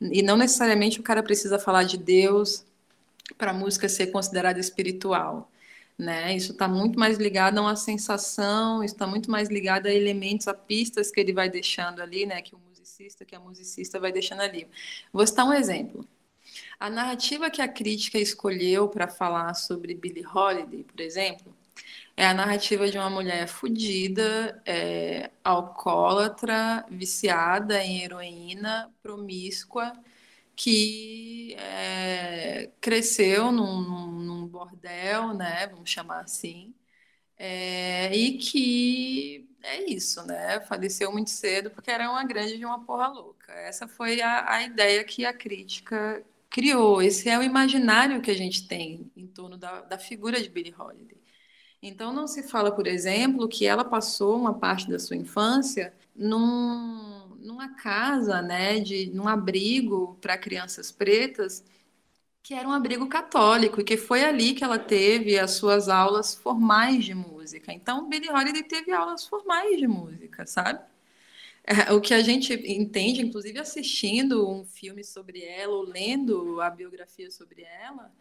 E 0.00 0.22
não 0.22 0.36
necessariamente 0.36 1.00
o 1.00 1.02
cara 1.02 1.22
precisa 1.22 1.58
falar 1.58 1.84
de 1.84 1.96
Deus 1.96 2.64
para 3.38 3.52
a 3.52 3.54
música 3.54 3.88
ser 3.88 4.08
considerada 4.08 4.60
espiritual. 4.60 5.50
Né? 5.98 6.34
Isso 6.34 6.52
está 6.52 6.66
muito 6.66 6.98
mais 6.98 7.18
ligado 7.18 7.58
a 7.58 7.62
uma 7.62 7.76
sensação, 7.76 8.82
está 8.82 9.06
muito 9.06 9.30
mais 9.30 9.48
ligado 9.48 9.86
a 9.86 9.92
elementos, 9.92 10.48
a 10.48 10.54
pistas 10.54 11.10
que 11.10 11.20
ele 11.20 11.32
vai 11.32 11.48
deixando 11.48 12.02
ali, 12.02 12.26
né? 12.26 12.42
Que 12.42 12.54
o 12.54 12.58
musicista, 12.58 13.24
que 13.24 13.34
a 13.34 13.40
musicista 13.40 14.00
vai 14.00 14.10
deixando 14.12 14.40
ali. 14.40 14.66
Vou 15.12 15.24
citar 15.26 15.46
um 15.46 15.52
exemplo. 15.52 16.06
A 16.78 16.90
narrativa 16.90 17.50
que 17.50 17.62
a 17.62 17.68
crítica 17.68 18.18
escolheu 18.18 18.88
para 18.88 19.08
falar 19.08 19.54
sobre 19.54 19.94
Billie 19.94 20.26
Holiday, 20.26 20.82
por 20.84 21.00
exemplo, 21.00 21.54
é 22.16 22.26
a 22.26 22.34
narrativa 22.34 22.88
de 22.88 22.98
uma 22.98 23.10
mulher 23.10 23.48
fodida, 23.48 24.60
é, 24.64 25.30
alcoólatra, 25.42 26.84
viciada 26.88 27.82
em 27.82 28.02
heroína, 28.02 28.92
promíscua, 29.02 29.92
que 30.56 31.54
é, 31.58 32.70
cresceu 32.80 33.52
num, 33.52 33.80
num, 33.82 34.46
bordel, 34.46 35.34
né? 35.34 35.66
Vamos 35.68 35.90
chamar 35.90 36.20
assim, 36.20 36.74
é, 37.38 38.14
e 38.14 38.38
que 38.38 39.48
é 39.62 39.90
isso, 39.90 40.24
né? 40.26 40.60
Faleceu 40.62 41.12
muito 41.12 41.30
cedo 41.30 41.70
porque 41.70 41.90
era 41.90 42.10
uma 42.10 42.24
grande 42.24 42.58
de 42.58 42.64
uma 42.64 42.84
porra 42.84 43.08
louca. 43.08 43.52
Essa 43.52 43.88
foi 43.88 44.20
a, 44.22 44.52
a 44.54 44.62
ideia 44.62 45.04
que 45.04 45.24
a 45.24 45.32
crítica 45.32 46.24
criou. 46.50 47.02
Esse 47.02 47.28
é 47.28 47.38
o 47.38 47.42
imaginário 47.42 48.22
que 48.22 48.30
a 48.30 48.34
gente 48.34 48.68
tem 48.68 49.10
em 49.16 49.26
torno 49.26 49.56
da, 49.56 49.80
da 49.82 49.98
figura 49.98 50.40
de 50.40 50.48
Billie 50.48 50.74
Holiday. 50.76 51.18
Então, 51.82 52.12
não 52.14 52.26
se 52.26 52.42
fala, 52.44 52.72
por 52.72 52.86
exemplo, 52.86 53.48
que 53.48 53.66
ela 53.66 53.84
passou 53.84 54.36
uma 54.36 54.54
parte 54.54 54.88
da 54.88 54.98
sua 54.98 55.16
infância 55.16 55.92
num, 56.16 57.13
numa 57.44 57.74
casa, 57.76 58.40
né, 58.42 58.80
de, 58.80 59.06
num 59.12 59.28
abrigo 59.28 60.18
para 60.20 60.38
crianças 60.38 60.90
pretas, 60.90 61.62
que 62.42 62.54
era 62.54 62.68
um 62.68 62.72
abrigo 62.72 63.06
católico, 63.08 63.80
e 63.80 63.84
que 63.84 63.96
foi 63.96 64.24
ali 64.24 64.54
que 64.54 64.64
ela 64.64 64.78
teve 64.78 65.38
as 65.38 65.52
suas 65.52 65.88
aulas 65.88 66.34
formais 66.34 67.04
de 67.04 67.14
música. 67.14 67.72
Então, 67.72 68.08
Billie 68.08 68.30
Holiday 68.30 68.62
teve 68.62 68.92
aulas 68.92 69.26
formais 69.26 69.78
de 69.78 69.86
música, 69.86 70.46
sabe? 70.46 70.80
É, 71.64 71.92
o 71.92 72.00
que 72.00 72.12
a 72.12 72.20
gente 72.22 72.52
entende, 72.52 73.22
inclusive 73.22 73.58
assistindo 73.58 74.48
um 74.48 74.64
filme 74.64 75.02
sobre 75.02 75.42
ela, 75.42 75.74
ou 75.74 75.82
lendo 75.82 76.60
a 76.60 76.68
biografia 76.68 77.30
sobre 77.30 77.62
ela, 77.62 78.12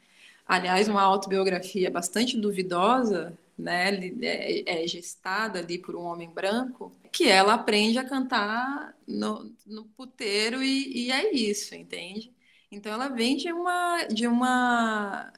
aliás, 0.47 0.87
uma 0.87 1.01
autobiografia 1.01 1.91
bastante 1.91 2.37
duvidosa, 2.37 3.37
né, 3.57 3.89
é, 4.21 4.83
é, 4.83 4.87
gestada 4.87 5.59
ali 5.59 5.77
por 5.77 5.95
um 5.95 6.01
homem 6.03 6.29
branco, 6.29 6.91
que 7.11 7.27
ela 7.29 7.53
aprende 7.53 7.97
a 7.99 8.07
cantar 8.07 8.95
no, 9.07 9.53
no 9.65 9.85
puteiro 9.85 10.63
e, 10.63 11.07
e 11.07 11.11
é 11.11 11.33
isso, 11.33 11.75
entende? 11.75 12.33
Então 12.71 12.91
ela 12.91 13.07
vem 13.09 13.37
de 13.37 13.51
uma 13.51 14.05
de 14.05 14.27
uma 14.27 15.31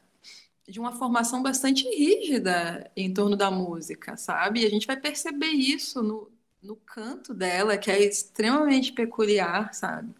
de 0.67 0.79
uma 0.79 0.91
formação 0.93 1.43
bastante 1.43 1.83
rígida 1.87 2.89
em 2.95 3.13
torno 3.13 3.35
da 3.35 3.51
música, 3.51 4.17
sabe? 4.17 4.61
E 4.61 4.65
a 4.65 4.69
gente 4.69 4.87
vai 4.87 4.99
perceber 4.99 5.47
isso 5.47 6.01
no, 6.01 6.31
no 6.61 6.75
canto 6.75 7.33
dela, 7.33 7.77
que 7.77 7.91
é 7.91 8.01
extremamente 8.03 8.91
peculiar, 8.91 9.73
sabe? 9.73 10.13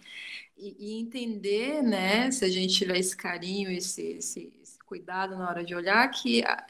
E, 0.58 0.76
e 0.80 1.00
entender, 1.00 1.82
né, 1.84 2.32
se 2.32 2.46
a 2.46 2.50
gente 2.50 2.76
tiver 2.76 2.98
esse 3.00 3.16
carinho, 3.18 3.72
esse, 3.72 4.02
esse, 4.04 4.54
esse 4.62 4.80
cuidado 4.86 5.36
na 5.36 5.50
hora 5.50 5.64
de 5.64 5.76
olhar, 5.76 6.08
que 6.12 6.44
a, 6.44 6.66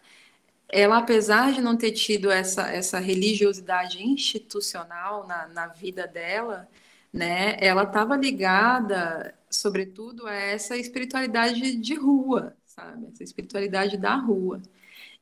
ela, 0.69 0.97
apesar 0.97 1.53
de 1.53 1.61
não 1.61 1.77
ter 1.77 1.91
tido 1.91 2.31
essa, 2.31 2.67
essa 2.71 2.99
religiosidade 2.99 4.03
institucional 4.03 5.27
na, 5.27 5.47
na 5.47 5.67
vida 5.67 6.07
dela, 6.07 6.67
né, 7.13 7.55
ela 7.59 7.83
estava 7.83 8.17
ligada, 8.17 9.33
sobretudo, 9.49 10.27
a 10.27 10.33
essa 10.33 10.75
espiritualidade 10.77 11.75
de 11.75 11.95
rua, 11.95 12.55
sabe? 12.65 13.07
Essa 13.13 13.23
espiritualidade 13.23 13.97
da 13.97 14.15
rua. 14.15 14.61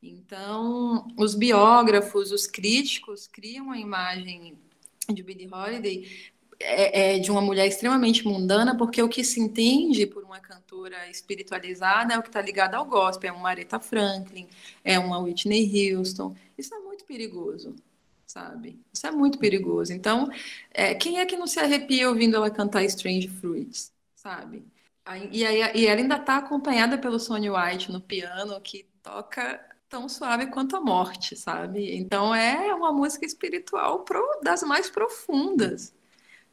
Então, 0.01 1.07
os 1.17 1.35
biógrafos, 1.35 2.31
os 2.31 2.47
críticos 2.47 3.27
criam 3.27 3.71
a 3.71 3.77
imagem 3.77 4.57
de 5.07 5.21
Billie 5.21 5.49
Holiday 5.51 6.31
é, 6.59 7.15
é, 7.15 7.19
de 7.19 7.31
uma 7.31 7.41
mulher 7.41 7.67
extremamente 7.67 8.25
mundana, 8.25 8.75
porque 8.77 9.01
o 9.01 9.09
que 9.09 9.23
se 9.23 9.39
entende 9.39 10.05
por 10.05 10.23
uma 10.23 10.39
cantora 10.39 11.09
espiritualizada 11.09 12.13
é 12.13 12.17
o 12.17 12.21
que 12.21 12.29
está 12.29 12.41
ligado 12.41 12.75
ao 12.75 12.85
gospel, 12.85 13.33
é 13.33 13.37
uma 13.37 13.49
Aretha 13.49 13.79
Franklin, 13.79 14.47
é 14.83 14.97
uma 14.99 15.19
Whitney 15.19 15.93
Houston. 15.93 16.35
Isso 16.57 16.73
é 16.73 16.79
muito 16.79 17.05
perigoso, 17.05 17.75
sabe? 18.25 18.79
Isso 18.91 19.05
é 19.07 19.11
muito 19.11 19.37
perigoso. 19.39 19.93
Então, 19.93 20.29
é, 20.71 20.93
quem 20.95 21.19
é 21.19 21.25
que 21.25 21.37
não 21.37 21.47
se 21.47 21.59
arrepia 21.59 22.09
ouvindo 22.09 22.35
ela 22.35 22.49
cantar 22.49 22.83
Strange 22.83 23.27
Fruits, 23.27 23.91
sabe? 24.15 24.65
E, 25.31 25.45
aí, 25.45 25.59
e 25.75 25.85
ela 25.85 25.99
ainda 25.99 26.15
está 26.15 26.37
acompanhada 26.37 26.97
pelo 26.97 27.19
Sonny 27.19 27.49
White 27.49 27.91
no 27.91 27.99
piano, 27.99 28.59
que 28.61 28.87
toca 29.01 29.59
tão 29.89 30.09
suave 30.09 30.47
quanto 30.47 30.75
a 30.75 30.81
morte, 30.81 31.35
sabe? 31.35 31.95
Então 31.95 32.33
é 32.33 32.73
uma 32.73 32.91
música 32.91 33.25
espiritual 33.25 33.99
pro, 34.03 34.39
das 34.41 34.63
mais 34.63 34.89
profundas, 34.89 35.93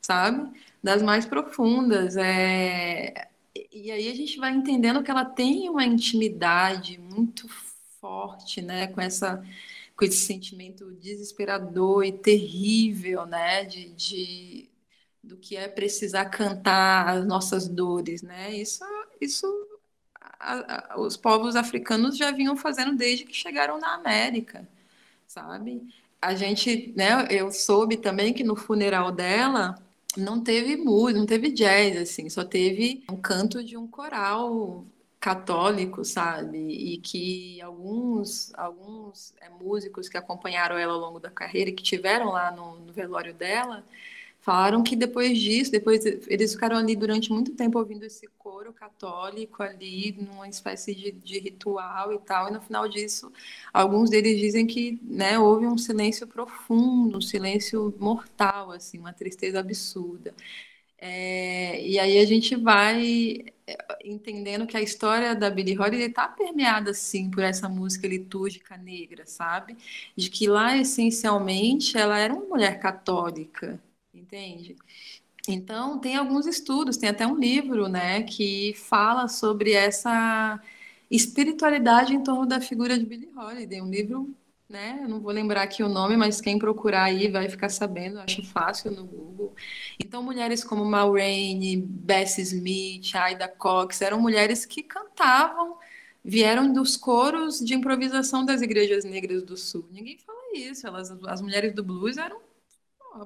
sabe? 0.03 0.51
Das 0.83 1.03
mais 1.03 1.27
profundas. 1.27 2.17
É... 2.17 3.29
E 3.73 3.91
aí 3.91 4.09
a 4.11 4.15
gente 4.15 4.39
vai 4.39 4.53
entendendo 4.53 5.03
que 5.03 5.11
ela 5.11 5.25
tem 5.25 5.69
uma 5.69 5.85
intimidade 5.85 6.99
muito 6.99 7.49
forte, 8.01 8.63
né? 8.63 8.87
Com 8.89 9.01
essa 9.01 9.43
com 9.97 10.05
esse 10.07 10.25
sentimento 10.25 10.93
desesperador 10.95 12.05
e 12.05 12.13
terrível, 12.13 13.27
né? 13.27 13.65
De, 13.65 13.91
de 13.91 14.71
do 15.23 15.37
que 15.37 15.57
é 15.57 15.69
precisar 15.69 16.27
cantar 16.27 17.09
as 17.09 17.27
nossas 17.27 17.69
dores, 17.69 18.23
né? 18.23 18.55
Isso, 18.55 18.83
isso 19.21 19.47
a, 20.41 20.95
a, 20.95 21.01
os 21.01 21.17
povos 21.17 21.57
africanos 21.57 22.17
já 22.17 22.31
vinham 22.31 22.57
fazendo 22.57 22.97
desde 22.97 23.25
que 23.25 23.35
chegaram 23.35 23.79
na 23.79 23.95
América, 23.95 24.67
sabe? 25.27 25.83
A 26.21 26.35
gente, 26.35 26.93
né? 26.97 27.27
Eu 27.31 27.53
soube 27.53 27.97
também 27.99 28.33
que 28.33 28.45
no 28.45 28.57
funeral 28.57 29.13
dela 29.13 29.77
não 30.17 30.43
teve 30.43 30.77
música, 30.77 31.19
não 31.19 31.27
teve 31.27 31.51
jazz, 31.53 31.97
assim, 31.97 32.29
só 32.29 32.45
teve 32.45 33.05
um 33.11 33.17
canto 33.17 33.63
de 33.63 33.77
um 33.77 33.87
coral 33.87 34.85
católico, 35.21 36.05
sabe? 36.05 36.59
E 36.59 36.99
que 36.99 37.61
alguns, 37.61 38.53
alguns 38.55 39.35
é, 39.41 39.49
músicos 39.51 40.09
que 40.09 40.17
acompanharam 40.17 40.79
ela 40.79 40.95
ao 40.95 41.01
longo 41.01 41.21
da 41.21 41.31
carreira 41.31 41.71
que 41.73 41.83
tiveram 41.83 42.31
lá 42.31 42.51
no, 42.51 42.81
no 42.81 42.93
velório 42.93 43.35
dela, 43.35 43.85
falaram 44.41 44.82
que 44.82 44.97
depois 44.97 45.38
disso, 45.38 45.70
depois 45.70 46.05
eles 46.05 46.53
ficaram 46.55 46.76
ali 46.76 46.97
durante 46.97 47.32
muito 47.32 47.53
tempo 47.55 47.78
ouvindo 47.78 48.05
esse 48.05 48.26
coro 48.38 48.72
católico 48.72 49.62
ali, 49.62 50.12
numa 50.12 50.49
espécie 50.49 50.95
de, 50.95 51.12
de, 51.12 51.38
ritual 51.38 52.12
e 52.12 52.18
tal, 52.18 52.49
e 52.49 52.53
no 52.53 52.61
final 52.61 52.88
disso, 52.88 53.32
alguns 53.72 54.11
deles 54.11 54.38
dizem 54.38 54.66
que 54.66 54.99
né, 55.03 55.38
houve 55.38 55.66
um 55.66 55.78
silêncio 55.78 56.26
profundo, 56.26 57.18
um 57.18 57.20
silêncio 57.20 57.95
mortal, 57.99 58.72
assim, 58.72 58.99
uma 58.99 59.12
tristeza 59.12 59.61
absurda. 59.61 60.34
É, 61.03 61.82
e 61.86 61.99
aí 61.99 62.18
a 62.18 62.26
gente 62.26 62.55
vai 62.57 63.45
é, 63.66 63.76
entendendo 64.05 64.66
que 64.66 64.76
a 64.76 64.82
história 64.82 65.34
da 65.34 65.49
Billie 65.51 65.78
Holiday 65.78 66.09
está 66.09 66.28
permeada, 66.28 66.93
sim, 66.93 67.30
por 67.30 67.43
essa 67.43 67.68
música 67.68 68.07
litúrgica 68.07 68.76
negra, 68.76 69.24
sabe? 69.26 69.76
De 70.16 70.28
que 70.30 70.47
lá, 70.47 70.76
essencialmente, 70.76 71.97
ela 71.97 72.18
era 72.18 72.34
uma 72.34 72.45
mulher 72.47 72.78
católica, 72.80 73.80
entende? 74.31 74.76
Então, 75.49 75.99
tem 75.99 76.16
alguns 76.16 76.47
estudos, 76.47 76.97
tem 76.97 77.09
até 77.09 77.26
um 77.26 77.37
livro, 77.37 77.89
né, 77.89 78.22
que 78.22 78.74
fala 78.76 79.26
sobre 79.26 79.72
essa 79.72 80.61
espiritualidade 81.11 82.14
em 82.14 82.22
torno 82.22 82.47
da 82.47 82.61
figura 82.61 82.97
de 82.97 83.05
Billie 83.05 83.31
Holiday, 83.37 83.81
um 83.81 83.91
livro, 83.91 84.33
né, 84.68 85.05
não 85.09 85.18
vou 85.18 85.33
lembrar 85.33 85.62
aqui 85.62 85.83
o 85.83 85.89
nome, 85.89 86.16
mas 86.16 86.41
quem 86.41 86.59
procurar 86.59 87.05
aí 87.05 87.28
vai 87.28 87.49
ficar 87.49 87.68
sabendo, 87.68 88.20
acho 88.20 88.45
fácil 88.45 88.93
no 88.93 89.05
Google. 89.05 89.55
Então, 89.99 90.22
mulheres 90.22 90.62
como 90.62 90.85
Ma 90.85 91.03
Rainey, 91.03 91.76
Bessie 91.78 92.43
Smith, 92.43 93.14
Aida 93.14 93.49
Cox, 93.49 94.01
eram 94.03 94.20
mulheres 94.20 94.64
que 94.64 94.83
cantavam, 94.83 95.78
vieram 96.22 96.72
dos 96.72 96.97
coros 96.97 97.59
de 97.59 97.74
improvisação 97.74 98.45
das 98.45 98.62
igrejas 98.62 99.05
negras 99.05 99.43
do 99.43 99.57
Sul. 99.57 99.89
Ninguém 99.91 100.18
fala 100.18 100.39
isso, 100.55 100.87
elas, 100.87 101.11
as 101.26 101.41
mulheres 101.41 101.74
do 101.74 101.83
blues 101.83 102.18
eram 102.18 102.39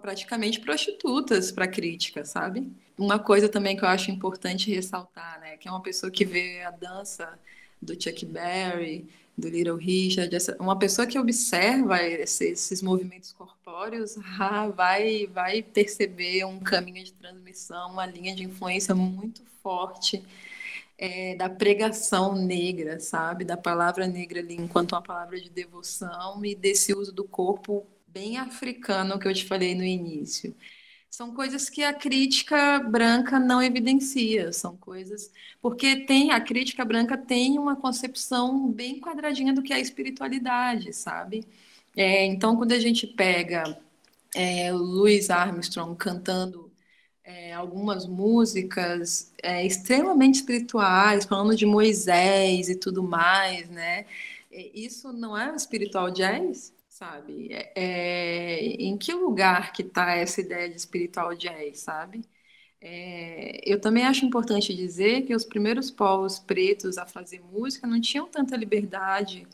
praticamente 0.00 0.60
prostitutas 0.60 1.52
para 1.52 1.68
crítica, 1.68 2.24
sabe? 2.24 2.70
Uma 2.96 3.18
coisa 3.18 3.48
também 3.48 3.76
que 3.76 3.84
eu 3.84 3.88
acho 3.88 4.10
importante 4.10 4.72
ressaltar, 4.72 5.40
né, 5.40 5.56
que 5.56 5.68
é 5.68 5.70
uma 5.70 5.82
pessoa 5.82 6.10
que 6.10 6.24
vê 6.24 6.62
a 6.62 6.70
dança 6.70 7.38
do 7.80 7.92
Chuck 8.00 8.24
Berry, 8.24 9.06
do 9.36 9.48
Little 9.48 9.76
Richard, 9.76 10.34
essa, 10.34 10.56
uma 10.60 10.78
pessoa 10.78 11.06
que 11.06 11.18
observa 11.18 12.00
esses, 12.02 12.40
esses 12.40 12.82
movimentos 12.82 13.32
corpóreos 13.32 14.16
ah, 14.38 14.68
vai, 14.68 15.26
vai 15.26 15.62
perceber 15.62 16.44
um 16.44 16.60
caminho 16.60 17.04
de 17.04 17.12
transmissão, 17.12 17.90
uma 17.90 18.06
linha 18.06 18.34
de 18.34 18.44
influência 18.44 18.94
muito 18.94 19.42
forte 19.60 20.24
é, 20.96 21.34
da 21.34 21.50
pregação 21.50 22.36
negra, 22.36 23.00
sabe? 23.00 23.44
Da 23.44 23.56
palavra 23.56 24.06
negra 24.06 24.38
ali 24.38 24.54
enquanto 24.54 24.92
uma 24.92 25.02
palavra 25.02 25.40
de 25.40 25.50
devoção 25.50 26.44
e 26.44 26.54
desse 26.54 26.94
uso 26.94 27.12
do 27.12 27.24
corpo 27.24 27.84
bem 28.14 28.38
africano 28.38 29.18
que 29.18 29.28
eu 29.28 29.34
te 29.34 29.44
falei 29.44 29.74
no 29.74 29.84
início. 29.84 30.54
São 31.10 31.34
coisas 31.34 31.68
que 31.70 31.82
a 31.84 31.92
crítica 31.94 32.80
branca 32.80 33.38
não 33.38 33.62
evidencia, 33.62 34.52
são 34.52 34.76
coisas 34.76 35.30
porque 35.62 36.04
tem 36.06 36.30
a 36.30 36.40
crítica 36.40 36.84
branca 36.84 37.16
tem 37.16 37.58
uma 37.58 37.76
concepção 37.76 38.70
bem 38.70 39.00
quadradinha 39.00 39.52
do 39.52 39.62
que 39.62 39.72
é 39.72 39.76
a 39.76 39.80
espiritualidade, 39.80 40.92
sabe? 40.92 41.44
É, 41.96 42.24
então, 42.26 42.56
quando 42.56 42.72
a 42.72 42.78
gente 42.80 43.06
pega 43.06 43.78
é, 44.34 44.72
Louis 44.72 45.30
Armstrong 45.30 45.96
cantando 45.96 46.70
é, 47.24 47.52
algumas 47.54 48.06
músicas 48.06 49.32
é, 49.42 49.64
extremamente 49.66 50.36
espirituais, 50.36 51.24
falando 51.24 51.56
de 51.56 51.66
Moisés 51.66 52.68
e 52.68 52.76
tudo 52.76 53.02
mais, 53.02 53.68
né? 53.70 54.06
É, 54.52 54.70
isso 54.74 55.12
não 55.12 55.36
é 55.36 55.54
espiritual 55.56 56.10
jazz? 56.10 56.72
Sabe? 56.94 57.52
É, 57.52 57.72
é, 57.74 58.64
em 58.64 58.96
que 58.96 59.12
lugar 59.12 59.72
que 59.72 59.82
está 59.82 60.12
essa 60.12 60.40
ideia 60.40 60.68
de 60.70 60.76
espiritual 60.76 61.34
jazz, 61.34 61.80
sabe? 61.80 62.22
É, 62.80 63.60
eu 63.64 63.80
também 63.80 64.04
acho 64.06 64.24
importante 64.24 64.74
dizer 64.74 65.22
que 65.26 65.34
os 65.34 65.44
primeiros 65.44 65.90
povos 65.90 66.38
pretos 66.38 66.98
a 66.98 67.06
fazer 67.06 67.40
música 67.40 67.86
não 67.86 68.00
tinham 68.00 68.28
tanta 68.28 68.56
liberdade, 68.56 69.46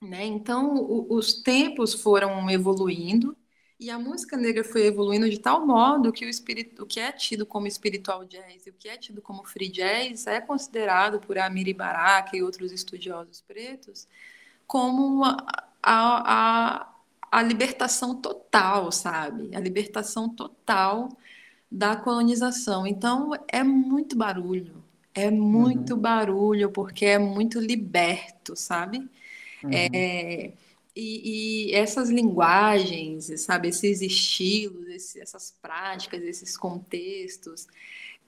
né? 0.00 0.24
Então, 0.24 0.76
o, 0.76 1.14
os 1.14 1.34
tempos 1.42 1.94
foram 1.94 2.48
evoluindo 2.50 3.36
e 3.80 3.90
a 3.90 3.98
música 3.98 4.36
negra 4.36 4.62
foi 4.64 4.86
evoluindo 4.86 5.28
de 5.28 5.40
tal 5.40 5.66
modo 5.66 6.12
que 6.12 6.24
o, 6.24 6.28
espírito, 6.28 6.84
o 6.84 6.86
que 6.86 7.00
é 7.00 7.10
tido 7.12 7.44
como 7.46 7.66
espiritual 7.66 8.24
jazz 8.24 8.66
e 8.66 8.70
o 8.70 8.74
que 8.74 8.88
é 8.88 8.96
tido 8.96 9.20
como 9.22 9.44
free 9.44 9.68
jazz 9.68 10.26
é 10.28 10.40
considerado 10.40 11.20
por 11.20 11.38
Amiri 11.38 11.74
Baraka 11.74 12.36
e 12.36 12.42
outros 12.42 12.70
estudiosos 12.72 13.40
pretos 13.40 14.06
como 14.66 15.04
uma, 15.06 15.36
a, 15.82 16.82
a, 16.82 16.94
a 17.30 17.42
libertação 17.42 18.14
total, 18.20 18.92
sabe? 18.92 19.54
A 19.54 19.60
libertação 19.60 20.28
total 20.28 21.08
da 21.70 21.96
colonização. 21.96 22.86
Então, 22.86 23.32
é 23.48 23.62
muito 23.64 24.16
barulho. 24.16 24.82
É 25.14 25.30
muito 25.30 25.94
uhum. 25.94 26.00
barulho, 26.00 26.70
porque 26.70 27.04
é 27.04 27.18
muito 27.18 27.60
liberto, 27.60 28.56
sabe? 28.56 28.98
Uhum. 29.62 29.70
É, 29.72 30.52
e, 30.94 31.70
e, 31.70 31.74
essas 31.74 32.10
linguagens, 32.10 33.32
sabe, 33.40 33.68
esses 33.68 34.02
estilos, 34.02 34.86
esses, 34.88 35.16
essas 35.16 35.54
práticas, 35.62 36.22
esses 36.22 36.56
contextos, 36.56 37.66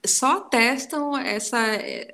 só 0.07 0.37
atestam 0.37 1.17
essa, 1.17 1.57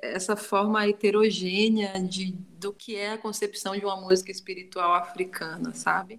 essa 0.02 0.36
forma 0.36 0.86
heterogênea 0.86 1.92
de, 2.02 2.32
do 2.32 2.72
que 2.72 2.96
é 2.96 3.12
a 3.12 3.18
concepção 3.18 3.76
de 3.76 3.84
uma 3.84 4.00
música 4.00 4.30
espiritual 4.30 4.94
africana, 4.94 5.72
sabe? 5.74 6.18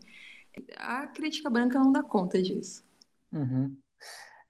A 0.78 1.08
crítica 1.08 1.50
branca 1.50 1.80
não 1.80 1.92
dá 1.92 2.04
conta 2.04 2.42
disso. 2.42 2.84
Uhum. 3.32 3.76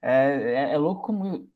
É, 0.02 0.70
é, 0.70 0.72
é, 0.72 0.78
louco 0.78 1.02
como 1.02 1.48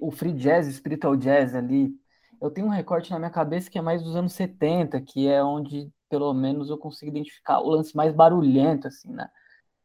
o 0.00 0.10
free 0.10 0.32
jazz, 0.32 0.68
o 0.68 0.72
spiritual 0.72 1.16
jazz 1.16 1.54
ali, 1.54 1.92
eu 2.40 2.50
tenho 2.50 2.66
um 2.66 2.70
recorte 2.70 3.10
na 3.10 3.18
minha 3.18 3.30
cabeça 3.30 3.70
que 3.70 3.78
é 3.78 3.82
mais 3.82 4.02
dos 4.02 4.14
anos 4.14 4.32
70, 4.32 5.00
que 5.00 5.28
é 5.28 5.42
onde, 5.42 5.90
pelo 6.08 6.32
menos, 6.32 6.70
eu 6.70 6.78
consigo 6.78 7.10
identificar 7.10 7.60
o 7.60 7.70
lance 7.70 7.96
mais 7.96 8.12
barulhento, 8.14 8.86
assim, 8.86 9.12
né? 9.12 9.28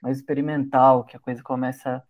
Mais 0.02 0.18
experimental, 0.18 1.04
que 1.04 1.16
a 1.18 1.20
coisa 1.20 1.42
começa 1.42 2.04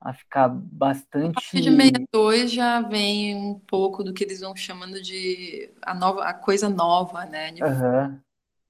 a 0.00 0.12
ficar 0.12 0.48
bastante. 0.48 1.30
A 1.30 1.34
partir 1.34 1.60
de 1.60 1.70
62 1.70 2.52
já 2.52 2.80
vem 2.80 3.34
um 3.34 3.58
pouco 3.58 4.04
do 4.04 4.12
que 4.12 4.24
eles 4.24 4.40
vão 4.40 4.54
chamando 4.54 5.00
de 5.02 5.70
a, 5.82 5.94
nova, 5.94 6.24
a 6.24 6.34
coisa 6.34 6.68
nova, 6.68 7.24
né? 7.24 7.54
Uhum. 7.60 8.18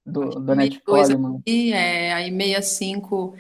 Do, 0.05 0.31
do 0.41 0.55
Net 0.55 0.81
Coleman. 0.81 1.43
Aí, 1.47 1.73
é, 1.73 2.13
aí 2.13 2.31
65 2.31 3.35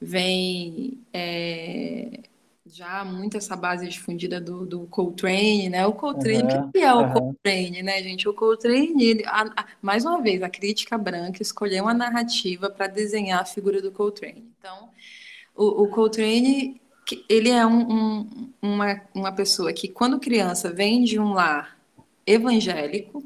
vem 0.00 0.98
é, 1.12 2.20
já 2.64 3.04
muito 3.04 3.36
essa 3.36 3.54
base 3.54 3.88
difundida 3.88 4.40
do, 4.40 4.64
do 4.64 4.86
Coltrane, 4.86 5.68
né? 5.68 5.84
O 5.86 5.92
Coltrane, 5.92 6.54
uhum. 6.54 6.68
o 6.68 6.72
que 6.72 6.78
é 6.78 6.94
o 6.94 7.00
uhum. 7.00 7.12
Coltrane, 7.12 7.82
né, 7.82 8.02
gente? 8.02 8.28
O 8.28 8.34
Coltrane, 8.34 9.04
ele, 9.04 9.24
a, 9.26 9.42
a, 9.42 9.66
mais 9.82 10.04
uma 10.04 10.22
vez, 10.22 10.42
a 10.42 10.48
crítica 10.48 10.96
branca 10.96 11.42
escolheu 11.42 11.84
uma 11.84 11.94
narrativa 11.94 12.70
para 12.70 12.86
desenhar 12.86 13.40
a 13.42 13.44
figura 13.44 13.82
do 13.82 13.92
Coltrane. 13.92 14.50
Então, 14.58 14.90
o, 15.54 15.82
o 15.82 15.88
Coltrane 15.88 16.81
ele 17.28 17.50
é 17.50 17.66
um, 17.66 18.22
um, 18.22 18.52
uma, 18.62 19.02
uma 19.14 19.32
pessoa 19.32 19.72
que, 19.72 19.88
quando 19.88 20.20
criança, 20.20 20.72
vem 20.72 21.04
de 21.04 21.18
um 21.18 21.32
lar 21.32 21.78
evangélico, 22.26 23.24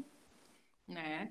né? 0.87 1.29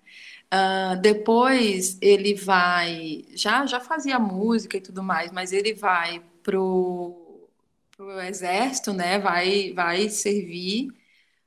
Uh, 0.53 1.01
depois 1.01 1.99
ele 2.01 2.35
vai, 2.35 3.25
já, 3.35 3.67
já 3.67 3.81
fazia 3.81 4.19
música 4.19 4.77
e 4.77 4.81
tudo 4.81 5.03
mais, 5.03 5.33
mas 5.33 5.53
ele 5.53 5.75
vai 5.75 6.23
pro, 6.43 7.49
pro 7.97 8.21
exército, 8.23 8.93
né? 8.93 9.19
Vai, 9.19 9.73
vai 9.75 10.09
servir, 10.09 10.89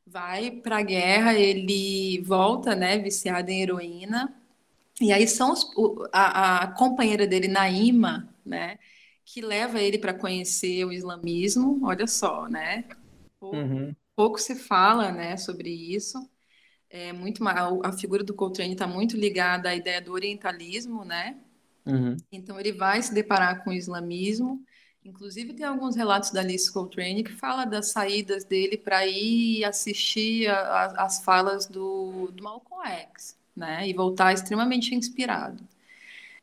vai 0.06 0.52
para 0.52 0.80
a 0.80 0.82
guerra, 0.84 1.36
ele 1.36 2.22
volta, 2.24 2.76
né? 2.76 2.98
Viciado 3.00 3.52
em 3.52 3.62
heroína. 3.64 4.34
E 5.02 5.14
aí 5.14 5.28
são 5.28 5.54
os, 5.54 5.66
a, 6.14 6.64
a 6.64 6.68
companheira 6.74 7.28
dele, 7.28 7.48
Naima, 7.48 8.30
né? 8.46 8.78
Que 9.32 9.42
leva 9.42 9.80
ele 9.80 10.00
para 10.00 10.14
conhecer 10.14 10.84
o 10.86 10.92
islamismo, 10.92 11.80
olha 11.84 12.08
só, 12.08 12.48
né? 12.48 12.86
Pouco, 13.40 13.56
uhum. 13.56 13.96
pouco 14.16 14.40
se 14.40 14.56
fala, 14.56 15.12
né, 15.12 15.38
sobre 15.38 15.70
isso. 15.70 16.28
É 16.90 17.14
muito 17.14 17.48
a 17.48 17.92
figura 17.92 18.24
do 18.24 18.34
Coltrane 18.34 18.74
está 18.74 18.88
muito 18.88 19.16
ligada 19.16 19.70
à 19.70 19.76
ideia 19.76 20.02
do 20.02 20.14
orientalismo, 20.14 21.06
né? 21.06 21.38
Uhum. 21.86 22.18
Então 22.32 22.60
ele 22.60 22.72
vai 22.72 23.04
se 23.04 23.14
deparar 23.14 23.64
com 23.64 23.70
o 23.70 23.74
islamismo. 23.74 24.66
Inclusive 25.06 25.54
tem 25.54 25.66
alguns 25.66 25.96
relatos 25.96 26.32
da 26.32 26.40
Alice 26.40 26.72
Coltrane 26.74 27.24
que 27.24 27.32
fala 27.32 27.66
das 27.66 27.92
saídas 27.92 28.44
dele 28.44 28.78
para 28.78 29.06
ir 29.06 29.64
assistir 29.64 30.50
as 30.50 31.24
falas 31.24 31.68
do, 31.68 32.32
do 32.34 32.44
Malcolm 32.44 32.84
X, 32.84 33.38
né? 33.56 33.88
E 33.88 33.94
voltar 33.94 34.34
extremamente 34.34 34.96
inspirado. 34.96 35.64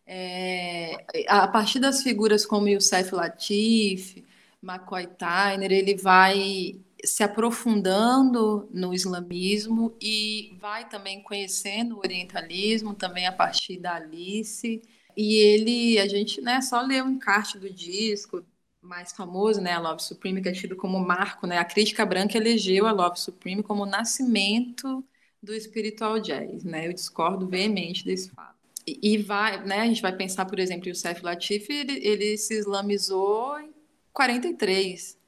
É, 0.07 1.04
a 1.28 1.48
partir 1.48 1.80
das 1.80 2.02
figuras 2.02 2.46
como 2.46 2.68
Youssef 2.68 3.14
Latif, 3.14 4.24
McCoy 4.62 5.07
Tyner, 5.07 5.72
ele 5.72 5.96
vai 5.96 6.80
se 7.04 7.22
aprofundando 7.22 8.68
no 8.72 8.92
islamismo 8.94 9.96
e 10.00 10.57
vai 10.61 10.88
também 10.88 11.22
conhecendo 11.22 11.96
o 11.96 11.98
orientalismo, 11.98 12.94
também 12.94 13.26
a 13.26 13.32
partir 13.32 13.78
da 13.78 13.94
Alice. 13.96 14.82
E 15.16 15.34
ele, 15.36 15.98
a 15.98 16.07
gente 16.09 16.40
né, 16.40 16.61
só 16.61 16.80
lê 16.82 17.00
o 17.00 17.09
encarte 17.09 17.59
do 17.59 17.70
disco 17.70 18.44
mais 18.82 19.12
famoso, 19.12 19.61
né, 19.61 19.72
a 19.72 19.80
Love 19.80 20.02
Supreme, 20.02 20.40
que 20.42 20.48
é 20.48 20.52
tido 20.52 20.76
como 20.76 20.98
marco, 21.00 21.46
né, 21.46 21.59
a 21.59 21.64
crítica 21.64 22.07
branca 22.07 22.36
elegeu 22.36 22.86
a 22.86 22.92
Love 22.92 23.18
Supreme 23.18 23.62
como 23.62 23.82
o 23.82 23.86
nascimento 23.86 25.04
do 25.42 25.59
spiritual 25.61 26.20
jazz, 26.20 26.62
né, 26.64 26.86
eu 26.86 26.92
discordo 26.92 27.48
veemente 27.48 28.04
desse 28.04 28.30
fato. 28.30 28.55
E 28.87 29.18
vai, 29.18 29.64
né, 29.64 29.80
a 29.80 29.87
gente 29.87 30.01
vai 30.01 30.14
pensar, 30.14 30.45
por 30.45 30.61
exemplo, 30.61 30.91
o 30.91 30.95
Seth 30.95 31.20
Latif, 31.22 31.68
ele, 31.68 31.99
ele 32.07 32.39
se 32.39 32.55
islamizou 32.55 33.59
em 33.59 33.74
43, 34.12 35.18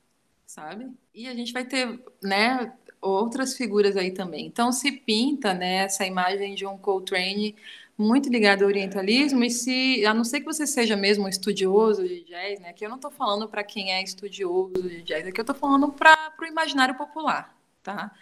sabe? 0.47 0.89
E 1.13 1.27
a 1.27 1.35
gente 1.35 1.53
vai 1.53 1.65
ter, 1.65 2.01
né, 2.23 2.73
outras 3.01 3.57
figuras 3.57 3.97
aí 3.97 4.13
também. 4.13 4.47
Então 4.47 4.71
se 4.71 4.93
pinta, 4.93 5.55
né, 5.55 5.85
essa 5.85 6.07
imagem 6.07 6.55
de 6.55 6.65
um 6.65 6.79
Coltrane 6.79 7.57
muito 7.97 8.29
ligado 8.29 8.63
ao 8.63 8.69
orientalismo 8.69 9.43
e 9.43 9.51
se, 9.51 10.07
a 10.07 10.15
não 10.15 10.23
ser 10.23 10.39
que 10.39 10.47
você 10.47 10.65
seja 10.65 10.97
mesmo 10.97 11.25
um 11.25 11.29
estudioso 11.29 12.07
de 12.07 12.23
jazz, 12.23 12.61
né, 12.61 12.73
que 12.73 12.85
eu 12.85 12.89
não 12.89 12.97
estou 12.97 13.11
falando 13.11 13.49
para 13.49 13.65
quem 13.65 13.93
é 13.93 14.01
estudioso 14.01 14.89
de 14.89 15.03
jazz, 15.03 15.27
aqui 15.27 15.41
eu 15.41 15.43
estou 15.43 15.57
falando 15.57 15.91
para 15.91 16.33
o 16.41 16.45
imaginário 16.45 16.95
popular, 16.95 17.57
tá? 17.83 18.15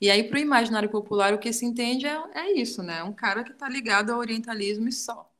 E 0.00 0.10
aí, 0.10 0.24
para 0.24 0.38
o 0.38 0.40
imaginário 0.40 0.88
popular, 0.88 1.34
o 1.34 1.38
que 1.38 1.52
se 1.52 1.66
entende 1.66 2.06
é, 2.06 2.22
é 2.34 2.52
isso, 2.52 2.82
né? 2.82 3.02
Um 3.02 3.12
cara 3.12 3.44
que 3.44 3.52
está 3.52 3.68
ligado 3.68 4.10
ao 4.10 4.18
orientalismo 4.18 4.88
e 4.88 4.92
só. 4.92 5.30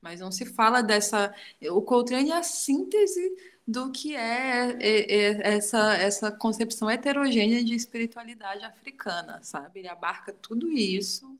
Mas 0.00 0.20
não 0.20 0.30
se 0.30 0.44
fala 0.44 0.82
dessa. 0.82 1.34
O 1.72 1.82
Coltrane 1.82 2.30
é 2.30 2.36
a 2.36 2.42
síntese 2.42 3.34
do 3.66 3.90
que 3.90 4.14
é, 4.14 4.76
é, 4.80 5.14
é 5.14 5.54
essa, 5.56 5.94
essa 5.94 6.30
concepção 6.30 6.90
heterogênea 6.90 7.64
de 7.64 7.74
espiritualidade 7.74 8.64
africana, 8.64 9.40
sabe? 9.42 9.80
Ele 9.80 9.88
abarca 9.88 10.32
tudo 10.32 10.70
isso 10.70 11.38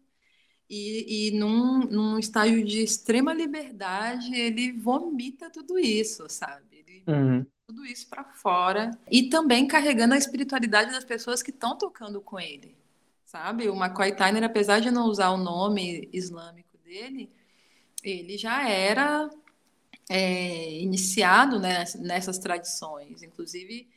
e, 0.68 1.28
e 1.28 1.30
num, 1.32 1.80
num 1.80 2.18
estágio 2.18 2.64
de 2.64 2.82
extrema 2.82 3.34
liberdade, 3.34 4.34
ele 4.34 4.72
vomita 4.72 5.50
tudo 5.50 5.78
isso, 5.78 6.26
sabe? 6.28 6.64
Ele 6.72 7.04
uhum. 7.06 7.46
Tudo 7.66 7.84
isso 7.86 8.06
para 8.08 8.24
fora 8.24 8.90
e 9.10 9.28
também 9.28 9.66
carregando 9.66 10.14
a 10.14 10.18
espiritualidade 10.18 10.92
das 10.92 11.04
pessoas 11.04 11.42
que 11.42 11.50
estão 11.50 11.76
tocando 11.76 12.20
com 12.20 12.38
ele, 12.38 12.76
sabe? 13.24 13.68
O 13.68 13.74
McCoy 13.74 14.14
Tyner, 14.14 14.44
apesar 14.44 14.80
de 14.80 14.90
não 14.90 15.06
usar 15.06 15.30
o 15.30 15.38
nome 15.38 16.08
islâmico 16.12 16.76
dele, 16.78 17.30
ele 18.02 18.36
já 18.36 18.68
era 18.68 19.30
é, 20.08 20.78
iniciado 20.80 21.58
né, 21.58 21.84
nessas 21.98 22.38
tradições. 22.38 23.22
Inclusive, 23.22 23.88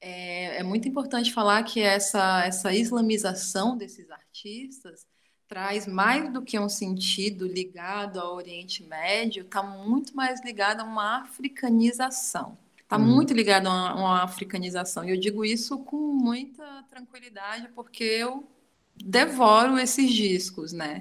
é, 0.00 0.58
é, 0.58 0.62
muito 0.64 0.88
importante 0.88 1.32
falar 1.32 1.62
que 1.62 1.80
essa, 1.80 2.44
essa 2.44 2.72
islamização 2.74 3.76
desses 3.76 4.10
artistas 4.10 5.06
traz 5.46 5.86
mais 5.86 6.32
do 6.32 6.42
que 6.42 6.58
um 6.58 6.68
sentido 6.68 7.46
ligado 7.46 8.18
ao 8.18 8.34
Oriente 8.34 8.82
Médio, 8.82 9.44
está 9.44 9.62
muito 9.62 10.16
mais 10.16 10.42
ligado 10.42 10.80
a 10.80 10.84
uma 10.84 11.20
africanização. 11.22 12.58
Está 12.94 13.04
hum. 13.04 13.06
muito 13.08 13.34
ligado 13.34 13.66
a 13.66 13.70
uma, 13.70 13.94
uma 13.94 14.22
africanização. 14.22 15.04
E 15.04 15.10
eu 15.10 15.16
digo 15.16 15.44
isso 15.44 15.78
com 15.78 15.96
muita 15.96 16.84
tranquilidade, 16.88 17.68
porque 17.74 18.04
eu 18.04 18.44
devoro 18.96 19.76
esses 19.78 20.12
discos, 20.12 20.72
né? 20.72 21.00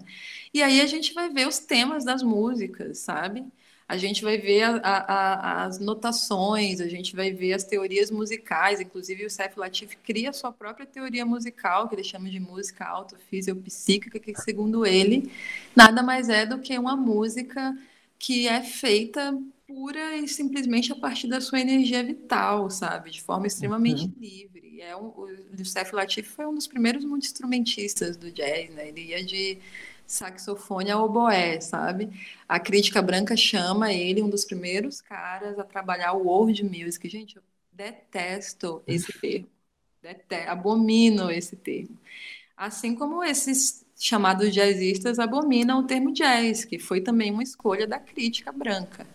E 0.51 0.63
aí 0.63 0.81
a 0.81 0.87
gente 0.87 1.13
vai 1.13 1.29
ver 1.29 1.47
os 1.47 1.59
temas 1.59 2.03
das 2.03 2.23
músicas, 2.23 2.97
sabe? 2.97 3.45
A 3.87 3.95
gente 3.95 4.23
vai 4.23 4.39
ver 4.39 4.63
a, 4.63 4.79
a, 4.81 5.63
as 5.65 5.77
notações, 5.77 6.81
a 6.81 6.87
gente 6.87 7.15
vai 7.15 7.31
ver 7.31 7.53
as 7.53 7.63
teorias 7.63 8.09
musicais, 8.09 8.81
inclusive 8.81 9.25
o 9.25 9.29
Seth 9.29 9.55
Latif 9.55 9.95
cria 9.97 10.31
a 10.31 10.33
sua 10.33 10.51
própria 10.51 10.87
teoria 10.87 11.23
musical, 11.23 11.87
que 11.87 11.93
ele 11.93 12.03
chama 12.03 12.27
de 12.27 12.39
música 12.39 12.85
autofisiopsíquica, 12.85 14.19
que 14.19 14.33
segundo 14.41 14.83
ele, 14.83 15.31
nada 15.75 16.01
mais 16.01 16.27
é 16.27 16.43
do 16.43 16.57
que 16.57 16.75
uma 16.75 16.95
música 16.95 17.77
que 18.17 18.47
é 18.47 18.63
feita 18.63 19.37
pura 19.73 20.15
e 20.17 20.27
simplesmente 20.27 20.91
a 20.91 20.95
partir 20.95 21.27
da 21.27 21.41
sua 21.41 21.59
energia 21.59 22.03
vital, 22.03 22.69
sabe? 22.69 23.09
De 23.09 23.21
forma 23.21 23.47
extremamente 23.47 24.05
uhum. 24.05 24.13
livre. 24.19 24.81
É 24.81 24.95
um, 24.95 25.07
o, 25.07 25.65
Seth 25.65 25.91
Latif 25.91 26.29
foi 26.29 26.45
um 26.45 26.53
dos 26.53 26.67
primeiros 26.67 27.03
multi-instrumentistas 27.03 28.15
do 28.15 28.31
jazz, 28.31 28.69
né? 28.69 28.89
Ele 28.89 29.05
ia 29.05 29.23
de 29.23 29.57
saxofone 30.05 30.91
ao 30.91 31.05
oboé, 31.05 31.59
sabe? 31.59 32.09
A 32.47 32.59
crítica 32.59 33.01
branca 33.01 33.35
chama 33.35 33.91
ele 33.91 34.21
um 34.21 34.29
dos 34.29 34.45
primeiros 34.45 35.01
caras 35.01 35.57
a 35.57 35.63
trabalhar 35.63 36.13
o 36.13 36.27
world 36.27 36.63
music. 36.63 37.09
Gente, 37.09 37.37
eu 37.37 37.43
detesto 37.71 38.83
esse 38.85 39.11
termo. 39.19 39.47
Detesto, 40.01 40.51
abomino 40.51 41.31
esse 41.31 41.55
termo. 41.55 41.97
Assim 42.55 42.93
como 42.93 43.23
esses 43.23 43.83
chamados 43.97 44.53
jazzistas 44.53 45.17
abominam 45.17 45.79
o 45.79 45.87
termo 45.87 46.13
jazz, 46.13 46.63
que 46.63 46.77
foi 46.77 47.01
também 47.01 47.31
uma 47.31 47.41
escolha 47.41 47.87
da 47.87 47.97
crítica 47.97 48.51
branca. 48.51 49.07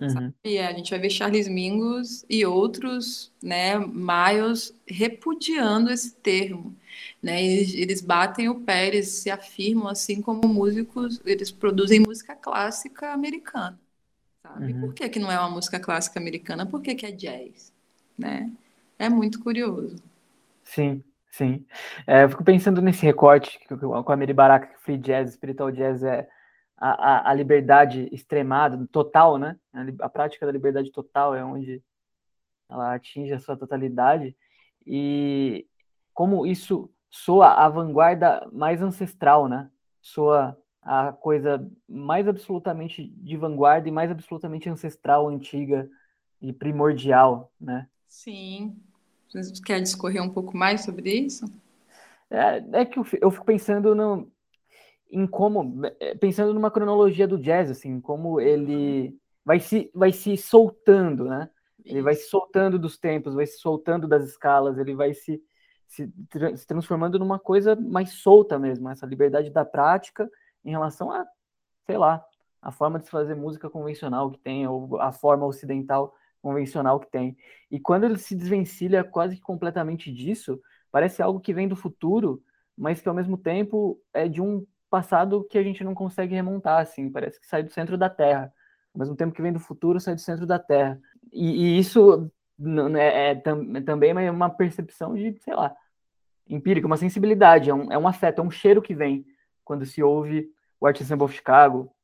Uhum. 0.00 0.32
A 0.44 0.72
gente 0.72 0.90
vai 0.90 0.98
ver 0.98 1.10
Charles 1.10 1.46
Mingus 1.46 2.24
e 2.28 2.44
outros, 2.46 3.30
né, 3.42 3.78
Miles, 3.78 4.74
repudiando 4.86 5.90
esse 5.90 6.14
termo. 6.16 6.74
Né? 7.22 7.44
Eles, 7.44 7.74
eles 7.74 8.00
batem 8.00 8.48
o 8.48 8.60
pé, 8.60 8.88
eles 8.88 9.08
se 9.08 9.30
afirmam 9.30 9.88
assim 9.88 10.22
como 10.22 10.48
músicos, 10.48 11.20
eles 11.24 11.50
produzem 11.50 12.00
música 12.00 12.34
clássica 12.34 13.12
americana. 13.12 13.78
Sabe? 14.42 14.72
Uhum. 14.72 14.80
Por 14.80 14.94
que, 14.94 15.08
que 15.08 15.18
não 15.18 15.30
é 15.30 15.38
uma 15.38 15.50
música 15.50 15.78
clássica 15.78 16.18
americana? 16.18 16.64
Por 16.64 16.80
que, 16.80 16.94
que 16.94 17.06
é 17.06 17.12
jazz? 17.12 17.72
Né? 18.18 18.50
É 18.98 19.08
muito 19.08 19.40
curioso. 19.40 19.96
Sim, 20.64 21.02
sim. 21.30 21.64
É, 22.06 22.24
eu 22.24 22.30
fico 22.30 22.44
pensando 22.44 22.80
nesse 22.80 23.04
recorte 23.04 23.58
com 23.68 24.12
a 24.12 24.16
Mary 24.16 24.32
Baraka, 24.32 24.68
que 24.68 24.80
free 24.80 24.96
jazz, 24.96 25.32
spiritual 25.32 25.70
jazz 25.70 26.02
é 26.02 26.28
a, 26.80 26.90
a, 26.90 27.30
a 27.30 27.34
liberdade 27.34 28.08
extremada, 28.10 28.88
total, 28.90 29.36
né? 29.36 29.58
A, 29.72 30.06
a, 30.06 30.08
prática 30.08 30.46
da 30.46 30.52
liberdade 30.52 30.90
total 30.90 31.34
é 31.34 31.44
onde 31.44 31.82
ela 32.68 32.94
atinge 32.94 33.32
a 33.34 33.38
sua 33.38 33.56
totalidade. 33.56 34.34
E 34.86 35.66
como 36.14 36.46
isso 36.46 36.90
soa 37.10 37.52
a 37.52 37.68
vanguarda 37.68 38.48
mais 38.50 38.80
ancestral, 38.80 39.46
né? 39.46 39.70
Soa 40.00 40.56
a 40.80 41.12
coisa 41.12 41.70
mais 41.86 42.26
absolutamente 42.26 43.06
de 43.08 43.36
vanguarda 43.36 43.86
e 43.86 43.92
mais 43.92 44.10
absolutamente 44.10 44.68
ancestral, 44.70 45.28
antiga 45.28 45.86
e 46.40 46.50
primordial, 46.52 47.52
né? 47.60 47.86
Sim. 48.08 48.74
Você 49.28 49.52
quer 49.62 49.80
discorrer 49.80 50.22
um 50.22 50.30
pouco 50.30 50.56
mais 50.56 50.82
sobre 50.82 51.12
isso? 51.12 51.44
É, 52.30 52.80
é 52.80 52.84
que 52.86 52.98
eu, 52.98 53.06
eu 53.20 53.30
fico 53.30 53.44
pensando 53.44 53.94
no, 53.94 54.32
em 55.10 55.26
como, 55.26 55.82
é, 56.00 56.14
pensando 56.14 56.54
numa 56.54 56.70
cronologia 56.70 57.26
do 57.26 57.38
jazz, 57.38 57.70
assim, 57.70 58.00
como 58.00 58.40
ele 58.40 59.16
vai 59.44 59.58
se, 59.60 59.90
vai 59.94 60.12
se 60.12 60.36
soltando, 60.36 61.24
né? 61.24 61.50
Ele 61.84 62.02
vai 62.02 62.14
se 62.14 62.28
soltando 62.28 62.78
dos 62.78 62.98
tempos, 62.98 63.34
vai 63.34 63.46
se 63.46 63.58
soltando 63.58 64.06
das 64.06 64.24
escalas, 64.24 64.78
ele 64.78 64.94
vai 64.94 65.14
se, 65.14 65.42
se, 65.86 66.12
se 66.56 66.66
transformando 66.66 67.18
numa 67.18 67.38
coisa 67.38 67.74
mais 67.74 68.12
solta 68.12 68.58
mesmo, 68.58 68.88
essa 68.88 69.06
liberdade 69.06 69.50
da 69.50 69.64
prática 69.64 70.30
em 70.64 70.70
relação 70.70 71.10
a, 71.10 71.26
sei 71.86 71.96
lá, 71.96 72.24
a 72.60 72.70
forma 72.70 72.98
de 72.98 73.06
se 73.06 73.10
fazer 73.10 73.34
música 73.34 73.70
convencional 73.70 74.30
que 74.30 74.38
tem, 74.38 74.66
ou 74.66 75.00
a 75.00 75.10
forma 75.10 75.46
ocidental 75.46 76.14
convencional 76.42 76.98
que 77.00 77.10
tem. 77.10 77.36
E 77.70 77.78
quando 77.78 78.04
ele 78.04 78.18
se 78.18 78.34
desvencilha 78.34 79.04
quase 79.04 79.36
que 79.36 79.42
completamente 79.42 80.12
disso, 80.12 80.60
parece 80.90 81.22
algo 81.22 81.40
que 81.40 81.52
vem 81.52 81.68
do 81.68 81.76
futuro, 81.76 82.42
mas 82.76 83.00
que 83.00 83.08
ao 83.08 83.14
mesmo 83.14 83.36
tempo 83.36 84.00
é 84.12 84.28
de 84.28 84.40
um 84.40 84.66
passado 84.90 85.46
que 85.48 85.56
a 85.56 85.62
gente 85.62 85.84
não 85.84 85.94
consegue 85.94 86.34
remontar, 86.34 86.80
assim, 86.80 87.10
parece 87.10 87.40
que 87.40 87.46
sai 87.46 87.62
do 87.62 87.70
centro 87.70 87.96
da 87.96 88.10
Terra. 88.10 88.52
Ao 88.92 88.98
mesmo 88.98 89.14
tempo 89.16 89.34
que 89.34 89.40
vem 89.40 89.52
do 89.52 89.60
futuro, 89.60 90.00
sai 90.00 90.14
do 90.14 90.20
centro 90.20 90.46
da 90.46 90.58
Terra. 90.58 91.00
E, 91.32 91.76
e 91.76 91.78
isso 91.78 92.30
é, 92.98 93.30
é, 93.30 93.30
é 93.30 93.80
também 93.80 94.12
uma 94.28 94.50
percepção 94.50 95.14
de, 95.14 95.38
sei 95.40 95.54
lá, 95.54 95.74
empírica, 96.48 96.86
uma 96.86 96.96
sensibilidade, 96.96 97.70
é 97.70 97.74
um, 97.74 97.92
é 97.92 97.96
um 97.96 98.08
afeto, 98.08 98.40
é 98.40 98.44
um 98.44 98.50
cheiro 98.50 98.82
que 98.82 98.94
vem 98.94 99.24
quando 99.64 99.86
se 99.86 100.02
ouve 100.02 100.50
o 100.80 100.86
Art 100.86 101.00
Ensemble 101.00 101.24
of 101.24 101.34
Chicago, 101.34 101.94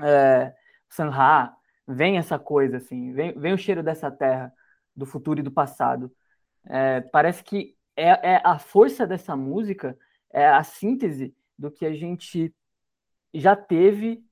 é, 0.00 0.54
Sanha, 0.88 1.52
vem 1.86 2.16
essa 2.16 2.38
coisa, 2.38 2.78
assim, 2.78 3.12
vem, 3.12 3.32
vem 3.32 3.52
o 3.52 3.58
cheiro 3.58 3.82
dessa 3.82 4.10
terra, 4.10 4.52
do 4.94 5.04
futuro 5.04 5.40
e 5.40 5.42
do 5.42 5.50
passado. 5.50 6.10
É, 6.66 7.00
parece 7.00 7.42
que 7.42 7.76
é, 7.96 8.34
é 8.34 8.40
a 8.44 8.58
força 8.58 9.06
dessa 9.06 9.36
música, 9.36 9.98
é 10.32 10.48
a 10.48 10.62
síntese 10.62 11.34
do 11.62 11.70
que 11.70 11.86
a 11.86 11.94
gente 11.94 12.52
já 13.32 13.54
teve 13.54 14.22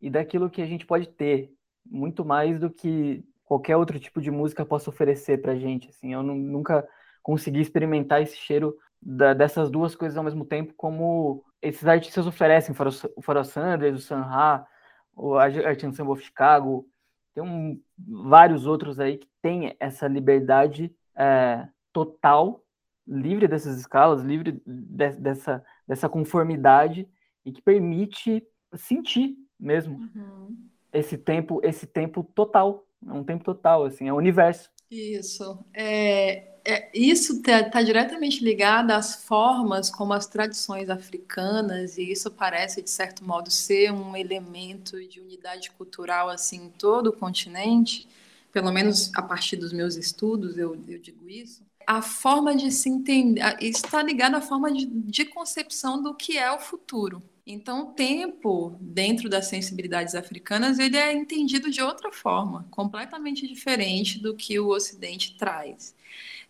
e 0.00 0.08
daquilo 0.08 0.48
que 0.48 0.62
a 0.62 0.66
gente 0.66 0.86
pode 0.86 1.06
ter, 1.06 1.52
muito 1.84 2.24
mais 2.24 2.58
do 2.58 2.70
que 2.70 3.22
qualquer 3.44 3.76
outro 3.76 4.00
tipo 4.00 4.20
de 4.20 4.30
música 4.30 4.64
possa 4.64 4.88
oferecer 4.88 5.42
para 5.42 5.54
gente. 5.54 5.90
Assim, 5.90 6.14
eu 6.14 6.22
nunca 6.22 6.88
consegui 7.22 7.60
experimentar 7.60 8.22
esse 8.22 8.36
cheiro 8.36 8.74
da, 9.00 9.34
dessas 9.34 9.70
duas 9.70 9.94
coisas 9.94 10.16
ao 10.16 10.24
mesmo 10.24 10.44
tempo, 10.44 10.72
como 10.76 11.44
esses 11.60 11.86
artistas 11.86 12.26
oferecem, 12.26 12.74
o 13.16 13.22
Pharoah 13.22 13.44
Sanders, 13.44 13.96
o 13.96 14.00
Sanha, 14.00 14.66
o 15.14 15.34
Art 15.34 15.82
Ensemble 15.82 16.12
of 16.12 16.22
Chicago, 16.22 16.88
tem 17.34 17.44
um, 17.44 17.80
vários 17.98 18.66
outros 18.66 18.98
aí 18.98 19.18
que 19.18 19.28
têm 19.42 19.76
essa 19.78 20.08
liberdade 20.08 20.94
é, 21.16 21.68
total, 21.92 22.64
livre 23.06 23.46
dessas 23.46 23.78
escalas, 23.78 24.22
livre 24.22 24.62
de, 24.66 25.10
dessa 25.12 25.64
dessa 25.88 26.08
conformidade 26.08 27.08
e 27.44 27.50
que 27.50 27.62
permite 27.62 28.46
sentir 28.74 29.34
mesmo 29.58 29.98
uhum. 30.14 30.56
esse 30.92 31.16
tempo, 31.16 31.60
esse 31.64 31.86
tempo 31.86 32.22
total, 32.34 32.86
é 33.06 33.12
um 33.12 33.24
tempo 33.24 33.42
total, 33.42 33.86
assim, 33.86 34.06
é 34.06 34.12
o 34.12 34.16
universo. 34.16 34.70
Isso. 34.90 35.58
É, 35.72 36.60
é 36.64 36.90
isso 36.94 37.38
está 37.38 37.64
tá 37.68 37.82
diretamente 37.82 38.44
ligado 38.44 38.90
às 38.90 39.24
formas 39.24 39.90
como 39.90 40.12
as 40.12 40.26
tradições 40.26 40.90
africanas, 40.90 41.96
e 41.96 42.12
isso 42.12 42.30
parece, 42.30 42.82
de 42.82 42.90
certo 42.90 43.24
modo, 43.24 43.50
ser 43.50 43.90
um 43.92 44.14
elemento 44.14 45.02
de 45.08 45.20
unidade 45.20 45.70
cultural 45.72 46.28
assim, 46.28 46.66
em 46.66 46.70
todo 46.70 47.08
o 47.08 47.12
continente, 47.12 48.06
pelo 48.52 48.70
menos 48.70 49.10
a 49.14 49.22
partir 49.22 49.56
dos 49.56 49.72
meus 49.72 49.96
estudos, 49.96 50.58
eu, 50.58 50.76
eu 50.86 50.98
digo 50.98 51.28
isso 51.28 51.67
a 51.88 52.02
forma 52.02 52.54
de 52.54 52.70
se 52.70 52.86
entender, 52.90 53.40
está 53.62 54.02
ligado 54.02 54.34
à 54.34 54.42
forma 54.42 54.70
de, 54.70 54.84
de 54.84 55.24
concepção 55.24 56.02
do 56.02 56.14
que 56.14 56.36
é 56.36 56.52
o 56.52 56.58
futuro. 56.60 57.22
Então, 57.46 57.84
o 57.84 57.92
tempo, 57.94 58.76
dentro 58.78 59.26
das 59.26 59.46
sensibilidades 59.46 60.14
africanas, 60.14 60.78
ele 60.78 60.98
é 60.98 61.14
entendido 61.14 61.70
de 61.70 61.80
outra 61.80 62.12
forma, 62.12 62.66
completamente 62.70 63.48
diferente 63.48 64.18
do 64.18 64.36
que 64.36 64.60
o 64.60 64.68
Ocidente 64.68 65.38
traz. 65.38 65.94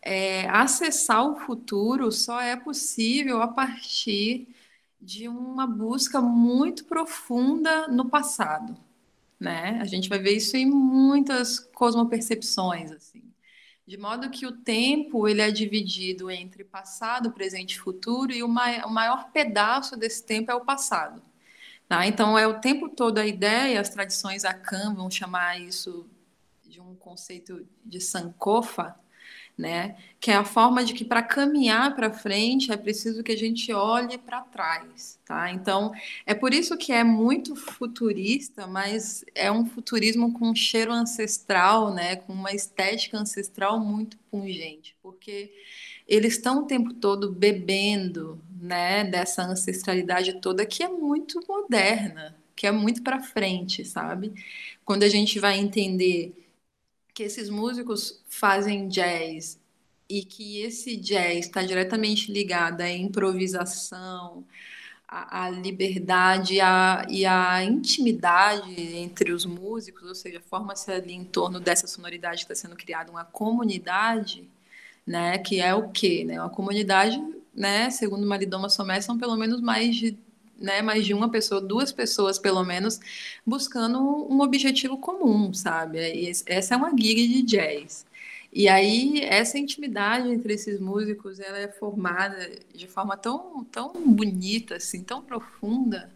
É, 0.03 0.49
acessar 0.49 1.25
o 1.25 1.37
futuro 1.37 2.11
só 2.11 2.41
é 2.41 2.57
possível 2.57 3.41
a 3.41 3.47
partir 3.47 4.49
de 5.01 5.29
uma 5.29 5.69
busca 5.69 6.21
muito 6.21 6.85
profunda 6.85 7.87
no 7.87 8.11
passado. 8.11 8.77
Né? 9.39 9.79
A 9.81 9.85
gente 9.85 10.09
vai 10.09 10.19
ver 10.19 10.33
isso 10.33 10.57
em 10.57 10.67
muitas 10.67 11.61
cosmopercepções. 11.61 12.91
Assim 12.91 13.28
de 13.89 13.97
modo 13.97 14.29
que 14.29 14.45
o 14.45 14.53
tempo 14.53 15.27
ele 15.27 15.41
é 15.41 15.51
dividido 15.51 16.31
entre 16.31 16.63
passado, 16.63 17.33
presente 17.33 17.73
e 17.73 17.79
futuro, 17.79 18.31
e 18.31 18.43
o, 18.43 18.49
mai 18.49 18.83
o 18.83 18.91
maior 18.91 19.31
pedaço 19.33 19.97
desse 19.97 20.23
tempo 20.23 20.51
é 20.51 20.55
o 20.55 20.61
passado. 20.61 21.23
Tá? 21.89 22.07
Então, 22.07 22.39
é 22.39 22.47
o 22.47 22.61
tempo 22.61 22.91
todo 22.91 23.17
a 23.17 23.27
ideia, 23.27 23.81
as 23.81 23.89
tradições 23.89 24.45
Akan 24.45 24.95
vão 24.95 25.11
chamar 25.11 25.59
isso 25.59 26.07
de 26.69 26.79
um 26.83 26.95
conceito 26.97 27.67
de 27.83 27.99
sankofa, 27.99 28.95
né? 29.59 29.97
Que 30.21 30.31
é 30.31 30.35
a 30.35 30.45
forma 30.45 30.85
de 30.85 30.95
que 30.95 31.05
para 31.05 31.23
caminhar 31.23 31.97
para 31.97 32.13
frente 32.13 32.71
é 32.71 32.77
preciso 32.77 33.25
que 33.25 33.33
a 33.33 33.37
gente 33.37 33.73
olhe 33.73 34.17
para 34.17 34.43
trás, 34.43 35.19
tá? 35.25 35.51
Então, 35.51 35.93
é 36.25 36.33
por 36.33 36.55
isso 36.55 36.77
que 36.77 36.93
é 36.93 37.03
muito 37.03 37.57
futurista, 37.57 38.67
mas 38.69 39.25
é 39.35 39.51
um 39.51 39.67
futurismo 39.67 40.33
com 40.33 40.51
um 40.51 40.55
cheiro 40.55 40.93
ancestral, 40.93 41.93
né? 41.93 42.17
Com 42.17 42.33
uma 42.33 42.53
estética 42.53 43.19
ancestral 43.19 43.81
muito 43.81 44.17
pungente, 44.31 44.95
porque 45.03 45.51
eles 46.07 46.35
estão 46.35 46.61
o 46.61 46.67
tempo 46.67 46.95
todo 46.95 47.31
bebendo, 47.31 48.41
né, 48.61 49.05
dessa 49.05 49.43
ancestralidade 49.43 50.41
toda 50.41 50.65
que 50.65 50.83
é 50.83 50.89
muito 50.89 51.41
moderna, 51.47 52.35
que 52.57 52.67
é 52.67 52.73
muito 52.73 53.03
para 53.03 53.21
frente, 53.21 53.85
sabe? 53.85 54.33
Quando 54.85 55.03
a 55.03 55.09
gente 55.09 55.39
vai 55.39 55.59
entender 55.59 56.33
que 57.15 57.23
esses 57.23 57.49
músicos 57.49 58.23
fazem 58.29 58.89
jazz 58.89 59.59
e 60.09 60.23
que 60.25 60.61
esse 60.63 60.97
jazz 60.97 61.47
está 61.47 61.63
diretamente 61.63 62.33
ligado 62.33 62.81
à 62.81 62.91
improvisação, 62.91 64.45
à, 65.07 65.45
à 65.45 65.51
liberdade 65.51 66.61
à, 66.61 67.07
e 67.09 67.27
à 67.27 67.63
intimidade 67.65 68.81
entre 68.97 69.33
os 69.33 69.45
músicos, 69.45 70.09
ou 70.09 70.15
seja, 70.15 70.41
forma-se 70.41 70.91
ali 70.91 71.15
em 71.15 71.25
torno 71.25 71.59
dessa 71.59 71.87
sonoridade 71.87 72.47
que 72.47 72.53
está 72.53 72.69
sendo 72.69 72.77
criada 72.77 73.11
uma 73.11 73.25
comunidade, 73.25 74.49
né, 75.07 75.39
que 75.39 75.61
é 75.61 75.75
o 75.75 75.89
quê? 75.91 76.25
Né? 76.25 76.41
Uma 76.41 76.51
comunidade, 76.51 77.19
né, 77.55 77.91
segundo 77.91 78.27
Maridoma 78.27 78.69
Somé, 78.69 79.01
são 79.01 79.19
pelo 79.19 79.37
menos 79.37 79.61
mais 79.61 79.97
de 79.97 80.17
né, 80.59 80.83
mais 80.83 81.07
de 81.07 81.15
uma 81.15 81.31
pessoa, 81.31 81.61
duas 81.61 81.93
pessoas 81.93 82.39
pelo 82.39 82.65
menos, 82.65 83.01
buscando 83.47 83.99
um 84.01 84.41
objetivo 84.41 84.99
comum, 84.99 85.53
sabe? 85.55 85.99
E 85.99 86.31
essa 86.47 86.75
é 86.75 86.77
uma 86.77 86.91
gig 86.91 87.29
de 87.29 87.43
jazz. 87.43 88.07
E 88.53 88.69
aí 88.69 89.21
essa 89.21 89.59
intimidade 89.59 90.29
entre 90.29 90.55
esses 90.55 90.81
músicos, 90.81 91.39
ela 91.39 91.59
é 91.59 91.69
formada 91.69 92.51
de 92.75 92.89
forma 92.89 93.17
tão, 93.17 93.65
tão 93.65 93.93
bonita, 93.93 94.77
assim, 94.77 95.03
tão 95.05 95.23
profunda. 95.23 96.11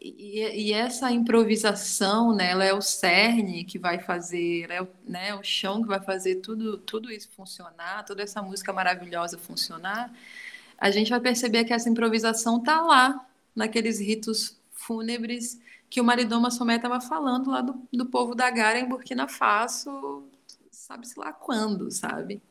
E, 0.00 0.40
e 0.70 0.72
essa 0.72 1.12
improvisação, 1.12 2.34
né, 2.34 2.50
ela 2.50 2.64
é 2.64 2.72
o 2.74 2.80
cerne 2.82 3.64
que 3.64 3.78
vai 3.78 4.00
fazer, 4.00 4.68
é 4.70 4.82
o, 4.82 4.88
né, 5.06 5.32
o 5.34 5.42
chão 5.44 5.80
que 5.80 5.88
vai 5.88 6.00
fazer 6.00 6.36
tudo, 6.36 6.76
tudo 6.78 7.10
isso 7.12 7.28
funcionar, 7.36 8.04
toda 8.04 8.22
essa 8.22 8.42
música 8.42 8.72
maravilhosa 8.72 9.38
funcionar. 9.38 10.12
A 10.76 10.90
gente 10.90 11.10
vai 11.10 11.20
perceber 11.20 11.64
que 11.64 11.72
essa 11.72 11.88
improvisação 11.88 12.58
está 12.58 12.80
lá, 12.80 13.24
naqueles 13.54 14.00
ritos 14.00 14.60
fúnebres 14.72 15.60
que 15.90 16.00
o 16.00 16.04
Maridoma 16.04 16.50
Somé 16.50 16.76
estava 16.76 17.00
falando 17.00 17.50
lá 17.50 17.60
do, 17.60 17.86
do 17.92 18.06
povo 18.06 18.34
da 18.34 18.50
Gara 18.50 18.78
em 18.78 18.88
Burkina 18.88 19.28
Faso, 19.28 20.24
sabe-se 20.70 21.18
lá 21.18 21.32
quando, 21.32 21.90
sabe? 21.90 22.42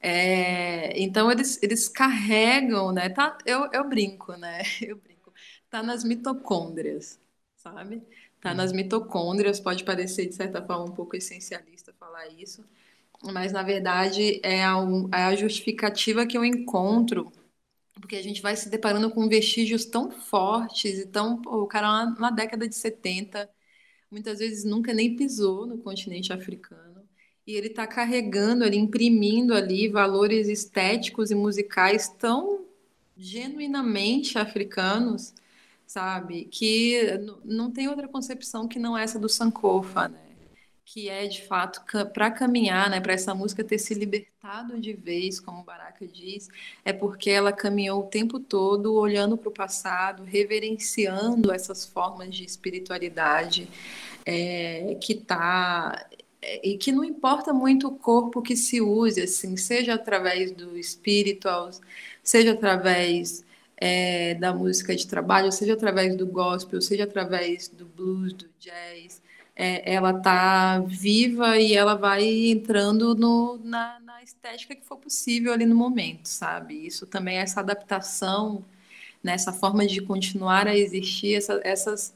É, 0.00 0.98
então 1.00 1.30
eles, 1.30 1.62
eles 1.62 1.88
carregam, 1.88 2.92
né? 2.92 3.08
Tá, 3.08 3.36
eu, 3.46 3.68
eu 3.72 3.88
brinco, 3.88 4.34
né? 4.36 4.62
Eu 4.80 4.96
brinco. 4.96 5.32
Tá 5.70 5.82
nas 5.82 6.02
mitocôndrias, 6.04 7.20
sabe? 7.56 8.02
Tá 8.40 8.54
nas 8.54 8.72
mitocôndrias, 8.72 9.60
pode 9.60 9.84
parecer 9.84 10.26
de 10.26 10.34
certa 10.34 10.62
forma 10.64 10.84
um 10.86 10.92
pouco 10.94 11.16
essencialista 11.16 11.92
falar 11.98 12.26
isso, 12.28 12.64
mas 13.32 13.52
na 13.52 13.62
verdade 13.62 14.40
é 14.42 14.64
a, 14.64 14.76
é 15.12 15.24
a 15.24 15.36
justificativa 15.36 16.26
que 16.26 16.36
eu 16.38 16.44
encontro 16.44 17.30
porque 18.00 18.16
a 18.16 18.22
gente 18.22 18.42
vai 18.42 18.56
se 18.56 18.68
deparando 18.68 19.10
com 19.10 19.28
vestígios 19.28 19.84
tão 19.84 20.10
fortes 20.10 20.98
e 20.98 21.06
tão. 21.06 21.40
Pô, 21.40 21.62
o 21.62 21.66
cara 21.66 21.88
lá 21.88 22.10
na 22.18 22.30
década 22.30 22.68
de 22.68 22.74
70, 22.74 23.48
muitas 24.10 24.38
vezes 24.38 24.64
nunca 24.64 24.92
nem 24.94 25.16
pisou 25.16 25.66
no 25.66 25.78
continente 25.78 26.32
africano. 26.32 27.02
E 27.46 27.54
ele 27.54 27.68
está 27.68 27.86
carregando 27.86 28.64
ali, 28.64 28.76
imprimindo 28.78 29.54
ali 29.54 29.88
valores 29.88 30.48
estéticos 30.48 31.30
e 31.30 31.34
musicais 31.34 32.08
tão 32.08 32.66
genuinamente 33.16 34.38
africanos, 34.38 35.34
sabe? 35.86 36.46
Que 36.46 37.18
não 37.44 37.70
tem 37.70 37.88
outra 37.88 38.08
concepção 38.08 38.68
que 38.68 38.78
não 38.78 38.96
essa 38.96 39.18
do 39.18 39.28
Sankofa, 39.28 40.08
né? 40.08 40.29
Que 40.92 41.08
é 41.08 41.24
de 41.28 41.42
fato 41.42 41.82
para 42.12 42.32
caminhar, 42.32 42.90
né, 42.90 43.00
para 43.00 43.12
essa 43.12 43.32
música 43.32 43.62
ter 43.62 43.78
se 43.78 43.94
libertado 43.94 44.80
de 44.80 44.92
vez, 44.92 45.38
como 45.38 45.62
Baraka 45.62 46.04
diz, 46.04 46.48
é 46.84 46.92
porque 46.92 47.30
ela 47.30 47.52
caminhou 47.52 48.00
o 48.00 48.08
tempo 48.08 48.40
todo 48.40 48.94
olhando 48.94 49.38
para 49.38 49.48
o 49.48 49.52
passado, 49.52 50.24
reverenciando 50.24 51.52
essas 51.52 51.84
formas 51.86 52.34
de 52.34 52.44
espiritualidade 52.44 53.68
é, 54.26 54.96
que 55.00 55.14
tá 55.14 56.08
é, 56.42 56.68
e 56.68 56.76
que 56.76 56.90
não 56.90 57.04
importa 57.04 57.52
muito 57.52 57.86
o 57.86 57.96
corpo 57.96 58.42
que 58.42 58.56
se 58.56 58.80
use, 58.80 59.22
assim, 59.22 59.56
seja 59.56 59.94
através 59.94 60.50
do 60.50 60.76
espiritual, 60.76 61.70
seja 62.20 62.50
através 62.52 63.44
é, 63.76 64.34
da 64.34 64.52
música 64.52 64.96
de 64.96 65.06
trabalho, 65.06 65.52
seja 65.52 65.74
através 65.74 66.16
do 66.16 66.26
gospel, 66.26 66.80
seja 66.80 67.04
através 67.04 67.68
do 67.68 67.84
blues, 67.86 68.32
do 68.32 68.50
jazz, 68.58 69.22
é, 69.60 69.92
ela 69.92 70.14
tá 70.14 70.78
viva 70.78 71.58
e 71.58 71.74
ela 71.74 71.94
vai 71.94 72.24
entrando 72.24 73.14
no, 73.14 73.60
na, 73.62 74.00
na, 74.00 74.22
estética 74.22 74.74
que 74.74 74.86
for 74.86 74.96
possível 74.96 75.52
ali 75.52 75.66
no 75.66 75.76
momento, 75.76 76.26
sabe? 76.30 76.86
Isso 76.86 77.06
também, 77.06 77.36
essa 77.36 77.60
adaptação, 77.60 78.64
né, 79.22 79.36
forma 79.52 79.86
de 79.86 80.00
continuar 80.00 80.66
a 80.66 80.74
existir, 80.74 81.34
essa, 81.34 81.60
essas, 81.62 82.14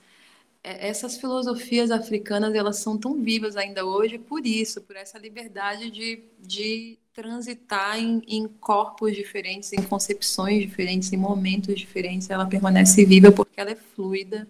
é, 0.62 0.88
essas 0.88 1.18
filosofias 1.18 1.90
africanas, 1.90 2.54
elas 2.54 2.78
são 2.78 2.96
tão 2.96 3.22
vivas 3.22 3.58
ainda 3.58 3.84
hoje 3.84 4.18
por 4.18 4.46
isso, 4.46 4.80
por 4.80 4.96
essa 4.96 5.18
liberdade 5.18 5.90
de, 5.90 6.22
de 6.40 6.98
transitar 7.12 7.98
em, 7.98 8.22
em 8.26 8.48
corpos 8.48 9.14
diferentes, 9.14 9.70
em 9.74 9.82
concepções 9.82 10.62
diferentes, 10.62 11.12
em 11.12 11.18
momentos 11.18 11.78
diferentes, 11.78 12.30
ela 12.30 12.46
permanece 12.46 13.04
viva 13.04 13.30
porque 13.30 13.60
ela 13.60 13.72
é 13.72 13.76
fluida, 13.76 14.48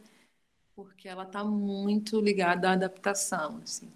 porque 0.75 1.09
ela 1.09 1.25
está 1.25 1.45
muito 1.45 2.21
ligada 2.21 2.71
à 2.71 2.73
adaptação. 2.73 3.61
Assim. 3.63 3.89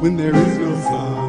when 0.00 0.16
there 0.16 0.34
is 0.34 0.58
no 0.58 0.76
sun. 0.82 1.28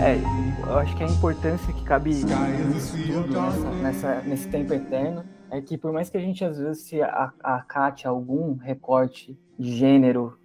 É, 0.00 0.35
eu 0.76 0.80
acho 0.80 0.94
que 0.94 1.04
a 1.04 1.06
importância 1.06 1.72
que 1.72 1.82
cabe 1.84 2.10
tudo, 2.20 3.32
nessa, 3.32 3.70
nessa, 3.70 4.20
nesse 4.20 4.48
tempo 4.50 4.74
eterno, 4.74 5.24
é 5.50 5.58
que 5.58 5.78
por 5.78 5.90
mais 5.90 6.10
que 6.10 6.18
a 6.18 6.20
gente 6.20 6.44
às 6.44 6.58
vezes 6.58 6.82
se 6.82 7.00
acate 7.02 8.06
algum 8.06 8.56
recorte 8.56 9.38
de 9.58 9.74
gênero, 9.74 10.38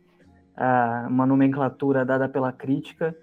uma 1.10 1.26
nomenclatura 1.26 2.06
dada 2.06 2.30
pela 2.30 2.54
crítica, 2.54 3.14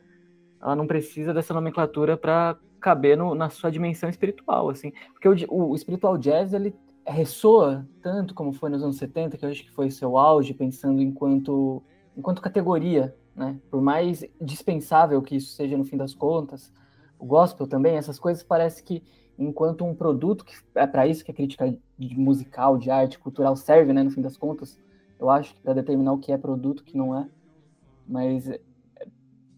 ela 0.60 0.76
não 0.76 0.86
precisa 0.86 1.32
dessa 1.32 1.54
nomenclatura 1.54 2.14
para 2.14 2.58
caber 2.78 3.16
no, 3.16 3.34
na 3.34 3.48
sua 3.48 3.70
dimensão 3.70 4.10
espiritual, 4.10 4.68
assim. 4.68 4.92
Porque 5.14 5.46
o, 5.46 5.70
o 5.70 5.74
espiritual 5.74 6.18
jazz, 6.18 6.52
ele 6.52 6.76
ressoa 7.06 7.88
tanto 8.02 8.34
como 8.34 8.52
foi 8.52 8.68
nos 8.68 8.82
anos 8.82 8.98
70, 8.98 9.38
que 9.38 9.46
eu 9.46 9.50
acho 9.50 9.64
que 9.64 9.72
foi 9.72 9.90
seu 9.90 10.18
auge, 10.18 10.52
pensando 10.52 11.00
enquanto, 11.00 11.82
enquanto 12.14 12.42
categoria, 12.42 13.16
né? 13.34 13.58
Por 13.70 13.80
mais 13.80 14.22
dispensável 14.38 15.22
que 15.22 15.36
isso 15.36 15.54
seja 15.54 15.74
no 15.74 15.86
fim 15.86 15.96
das 15.96 16.12
contas, 16.12 16.70
o 17.18 17.26
gospel 17.26 17.66
também, 17.66 17.96
essas 17.96 18.18
coisas 18.18 18.42
parece 18.42 18.82
que 18.82 19.02
enquanto 19.38 19.84
um 19.84 19.94
produto 19.94 20.44
que 20.44 20.54
é 20.74 20.86
para 20.86 21.06
isso 21.06 21.24
que 21.24 21.30
a 21.30 21.34
crítica 21.34 21.76
de 21.98 22.18
musical, 22.18 22.78
de 22.78 22.90
arte, 22.90 23.18
cultural 23.18 23.56
serve, 23.56 23.92
né, 23.92 24.02
no 24.02 24.10
fim 24.10 24.20
das 24.20 24.36
contas, 24.36 24.78
eu 25.18 25.28
acho 25.30 25.54
que 25.54 25.60
para 25.60 25.74
determinar 25.74 26.12
o 26.12 26.18
que 26.18 26.32
é 26.32 26.38
produto, 26.38 26.80
o 26.80 26.84
que 26.84 26.96
não 26.96 27.16
é. 27.16 27.28
Mas 28.06 28.48
é, 28.48 28.60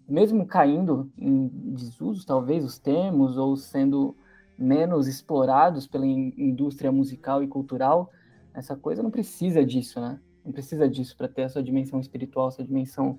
mesmo 0.09 0.47
caindo 0.47 1.11
em 1.17 1.49
desuso, 1.75 2.27
talvez 2.27 2.65
os 2.65 2.79
termos 2.79 3.37
ou 3.37 3.57
sendo 3.57 4.15
menos 4.59 5.07
explorados 5.07 5.87
pela 5.87 6.07
indústria 6.07 6.93
musical 6.93 7.43
e 7.43 7.49
cultural, 7.49 8.11
essa 8.53 8.77
coisa 8.77 9.03
não 9.03 9.11
precisa 9.11 9.65
disso, 9.65 10.01
né? 10.01 10.21
Não 10.45 10.53
precisa 10.53 10.89
disso 10.89 11.17
para 11.17 11.29
ter 11.29 11.43
essa 11.43 11.63
dimensão 11.63 12.01
espiritual, 12.01 12.49
essa 12.49 12.65
dimensão, 12.65 13.19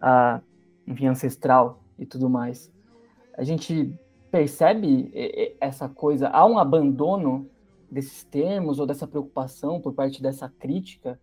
ah, 0.00 0.40
enfim, 0.86 1.06
ancestral 1.06 1.82
e 1.98 2.06
tudo 2.06 2.28
mais 2.28 2.70
a 3.38 3.44
gente 3.44 3.94
percebe 4.32 5.10
essa 5.60 5.88
coisa, 5.88 6.28
há 6.28 6.44
um 6.44 6.58
abandono 6.58 7.48
desses 7.88 8.24
termos 8.24 8.80
ou 8.80 8.86
dessa 8.86 9.06
preocupação 9.06 9.80
por 9.80 9.94
parte 9.94 10.20
dessa 10.20 10.48
crítica 10.48 11.18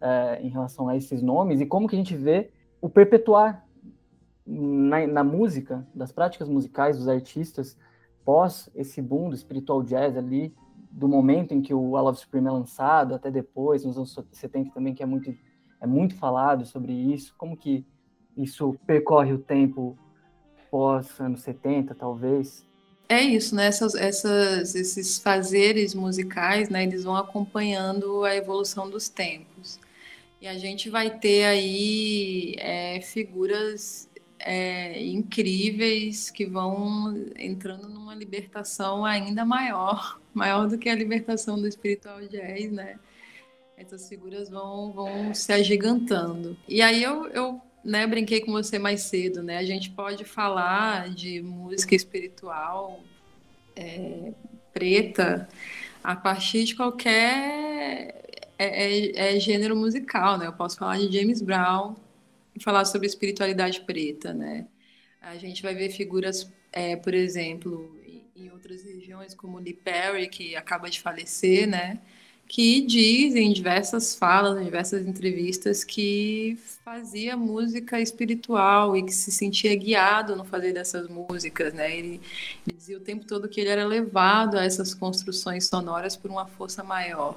é, 0.00 0.40
em 0.40 0.48
relação 0.48 0.88
a 0.88 0.96
esses 0.96 1.20
nomes? 1.20 1.60
E 1.60 1.66
como 1.66 1.88
que 1.88 1.96
a 1.96 1.98
gente 1.98 2.14
vê 2.14 2.52
o 2.80 2.88
perpetuar 2.88 3.66
na, 4.46 5.04
na, 5.08 5.24
música, 5.24 5.84
das 5.92 6.12
práticas 6.12 6.48
musicais 6.48 6.96
dos 6.96 7.08
artistas 7.08 7.76
pós 8.24 8.70
esse 8.72 9.02
boom 9.02 9.28
do 9.28 9.36
spiritual 9.36 9.82
jazz 9.82 10.16
ali 10.16 10.54
do 10.88 11.08
momento 11.08 11.52
em 11.52 11.60
que 11.60 11.74
o 11.74 11.96
All 11.96 12.06
of 12.06 12.20
Supreme 12.20 12.46
é 12.46 12.50
lançado 12.52 13.12
até 13.12 13.28
depois, 13.28 13.84
nos 13.84 13.96
anos 13.96 14.16
70 14.30 14.72
também, 14.72 14.94
que 14.94 15.02
é 15.02 15.06
muito, 15.06 15.34
é 15.80 15.86
muito 15.86 16.14
falado 16.14 16.64
sobre 16.64 16.92
isso, 16.92 17.34
como 17.36 17.56
que 17.56 17.84
isso 18.36 18.76
percorre 18.86 19.32
o 19.32 19.38
tempo 19.38 19.98
pós 20.76 21.18
anos 21.18 21.40
70, 21.40 21.94
talvez? 21.94 22.62
É 23.08 23.22
isso, 23.22 23.54
né? 23.54 23.66
Essas, 23.66 23.94
essas, 23.94 24.74
esses 24.74 25.18
fazeres 25.18 25.94
musicais, 25.94 26.68
né? 26.68 26.82
Eles 26.82 27.04
vão 27.04 27.16
acompanhando 27.16 28.24
a 28.24 28.36
evolução 28.36 28.90
dos 28.90 29.08
tempos. 29.08 29.80
E 30.38 30.46
a 30.46 30.58
gente 30.58 30.90
vai 30.90 31.18
ter 31.18 31.44
aí 31.44 32.54
é, 32.58 33.00
figuras 33.00 34.06
é, 34.38 35.02
incríveis 35.02 36.28
que 36.30 36.44
vão 36.44 37.16
entrando 37.38 37.88
numa 37.88 38.14
libertação 38.14 39.02
ainda 39.02 39.46
maior, 39.46 40.20
maior 40.34 40.68
do 40.68 40.76
que 40.76 40.90
a 40.90 40.94
libertação 40.94 41.58
do 41.58 41.66
espiritual 41.66 42.20
jazz, 42.28 42.70
né? 42.70 42.98
Essas 43.78 44.06
figuras 44.10 44.50
vão, 44.50 44.92
vão 44.92 45.32
se 45.32 45.54
agigantando. 45.54 46.54
E 46.68 46.82
aí 46.82 47.02
eu, 47.02 47.28
eu 47.28 47.62
né, 47.86 48.06
brinquei 48.06 48.40
com 48.40 48.50
você 48.50 48.78
mais 48.78 49.02
cedo, 49.02 49.42
né? 49.42 49.58
A 49.58 49.64
gente 49.64 49.90
pode 49.90 50.24
falar 50.24 51.08
de 51.10 51.40
música 51.40 51.94
espiritual 51.94 53.00
é, 53.76 54.32
preta 54.72 55.48
a 56.02 56.16
partir 56.16 56.64
de 56.64 56.74
qualquer 56.74 58.42
é, 58.58 58.66
é, 58.66 59.36
é, 59.36 59.40
gênero 59.40 59.76
musical, 59.76 60.36
né? 60.36 60.46
Eu 60.46 60.52
posso 60.52 60.76
falar 60.76 60.98
de 60.98 61.16
James 61.16 61.40
Brown 61.40 61.94
e 62.54 62.62
falar 62.62 62.84
sobre 62.84 63.06
espiritualidade 63.06 63.80
preta, 63.82 64.34
né? 64.34 64.66
A 65.20 65.36
gente 65.36 65.62
vai 65.62 65.74
ver 65.74 65.90
figuras, 65.90 66.50
é, 66.72 66.96
por 66.96 67.14
exemplo, 67.14 67.96
em, 68.04 68.24
em 68.34 68.50
outras 68.50 68.82
regiões, 68.82 69.34
como 69.34 69.58
Lee 69.58 69.74
Perry, 69.74 70.28
que 70.28 70.56
acaba 70.56 70.90
de 70.90 71.00
falecer, 71.00 71.68
né? 71.68 72.00
Que 72.48 72.80
diz 72.82 73.34
em 73.34 73.52
diversas 73.52 74.14
falas, 74.14 74.60
em 74.60 74.64
diversas 74.64 75.06
entrevistas, 75.06 75.82
que 75.82 76.56
fazia 76.84 77.36
música 77.36 78.00
espiritual 78.00 78.96
e 78.96 79.02
que 79.02 79.12
se 79.12 79.32
sentia 79.32 79.74
guiado 79.74 80.36
no 80.36 80.44
fazer 80.44 80.72
dessas 80.72 81.08
músicas, 81.08 81.74
né? 81.74 81.96
Ele, 81.96 82.20
ele, 82.66 82.76
dizia 82.76 82.96
o 82.96 83.00
tempo 83.00 83.24
todo 83.24 83.48
que 83.48 83.60
ele 83.60 83.70
era 83.70 83.84
levado 83.84 84.56
a 84.56 84.64
essas 84.64 84.94
construções 84.94 85.66
sonoras 85.66 86.16
por 86.16 86.30
uma 86.30 86.46
força 86.46 86.84
maior, 86.84 87.36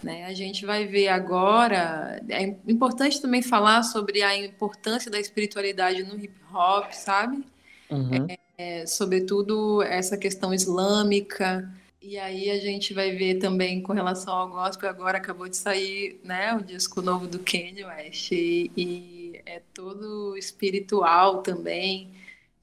né? 0.00 0.26
A 0.26 0.32
gente 0.32 0.64
vai 0.64 0.86
ver 0.86 1.08
agora, 1.08 2.22
é 2.28 2.44
importante 2.68 3.20
também 3.20 3.42
falar 3.42 3.82
sobre 3.82 4.22
a 4.22 4.36
importância 4.36 5.10
da 5.10 5.18
espiritualidade 5.18 6.04
no 6.04 6.16
hip 6.16 6.34
hop, 6.54 6.92
sabe? 6.92 7.44
Uhum. 7.90 8.26
É, 8.28 8.38
é, 8.56 8.86
sobretudo 8.86 9.82
essa 9.82 10.16
questão 10.16 10.54
islâmica, 10.54 11.68
e 12.04 12.18
aí 12.18 12.50
a 12.50 12.58
gente 12.58 12.92
vai 12.92 13.12
ver 13.12 13.36
também 13.38 13.80
com 13.80 13.94
relação 13.94 14.34
ao 14.34 14.50
gospel, 14.50 14.90
agora 14.90 15.16
acabou 15.16 15.48
de 15.48 15.56
sair 15.56 16.20
né, 16.22 16.54
o 16.54 16.62
disco 16.62 17.00
novo 17.00 17.26
do 17.26 17.38
Kanye 17.38 17.82
West, 17.82 18.30
e, 18.30 18.70
e 18.76 19.40
é 19.46 19.62
todo 19.72 20.36
espiritual 20.36 21.42
também, 21.42 22.10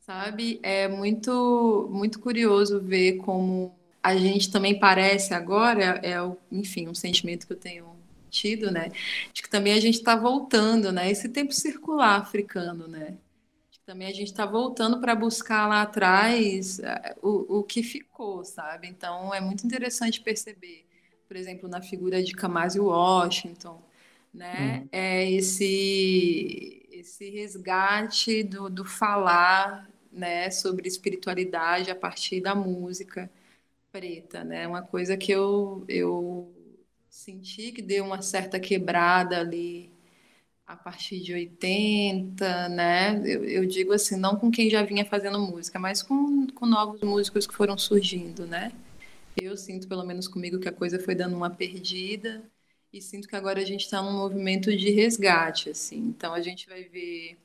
sabe? 0.02 0.60
É 0.62 0.88
muito, 0.88 1.90
muito 1.92 2.20
curioso 2.20 2.80
ver 2.80 3.18
como 3.18 3.74
a 4.04 4.16
gente 4.16 4.52
também 4.52 4.78
parece 4.80 5.34
agora, 5.34 6.00
é, 6.04 6.16
enfim, 6.52 6.88
um 6.88 6.96
sentimento 6.96 7.48
que 7.48 7.54
eu 7.54 7.58
tenho 7.58 7.86
tido, 8.30 8.72
né? 8.72 8.92
De 9.34 9.42
que 9.42 9.50
também 9.50 9.74
a 9.74 9.80
gente 9.80 9.96
está 9.96 10.16
voltando, 10.16 10.92
né? 10.92 11.10
Esse 11.10 11.28
tempo 11.30 11.52
circular 11.52 12.20
africano, 12.22 12.88
né? 12.88 13.16
Também 13.92 14.08
a 14.08 14.14
gente 14.14 14.28
está 14.28 14.46
voltando 14.46 15.02
para 15.02 15.14
buscar 15.14 15.68
lá 15.68 15.82
atrás 15.82 16.80
eh, 16.80 17.14
o, 17.22 17.60
o 17.60 17.64
que 17.64 17.84
ficou, 17.84 18.46
sabe? 18.46 18.88
Então 18.88 19.34
é 19.34 19.42
muito 19.42 19.66
interessante 19.66 20.22
perceber, 20.22 20.86
por 21.28 21.36
exemplo, 21.36 21.68
na 21.68 21.82
figura 21.82 22.24
de 22.24 22.32
Kamasi 22.32 22.80
Washington, 22.80 23.84
né? 24.34 24.84
Hum. 24.86 24.90
É 24.94 25.30
esse 25.30 26.88
esse 26.90 27.30
resgate 27.32 28.44
do, 28.44 28.70
do 28.70 28.86
falar, 28.86 29.90
né, 30.10 30.50
sobre 30.50 30.88
espiritualidade 30.88 31.92
a 31.92 31.96
partir 31.96 32.40
da 32.40 32.56
música 32.56 33.30
preta, 33.92 34.42
né? 34.46 34.66
Uma 34.68 34.84
coisa 34.84 35.18
que 35.18 35.34
eu 35.34 35.84
eu 35.90 36.50
senti 37.10 37.74
que 37.74 37.82
deu 37.82 38.06
uma 38.06 38.22
certa 38.22 38.58
quebrada 38.58 39.42
ali 39.42 39.91
a 40.72 40.76
partir 40.78 41.20
de 41.20 41.34
80, 41.34 42.70
né? 42.70 43.22
Eu, 43.26 43.44
eu, 43.44 43.66
digo 43.66 43.92
assim, 43.92 44.16
não 44.18 44.38
com 44.38 44.50
quem 44.50 44.70
já 44.70 44.82
vinha 44.84 45.06
fazendo 45.06 45.38
música, 45.40 45.78
mas 45.78 46.02
com, 46.02 46.48
com 46.48 46.66
novos 46.66 47.02
músicos 47.02 47.46
que 47.46 47.54
foram 47.54 47.78
surgindo, 47.78 48.48
né? 48.48 48.72
Eu 49.42 49.58
sinto, 49.58 49.88
pelo 49.88 50.06
menos 50.06 50.28
comigo, 50.30 50.60
que 50.60 50.70
a 50.70 50.72
coisa 50.72 50.98
foi 51.00 51.14
dando 51.14 51.36
uma 51.36 51.50
perdida 51.50 52.44
e 52.94 53.02
sinto 53.02 53.28
que 53.28 53.36
agora 53.36 53.60
a 53.62 53.66
gente 53.66 53.82
está 53.82 54.02
num 54.02 54.14
movimento 54.14 54.76
de 54.76 54.92
resgate, 54.92 55.70
assim. 55.70 55.98
Então 55.98 56.34
a 56.34 56.42
gente 56.42 56.68
vai 56.70 56.84
ver 56.84 57.38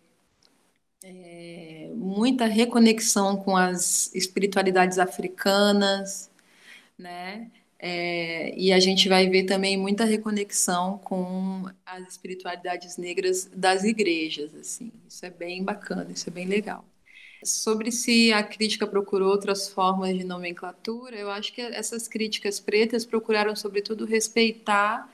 é, 1.03 1.91
muita 1.95 2.47
reconexão 2.47 3.37
com 3.37 3.57
as 3.57 4.14
espiritualidades 4.14 4.99
africanas, 4.99 6.31
né? 6.99 7.51
É, 7.89 8.53
e 8.59 8.72
a 8.72 8.80
gente 8.80 9.09
vai 9.09 9.28
ver 9.28 9.45
também 9.45 9.76
muita 9.76 10.05
reconexão 10.05 10.99
com 11.05 11.70
as 11.87 12.09
espiritualidades 12.09 12.97
negras 12.97 13.49
das 13.55 13.84
igrejas, 13.84 14.53
assim. 14.57 14.91
Isso 15.09 15.24
é 15.24 15.30
bem 15.30 15.62
bacana, 15.62 16.09
isso 16.12 16.28
é 16.28 16.32
bem 16.32 16.49
legal. 16.49 16.84
Sobre 17.45 17.93
se 17.93 18.32
a 18.32 18.43
crítica 18.43 18.89
procurou 18.89 19.30
outras 19.30 19.68
formas 19.68 20.18
de 20.18 20.24
nomenclatura, 20.24 21.14
eu 21.14 21.30
acho 21.30 21.53
que 21.53 21.61
essas 21.61 22.09
críticas 22.09 22.59
pretas 22.59 23.07
procuraram, 23.07 23.55
sobretudo, 23.55 24.05
respeitar 24.05 25.09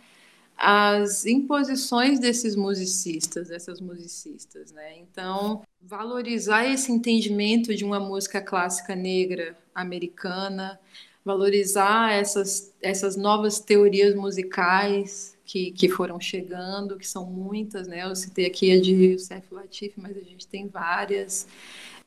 as 0.56 1.26
imposições 1.26 2.18
desses 2.18 2.56
musicistas, 2.56 3.48
dessas 3.48 3.82
musicistas, 3.82 4.72
né? 4.72 4.96
Então, 4.96 5.60
valorizar 5.78 6.64
esse 6.64 6.90
entendimento 6.90 7.74
de 7.74 7.84
uma 7.84 8.00
música 8.00 8.40
clássica 8.40 8.96
negra 8.96 9.58
americana, 9.74 10.80
valorizar 11.24 12.12
essas, 12.12 12.74
essas 12.80 13.16
novas 13.16 13.60
teorias 13.60 14.14
musicais 14.14 15.36
que, 15.44 15.70
que 15.72 15.88
foram 15.88 16.20
chegando, 16.20 16.98
que 16.98 17.06
são 17.06 17.26
muitas, 17.26 17.86
né? 17.86 18.04
Eu 18.04 18.14
citei 18.16 18.46
aqui 18.46 18.72
a 18.72 18.80
de 18.80 18.92
Youssef 18.92 19.52
Latif, 19.52 19.94
mas 19.96 20.16
a 20.16 20.22
gente 20.22 20.46
tem 20.46 20.68
várias. 20.68 21.46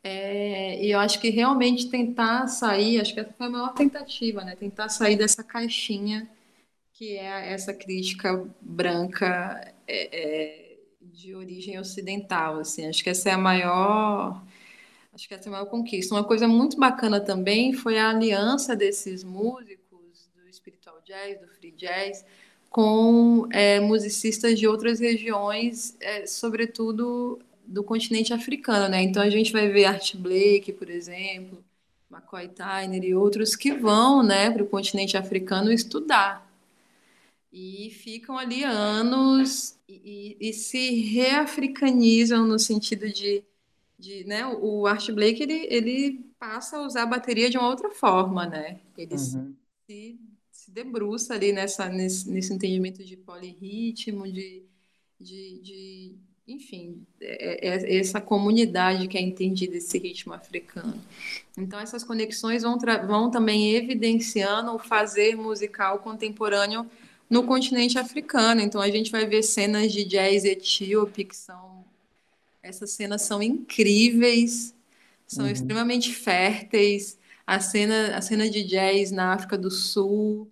É, 0.03 0.83
e 0.83 0.91
eu 0.91 0.99
acho 0.99 1.19
que 1.19 1.29
realmente 1.29 1.89
tentar 1.89 2.47
sair, 2.47 2.99
acho 2.99 3.13
que 3.13 3.19
essa 3.19 3.33
foi 3.33 3.47
a 3.47 3.49
maior 3.49 3.73
tentativa, 3.73 4.43
né? 4.43 4.55
Tentar 4.55 4.89
sair 4.89 5.15
dessa 5.15 5.43
caixinha 5.43 6.29
que 6.95 7.17
é 7.17 7.51
essa 7.51 7.73
crítica 7.73 8.47
branca 8.61 9.73
é, 9.85 10.09
é, 10.11 10.77
de 11.01 11.35
origem 11.35 11.77
ocidental, 11.77 12.59
assim. 12.59 12.87
Acho 12.87 13.03
que 13.03 13.09
essa 13.09 13.29
é 13.29 13.33
a 13.33 13.37
maior 13.37 14.41
Acho 15.15 15.29
que 15.29 15.33
essa 15.33 15.47
é 15.47 15.49
a 15.49 15.51
maior 15.53 15.65
conquista. 15.67 16.13
Uma 16.13 16.25
coisa 16.25 16.45
muito 16.45 16.77
bacana 16.77 17.21
também 17.21 17.71
foi 17.71 17.97
a 17.97 18.09
aliança 18.09 18.75
desses 18.75 19.23
músicos 19.23 20.29
do 20.35 20.53
spiritual 20.53 21.01
jazz, 21.05 21.39
do 21.39 21.47
free 21.47 21.71
jazz, 21.71 22.25
com 22.69 23.47
é, 23.49 23.79
musicistas 23.79 24.59
de 24.59 24.67
outras 24.67 24.99
regiões, 24.99 25.95
é, 26.01 26.27
sobretudo 26.27 27.39
do 27.65 27.81
continente 27.81 28.33
africano, 28.33 28.89
né? 28.89 29.01
Então 29.01 29.23
a 29.23 29.29
gente 29.29 29.53
vai 29.53 29.69
ver 29.69 29.85
Art 29.85 30.17
Blake, 30.17 30.73
por 30.73 30.89
exemplo, 30.89 31.63
McCoy 32.11 32.49
Tyner 32.49 33.01
e 33.05 33.15
outros 33.15 33.55
que 33.55 33.71
vão, 33.73 34.21
né, 34.21 34.51
para 34.51 34.63
o 34.63 34.67
continente 34.67 35.15
africano 35.15 35.71
estudar 35.71 36.45
e 37.57 37.89
ficam 37.89 38.37
ali 38.37 38.65
anos 38.65 39.77
e, 39.87 40.35
e, 40.41 40.49
e 40.49 40.53
se 40.53 41.01
reafricanizam 41.03 42.45
no 42.45 42.59
sentido 42.59 43.09
de 43.09 43.45
de, 44.05 44.23
né, 44.23 44.45
o 44.45 44.85
Art 44.85 45.09
Blake 45.11 45.41
ele, 45.41 45.65
ele 45.67 46.25
passa 46.39 46.77
a 46.77 46.85
usar 46.85 47.03
a 47.03 47.07
bateria 47.07 47.49
de 47.49 47.57
uma 47.57 47.67
outra 47.67 47.89
forma, 47.89 48.45
né? 48.45 48.79
Ele 48.95 49.15
uhum. 49.15 49.55
se, 49.87 50.19
se 50.51 50.71
debruça 50.71 51.33
ali 51.33 51.51
nessa, 51.51 51.89
nesse, 51.89 52.29
nesse 52.29 52.53
entendimento 52.53 53.03
de 53.03 53.17
polirritmo, 53.17 54.31
de, 54.31 54.63
de, 55.19 55.59
de 55.59 56.15
enfim, 56.47 57.03
é, 57.19 57.67
é, 57.67 57.95
é 57.95 57.97
essa 57.97 58.21
comunidade 58.21 59.07
que 59.07 59.17
é 59.17 59.21
entendida 59.21 59.75
esse 59.75 59.97
ritmo 59.97 60.33
africano. 60.33 61.01
Então 61.57 61.79
essas 61.79 62.03
conexões 62.03 62.61
vão, 62.61 62.77
vão 63.07 63.31
também 63.31 63.73
evidenciando 63.73 64.71
o 64.71 64.77
fazer 64.77 65.35
musical 65.35 65.97
contemporâneo 65.97 66.87
no 67.27 67.41
continente 67.41 67.97
africano. 67.97 68.61
Então 68.61 68.79
a 68.79 68.89
gente 68.91 69.11
vai 69.11 69.25
ver 69.25 69.41
cenas 69.41 69.91
de 69.91 70.05
jazz 70.05 70.45
etíope 70.45 71.25
que 71.25 71.35
são 71.35 71.74
essas 72.65 72.91
cenas 72.91 73.21
são 73.21 73.43
incríveis, 73.43 74.75
são 75.27 75.45
uhum. 75.45 75.51
extremamente 75.51 76.13
férteis. 76.13 77.17
A 77.45 77.59
cena, 77.59 78.17
a 78.17 78.21
cena 78.21 78.49
de 78.49 78.63
jazz 78.63 79.11
na 79.11 79.33
África 79.33 79.55
do 79.55 79.69
Sul, 79.69 80.51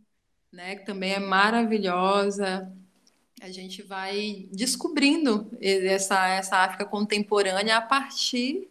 né, 0.52 0.76
que 0.76 0.86
também 0.86 1.14
é 1.14 1.20
maravilhosa. 1.20 2.72
A 3.42 3.50
gente 3.50 3.82
vai 3.82 4.48
descobrindo 4.52 5.50
essa, 5.60 6.28
essa 6.28 6.58
África 6.58 6.86
contemporânea 6.86 7.78
a 7.78 7.82
partir 7.82 8.70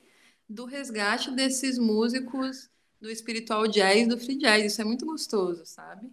do 0.49 0.65
resgate 0.65 1.33
desses 1.33 1.79
músicos 1.79 2.71
do 3.01 3.11
espiritual 3.11 3.67
jazz, 3.67 4.07
do 4.07 4.17
free 4.17 4.39
jazz. 4.39 4.65
Isso 4.65 4.81
é 4.81 4.85
muito 4.85 5.05
gostoso, 5.05 5.67
sabe? 5.67 6.09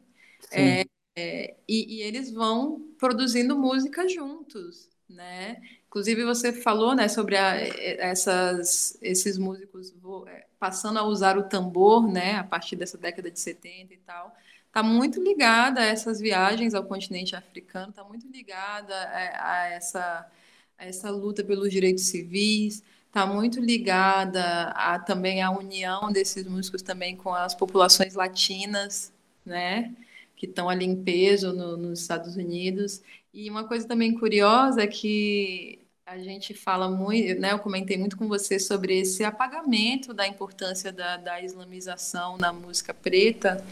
É, 0.51 0.83
é, 1.15 1.55
e, 1.67 1.97
e, 1.97 2.01
eles 2.01 2.31
vão 2.31 2.91
produzindo 2.97 3.55
música 3.55 4.07
juntos, 4.09 4.89
né? 5.07 5.61
Inclusive 5.89 6.23
você 6.23 6.53
falou, 6.53 6.93
né, 6.93 7.07
sobre 7.07 7.35
a, 7.35 7.55
essas, 7.57 8.95
esses 9.01 9.39
músicos 9.39 9.91
é, 10.27 10.45
passando 10.59 10.99
a 10.99 11.03
usar 11.03 11.35
o 11.35 11.43
tambor, 11.43 12.07
né, 12.07 12.35
a 12.35 12.43
partir 12.43 12.75
dessa 12.75 12.95
década 12.95 13.31
de 13.31 13.39
70 13.39 13.95
e 13.95 13.97
tal. 13.97 14.35
Está 14.67 14.83
muito 14.83 15.19
ligada 15.19 15.81
a 15.81 15.85
essas 15.85 16.19
viagens 16.19 16.75
ao 16.75 16.83
continente 16.83 17.35
africano, 17.35 17.89
está 17.89 18.03
muito 18.03 18.27
ligada 18.27 18.93
a, 18.93 19.51
a, 19.51 19.67
essa, 19.69 20.31
a 20.77 20.85
essa 20.85 21.09
luta 21.09 21.43
pelos 21.43 21.71
direitos 21.71 22.05
civis, 22.05 22.83
está 23.07 23.25
muito 23.25 23.59
ligada 23.59 24.65
a, 24.75 24.99
também 24.99 25.41
à 25.41 25.49
união 25.49 26.11
desses 26.11 26.45
músicos 26.45 26.83
também 26.83 27.17
com 27.17 27.33
as 27.33 27.55
populações 27.55 28.13
latinas, 28.13 29.11
né? 29.43 29.91
Que 30.35 30.45
estão 30.45 30.69
ali 30.69 30.85
em 30.85 31.03
peso 31.03 31.51
no, 31.51 31.75
nos 31.75 32.01
Estados 32.01 32.35
Unidos. 32.35 33.01
E 33.33 33.49
uma 33.49 33.67
coisa 33.67 33.87
também 33.87 34.13
curiosa 34.13 34.83
é 34.83 34.87
que 34.87 35.78
a 36.09 36.17
gente 36.17 36.55
fala 36.55 36.89
muito, 36.89 37.39
né? 37.39 37.51
Eu 37.51 37.59
comentei 37.59 37.95
muito 37.95 38.17
com 38.17 38.27
você 38.27 38.59
sobre 38.59 38.99
esse 38.99 39.23
apagamento 39.23 40.11
da 40.11 40.27
importância 40.27 40.91
da, 40.91 41.17
da 41.17 41.39
islamização 41.39 42.35
na 42.35 42.51
música 42.51 42.95
preta. 42.95 43.63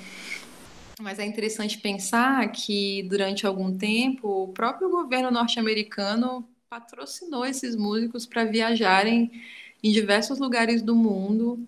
Mas 1.01 1.17
é 1.17 1.25
interessante 1.25 1.79
pensar 1.79 2.51
que 2.51 3.03
durante 3.09 3.47
algum 3.47 3.75
tempo 3.75 4.43
o 4.43 4.47
próprio 4.49 4.88
governo 4.89 5.31
norte-americano 5.31 6.47
patrocinou 6.69 7.43
esses 7.43 7.75
músicos 7.75 8.27
para 8.27 8.45
viajarem 8.45 9.31
em 9.83 9.91
diversos 9.91 10.38
lugares 10.38 10.83
do 10.83 10.95
mundo 10.95 11.67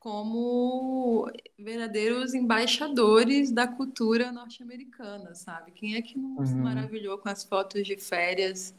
como 0.00 1.30
verdadeiros 1.56 2.34
embaixadores 2.34 3.52
da 3.52 3.68
cultura 3.68 4.32
norte-americana, 4.32 5.34
sabe? 5.34 5.70
Quem 5.70 5.94
é 5.94 6.02
que 6.02 6.18
não 6.18 6.38
uhum. 6.38 6.46
se 6.46 6.54
maravilhou 6.54 7.18
com 7.18 7.28
as 7.28 7.44
fotos 7.44 7.86
de 7.86 7.96
férias 7.96 8.74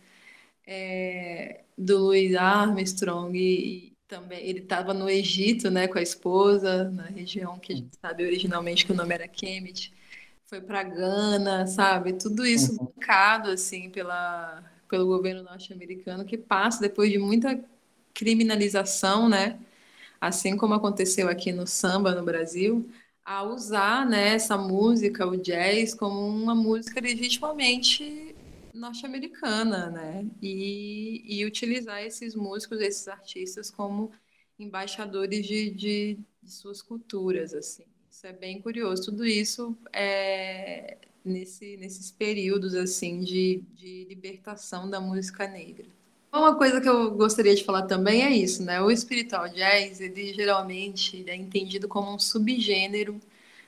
é, 0.72 1.62
do 1.76 1.98
Louis 1.98 2.36
Armstrong 2.36 3.36
e, 3.36 3.90
também 4.08 4.40
ele 4.40 4.60
estava 4.60 4.94
no 4.94 5.08
Egito, 5.10 5.70
né, 5.70 5.88
com 5.88 6.00
a 6.00 6.02
esposa, 6.02 6.90
na 6.90 7.04
região 7.04 7.60
que 7.60 7.74
a 7.74 7.76
gente 7.76 7.96
sabe 8.02 8.26
originalmente 8.26 8.86
que 8.86 8.92
o 8.92 8.96
nome 8.96 9.14
era 9.14 9.28
Kemet, 9.28 9.94
foi 10.48 10.60
para 10.62 10.82
Gana, 10.82 11.68
sabe? 11.68 12.14
Tudo 12.14 12.44
isso 12.44 12.72
uhum. 12.72 12.86
bancado 12.86 13.52
assim 13.52 13.90
pela 13.90 14.64
pelo 14.88 15.06
governo 15.06 15.44
norte-americano 15.44 16.26
que 16.26 16.38
passa 16.38 16.82
depois 16.82 17.12
de 17.12 17.20
muita 17.20 17.64
criminalização, 18.16 19.30
né? 19.30 19.60
Assim 20.20 20.58
como 20.58 20.74
aconteceu 20.74 21.30
aqui 21.30 21.52
no 21.52 21.68
samba 21.68 22.16
no 22.16 22.26
Brasil, 22.26 22.90
a 23.24 23.44
usar 23.44 24.08
né, 24.08 24.30
essa 24.34 24.58
música, 24.58 25.28
o 25.28 25.38
jazz, 25.38 25.94
como 25.94 26.28
uma 26.28 26.56
música 26.56 27.00
legitimamente 27.00 28.29
norte-americana, 28.74 29.90
né? 29.90 30.26
E, 30.42 31.24
e 31.26 31.46
utilizar 31.46 32.02
esses 32.04 32.36
músicos, 32.36 32.80
esses 32.82 33.08
artistas 33.08 33.70
como 33.70 34.12
embaixadores 34.58 35.46
de, 35.46 35.70
de, 35.70 36.20
de 36.42 36.52
suas 36.52 36.82
culturas, 36.82 37.54
assim. 37.54 37.84
Isso 38.10 38.28
é 38.28 38.34
bem 38.34 38.62
curioso. 38.62 39.06
Tudo 39.06 39.26
isso 39.26 39.78
é, 39.94 40.98
nesse, 41.24 41.78
nesses 41.78 42.12
períodos 42.12 42.76
assim 42.76 43.22
de, 43.22 43.64
de 43.74 44.06
libertação 44.06 44.90
da 44.90 45.00
música 45.00 45.48
negra. 45.48 45.86
Uma 46.32 46.56
coisa 46.56 46.80
que 46.80 46.88
eu 46.88 47.12
gostaria 47.12 47.56
de 47.56 47.64
falar 47.64 47.84
também 47.84 48.24
é 48.24 48.32
isso, 48.32 48.64
né? 48.64 48.82
O 48.82 48.96
spiritual 48.96 49.50
jazz, 49.50 50.00
ele 50.00 50.34
geralmente 50.34 51.24
é 51.28 51.36
entendido 51.36 51.88
como 51.88 52.14
um 52.14 52.20
subgênero 52.20 53.20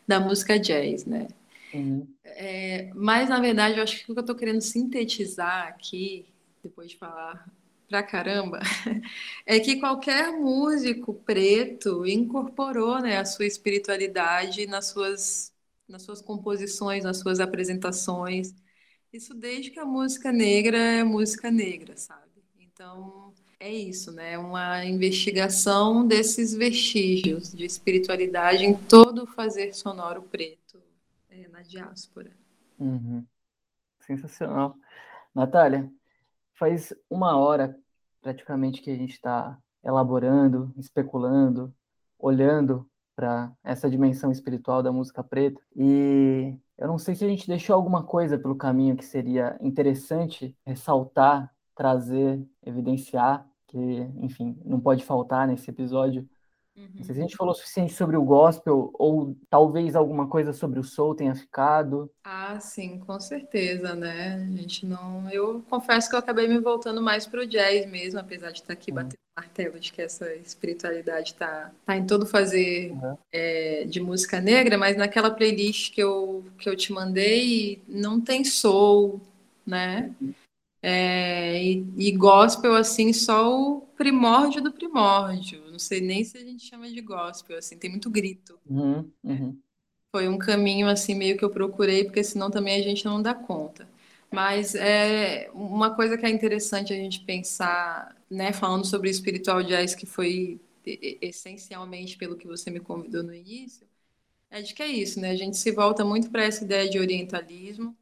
da 0.07 0.19
música 0.19 0.59
jazz, 0.59 1.05
né? 1.05 1.27
É, 2.23 2.91
mas, 2.93 3.29
na 3.29 3.39
verdade, 3.39 3.77
eu 3.77 3.83
acho 3.83 3.97
que 3.97 4.11
o 4.11 4.13
que 4.13 4.19
eu 4.19 4.21
estou 4.21 4.35
querendo 4.35 4.61
sintetizar 4.61 5.67
aqui, 5.67 6.25
depois 6.63 6.91
de 6.91 6.97
falar 6.97 7.49
pra 7.87 8.03
caramba, 8.03 8.59
é 9.45 9.59
que 9.59 9.79
qualquer 9.79 10.31
músico 10.31 11.13
preto 11.13 12.05
incorporou 12.05 12.99
né, 13.01 13.17
a 13.17 13.25
sua 13.25 13.45
espiritualidade 13.45 14.65
nas 14.65 14.87
suas 14.87 15.51
nas 15.87 16.03
suas 16.03 16.21
composições, 16.21 17.03
nas 17.03 17.17
suas 17.17 17.41
apresentações. 17.41 18.55
Isso 19.11 19.33
desde 19.33 19.71
que 19.71 19.79
a 19.79 19.85
música 19.85 20.31
negra 20.31 20.77
é 20.77 21.03
música 21.03 21.51
negra, 21.51 21.97
sabe? 21.97 22.31
Então, 22.57 23.33
é 23.59 23.69
isso, 23.69 24.09
né? 24.13 24.37
Uma 24.37 24.85
investigação 24.85 26.07
desses 26.07 26.53
vestígios 26.53 27.51
de 27.51 27.65
espiritualidade 27.65 28.65
em 28.65 28.73
todo 28.73 29.23
o 29.23 29.27
fazer 29.27 29.73
sonoro 29.73 30.21
preto 30.21 30.60
na 31.61 31.67
diáspora. 31.67 32.31
Uhum. 32.79 33.25
Sensacional. 33.99 34.75
Natália, 35.33 35.89
faz 36.53 36.93
uma 37.09 37.37
hora 37.37 37.77
praticamente 38.21 38.81
que 38.81 38.89
a 38.89 38.95
gente 38.95 39.13
está 39.13 39.57
elaborando, 39.83 40.73
especulando, 40.77 41.73
olhando 42.17 42.89
para 43.15 43.51
essa 43.63 43.89
dimensão 43.89 44.31
espiritual 44.31 44.81
da 44.81 44.91
música 44.91 45.23
preta. 45.23 45.61
E 45.75 46.57
eu 46.77 46.87
não 46.87 46.97
sei 46.97 47.15
se 47.15 47.23
a 47.23 47.27
gente 47.27 47.47
deixou 47.47 47.75
alguma 47.75 48.03
coisa 48.03 48.37
pelo 48.37 48.55
caminho 48.55 48.97
que 48.97 49.05
seria 49.05 49.57
interessante 49.61 50.55
ressaltar, 50.65 51.53
trazer, 51.75 52.43
evidenciar, 52.63 53.47
que, 53.67 53.77
enfim, 54.17 54.59
não 54.65 54.79
pode 54.79 55.03
faltar 55.03 55.47
nesse 55.47 55.69
episódio. 55.69 56.27
Uhum. 56.75 56.87
Não 56.95 57.03
sei 57.03 57.15
se 57.15 57.19
a 57.19 57.23
gente 57.23 57.35
falou 57.35 57.53
o 57.53 57.55
suficiente 57.55 57.93
sobre 57.93 58.15
o 58.15 58.23
gospel, 58.23 58.91
ou 58.93 59.35
talvez 59.49 59.95
alguma 59.95 60.27
coisa 60.27 60.53
sobre 60.53 60.79
o 60.79 60.83
soul 60.83 61.15
tenha 61.15 61.35
ficado. 61.35 62.09
Ah, 62.23 62.59
sim, 62.59 62.99
com 62.99 63.19
certeza, 63.19 63.93
né? 63.93 64.35
A 64.35 64.57
gente 64.57 64.85
não. 64.85 65.29
Eu 65.29 65.63
confesso 65.69 66.09
que 66.09 66.15
eu 66.15 66.19
acabei 66.19 66.47
me 66.47 66.59
voltando 66.59 67.01
mais 67.01 67.27
para 67.27 67.41
o 67.41 67.47
jazz 67.47 67.85
mesmo, 67.89 68.19
apesar 68.19 68.51
de 68.51 68.61
estar 68.61 68.73
aqui 68.73 68.91
uhum. 68.91 68.95
batendo 68.95 69.21
martelo 69.35 69.79
de 69.79 69.91
que 69.93 70.01
essa 70.01 70.33
espiritualidade 70.35 71.31
está 71.31 71.71
tá 71.85 71.97
em 71.97 72.05
todo 72.05 72.25
fazer 72.25 72.91
uhum. 72.91 73.17
é, 73.31 73.85
de 73.85 73.99
música 73.99 74.41
negra, 74.41 74.77
mas 74.77 74.97
naquela 74.97 75.31
playlist 75.31 75.93
que 75.93 76.01
eu, 76.01 76.43
que 76.59 76.69
eu 76.69 76.75
te 76.75 76.91
mandei 76.91 77.81
não 77.87 78.19
tem 78.19 78.43
soul, 78.43 79.21
né? 79.65 80.13
É, 80.81 81.63
e, 81.63 81.85
e 81.97 82.11
gospel, 82.11 82.75
assim, 82.75 83.13
só 83.13 83.49
o 83.51 83.81
primórdio 83.97 84.61
do 84.61 84.71
primórdio. 84.71 85.63
Não 85.71 85.79
sei 85.79 86.01
nem 86.01 86.23
se 86.23 86.37
a 86.37 86.41
gente 86.41 86.65
chama 86.65 86.89
de 86.89 87.01
gospel, 87.01 87.57
assim, 87.57 87.77
tem 87.77 87.89
muito 87.91 88.09
grito. 88.09 88.59
Uhum, 88.65 89.11
uhum. 89.23 89.61
Foi 90.11 90.27
um 90.27 90.37
caminho, 90.37 90.87
assim, 90.89 91.15
meio 91.15 91.37
que 91.37 91.45
eu 91.45 91.49
procurei, 91.49 92.03
porque 92.03 92.23
senão 92.23 92.51
também 92.51 92.79
a 92.79 92.83
gente 92.83 93.05
não 93.05 93.21
dá 93.21 93.33
conta. 93.33 93.87
Mas 94.29 94.75
é 94.75 95.49
uma 95.53 95.95
coisa 95.95 96.17
que 96.17 96.25
é 96.25 96.29
interessante 96.29 96.93
a 96.93 96.95
gente 96.95 97.21
pensar, 97.21 98.15
né, 98.29 98.51
falando 98.53 98.85
sobre 98.85 99.09
o 99.09 99.11
espiritual 99.11 99.63
jazz, 99.63 99.95
que 99.95 100.05
foi 100.05 100.59
essencialmente 100.85 102.17
pelo 102.17 102.35
que 102.35 102.47
você 102.47 102.69
me 102.71 102.79
convidou 102.79 103.23
no 103.23 103.33
início, 103.33 103.87
é 104.49 104.61
de 104.61 104.73
que 104.73 104.83
é 104.83 104.87
isso, 104.87 105.19
né? 105.19 105.31
A 105.31 105.35
gente 105.35 105.57
se 105.57 105.71
volta 105.71 106.05
muito 106.05 106.29
para 106.31 106.43
essa 106.45 106.63
ideia 106.63 106.89
de 106.89 106.99
orientalismo, 106.99 107.95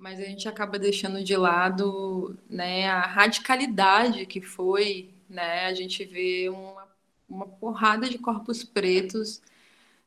mas 0.00 0.18
a 0.18 0.24
gente 0.24 0.48
acaba 0.48 0.78
deixando 0.78 1.22
de 1.22 1.36
lado, 1.36 2.36
né, 2.48 2.88
a 2.88 3.02
radicalidade 3.02 4.24
que 4.26 4.40
foi, 4.40 5.10
né? 5.28 5.66
A 5.66 5.74
gente 5.74 6.04
vê 6.04 6.48
uma, 6.48 6.88
uma 7.28 7.46
porrada 7.46 8.08
de 8.08 8.18
corpos 8.18 8.64
pretos 8.64 9.42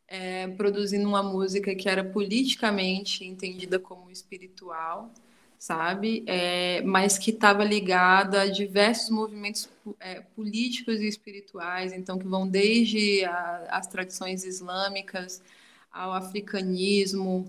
é, 0.07 0.47
produzindo 0.49 1.07
uma 1.07 1.23
música 1.23 1.75
que 1.75 1.87
era 1.87 2.03
politicamente 2.03 3.23
entendida 3.23 3.79
como 3.79 4.11
espiritual 4.11 5.11
sabe? 5.63 6.25
É, 6.27 6.81
mas 6.81 7.17
que 7.17 7.31
estava 7.31 7.63
ligada 7.63 8.41
a 8.41 8.49
diversos 8.49 9.09
movimentos 9.09 9.69
é, 9.97 10.19
políticos 10.35 10.99
e 10.99 11.07
espirituais, 11.07 11.93
então 11.93 12.19
que 12.19 12.27
vão 12.27 12.45
desde 12.45 13.23
a, 13.23 13.67
as 13.69 13.87
tradições 13.87 14.43
islâmicas 14.43 15.41
ao 15.89 16.11
africanismo, 16.11 17.45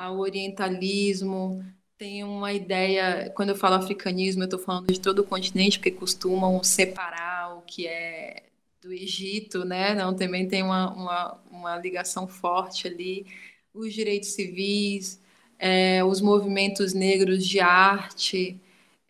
ao 0.00 0.18
orientalismo. 0.18 1.64
Tem 1.98 2.24
uma 2.24 2.52
ideia, 2.52 3.30
quando 3.34 3.50
eu 3.50 3.56
falo 3.56 3.76
africanismo, 3.76 4.42
eu 4.42 4.46
estou 4.46 4.58
falando 4.60 4.92
de 4.92 5.00
todo 5.00 5.20
o 5.20 5.24
continente, 5.24 5.78
porque 5.78 5.90
costumam 5.90 6.62
separar 6.62 7.56
o 7.56 7.62
que 7.62 7.86
é 7.86 8.44
do 8.82 8.92
Egito, 8.92 9.64
né? 9.64 9.94
Não, 9.94 10.14
também 10.14 10.46
tem 10.46 10.62
uma, 10.62 10.92
uma, 10.92 11.40
uma 11.50 11.76
ligação 11.76 12.28
forte 12.28 12.86
ali, 12.86 13.26
os 13.74 13.92
direitos 13.92 14.30
civis, 14.30 15.20
é, 15.58 16.04
os 16.04 16.20
movimentos 16.20 16.94
negros 16.94 17.46
de 17.46 17.60
arte, 17.60 18.60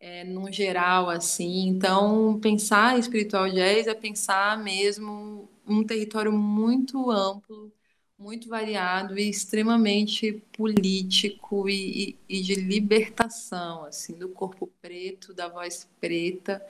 é, 0.00 0.24
no 0.24 0.50
geral, 0.52 1.10
assim. 1.10 1.68
Então, 1.68 2.38
pensar 2.40 2.98
espiritual 2.98 3.50
jazz 3.50 3.86
é 3.86 3.94
pensar 3.94 4.58
mesmo 4.62 5.48
um 5.66 5.84
território 5.84 6.32
muito 6.32 7.10
amplo, 7.10 7.72
muito 8.18 8.48
variado 8.48 9.18
e 9.18 9.28
extremamente 9.28 10.43
político 10.56 11.68
e, 11.68 12.16
e, 12.28 12.38
e 12.38 12.43
de 12.43 12.55
libertação, 12.55 13.84
assim, 13.84 14.14
do 14.18 14.28
corpo 14.28 14.70
preto, 14.80 15.34
da 15.34 15.48
voz 15.48 15.88
preta, 16.01 16.64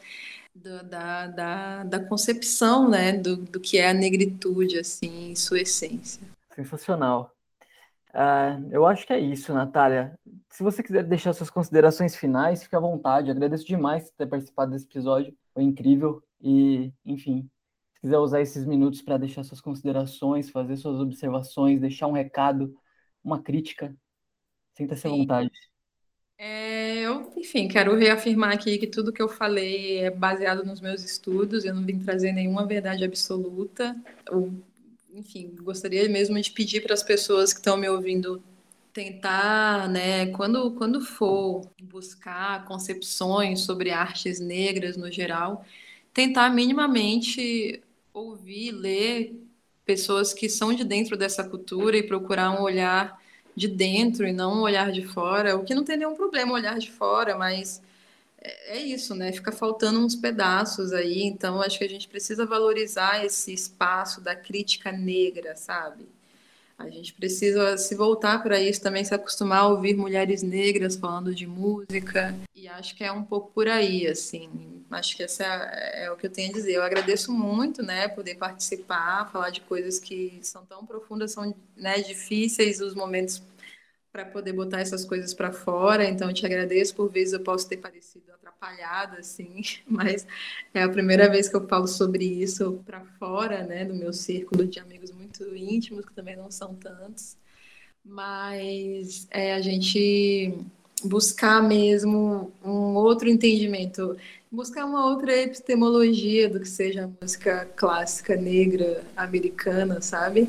do, 0.55 0.83
da, 0.85 1.27
da, 1.29 1.85
da 1.85 2.01
concepção, 2.01 2.89
né, 2.89 3.13
do, 3.13 3.37
do 3.37 3.61
que 3.61 3.79
é 3.79 3.91
a 3.91 3.95
negritude, 3.95 4.79
assim, 4.79 5.31
em 5.31 5.37
sua 5.37 5.61
essência. 5.61 6.23
Sensacional. 6.55 7.33
Uh, 8.11 8.67
eu 8.71 8.87
acho 8.87 9.07
que 9.07 9.13
é 9.13 9.21
isso, 9.21 9.53
Natália. 9.53 10.19
Se 10.49 10.63
você 10.63 10.83
quiser 10.83 11.05
deixar 11.05 11.35
suas 11.35 11.51
considerações 11.51 12.17
finais, 12.17 12.63
fique 12.63 12.75
à 12.75 12.81
vontade. 12.81 13.31
agradeço 13.31 13.67
demais 13.67 14.05
por 14.05 14.17
ter 14.17 14.27
participado 14.27 14.73
desse 14.73 14.87
episódio. 14.87 15.37
Foi 15.53 15.63
incrível. 15.63 16.23
E, 16.41 16.91
enfim, 17.05 17.47
quiser 18.07 18.19
usar 18.19 18.41
esses 18.41 18.65
minutos 18.65 19.03
para 19.03 19.17
deixar 19.17 19.43
suas 19.43 19.61
considerações, 19.61 20.49
fazer 20.49 20.77
suas 20.77 21.01
observações, 21.01 21.81
deixar 21.81 22.07
um 22.07 22.13
recado, 22.13 22.73
uma 23.23 23.43
crítica, 23.43 23.93
sinta-se 24.77 25.09
à 25.09 25.11
vontade. 25.11 25.51
É, 26.39 26.99
eu, 26.99 27.33
enfim, 27.37 27.67
quero 27.67 27.97
reafirmar 27.97 28.53
aqui 28.53 28.79
que 28.79 28.87
tudo 28.87 29.13
que 29.13 29.21
eu 29.21 29.29
falei 29.29 29.99
é 29.99 30.11
baseado 30.11 30.65
nos 30.65 30.81
meus 30.81 31.03
estudos, 31.03 31.65
eu 31.65 31.75
não 31.75 31.85
vim 31.85 31.99
trazer 31.99 32.31
nenhuma 32.31 32.65
verdade 32.65 33.05
absoluta. 33.05 33.97
Eu, 34.31 34.55
enfim, 35.13 35.53
gostaria 35.61 36.09
mesmo 36.09 36.41
de 36.41 36.53
pedir 36.53 36.83
para 36.83 36.95
as 36.95 37.03
pessoas 37.03 37.53
que 37.53 37.59
estão 37.59 37.77
me 37.77 37.89
ouvindo 37.89 38.41
tentar, 38.93 39.89
né, 39.89 40.27
quando, 40.27 40.71
quando 40.73 41.01
for 41.01 41.69
buscar 41.83 42.65
concepções 42.67 43.63
sobre 43.63 43.91
artes 43.91 44.39
negras 44.39 44.97
no 44.97 45.11
geral, 45.11 45.65
tentar 46.15 46.51
minimamente 46.51 47.83
ouvir, 48.21 48.73
ler 48.73 49.35
pessoas 49.85 50.33
que 50.33 50.49
são 50.49 50.73
de 50.75 50.85
dentro 50.85 51.17
dessa 51.17 51.45
cultura 51.45 51.97
e 51.97 52.03
procurar 52.03 52.51
um 52.51 52.63
olhar 52.63 53.21
de 53.55 53.69
dentro 53.69 54.27
e 54.27 54.33
não 54.33 54.59
um 54.59 54.63
olhar 54.63 54.91
de 54.93 55.07
fora, 55.07 55.57
o 55.57 55.65
que 55.65 55.75
não 55.75 55.85
tem 55.85 55.97
nenhum 55.97 56.15
problema 56.15 56.53
olhar 56.53 56.79
de 56.79 56.91
fora, 56.91 57.37
mas 57.39 57.83
é, 58.39 58.79
é 58.79 58.83
isso, 58.83 59.15
né? 59.15 59.33
Fica 59.33 59.53
faltando 59.53 60.01
uns 60.01 60.15
pedaços 60.17 60.93
aí, 60.93 61.23
então 61.25 61.61
acho 61.63 61.79
que 61.79 61.85
a 61.85 61.89
gente 61.89 62.09
precisa 62.09 62.47
valorizar 62.47 63.25
esse 63.25 63.53
espaço 63.53 64.21
da 64.21 64.37
crítica 64.37 64.93
negra, 64.93 65.57
sabe? 65.57 66.07
A 66.79 66.91
gente 66.91 67.15
precisa 67.15 67.79
se 67.79 67.95
voltar 67.95 68.43
para 68.43 68.61
isso 68.61 68.83
também, 68.83 69.03
se 69.03 69.15
acostumar 69.15 69.61
a 69.61 69.69
ouvir 69.69 69.97
mulheres 69.97 70.43
negras 70.43 70.95
falando 70.95 71.35
de 71.35 71.47
música. 71.47 72.35
E 72.55 72.69
acho 72.69 72.95
que 72.95 73.03
é 73.03 73.11
um 73.11 73.23
pouco 73.23 73.51
por 73.53 73.67
aí, 73.67 74.07
assim. 74.07 74.85
Acho 74.91 75.17
que 75.17 75.23
essa 75.23 75.45
é, 75.45 76.05
é 76.05 76.11
o 76.11 76.17
que 76.17 76.27
eu 76.27 76.31
tenho 76.31 76.51
a 76.51 76.53
dizer. 76.53 76.75
Eu 76.75 76.83
agradeço 76.83 77.33
muito, 77.33 77.83
né, 77.83 78.09
poder 78.09 78.37
participar, 78.37 79.31
falar 79.33 79.51
de 79.51 79.63
coisas 79.63 79.99
que 79.99 80.39
são 80.43 80.67
tão 80.67 80.85
profundas, 80.85 81.33
são 81.33 81.55
né, 81.75 82.01
difíceis 82.01 82.81
os 82.81 82.95
momentos 82.95 83.43
para 84.13 84.27
poder 84.27 84.53
botar 84.53 84.81
essas 84.81 85.05
coisas 85.05 85.33
para 85.33 85.53
fora. 85.53 86.05
Então, 86.05 86.29
eu 86.29 86.35
te 86.35 86.45
agradeço 86.45 86.95
por 86.95 87.11
vezes 87.11 87.33
eu 87.33 87.41
posso 87.41 87.67
ter 87.69 87.79
parecido 87.79 88.36
atrapalhada, 88.47 89.19
assim, 89.19 89.63
mas 89.87 90.27
é 90.73 90.83
a 90.83 90.89
primeira 90.89 91.29
vez 91.29 91.49
que 91.49 91.57
eu 91.57 91.67
falo 91.67 91.87
sobre 91.87 92.25
isso 92.25 92.81
para 92.85 93.01
fora, 93.19 93.65
né, 93.65 93.85
do 93.85 93.95
meu 93.95 94.13
círculo 94.13 94.67
de 94.67 94.79
amigos 94.79 95.11
muito 95.11 95.45
íntimos, 95.55 96.05
que 96.05 96.15
também 96.15 96.37
não 96.37 96.51
são 96.51 96.75
tantos. 96.75 97.37
Mas 98.05 99.27
é 99.31 99.55
a 99.55 99.61
gente 99.61 100.55
buscar 101.03 101.61
mesmo 101.61 102.53
um 102.65 102.95
outro 102.95 103.29
entendimento, 103.29 104.17
buscar 104.51 104.85
uma 104.85 105.07
outra 105.07 105.37
epistemologia 105.37 106.49
do 106.49 106.61
que 106.61 106.69
seja 106.69 107.05
a 107.05 107.09
música 107.21 107.67
clássica 107.77 108.37
negra 108.37 109.05
americana, 109.17 110.01
sabe? 110.01 110.49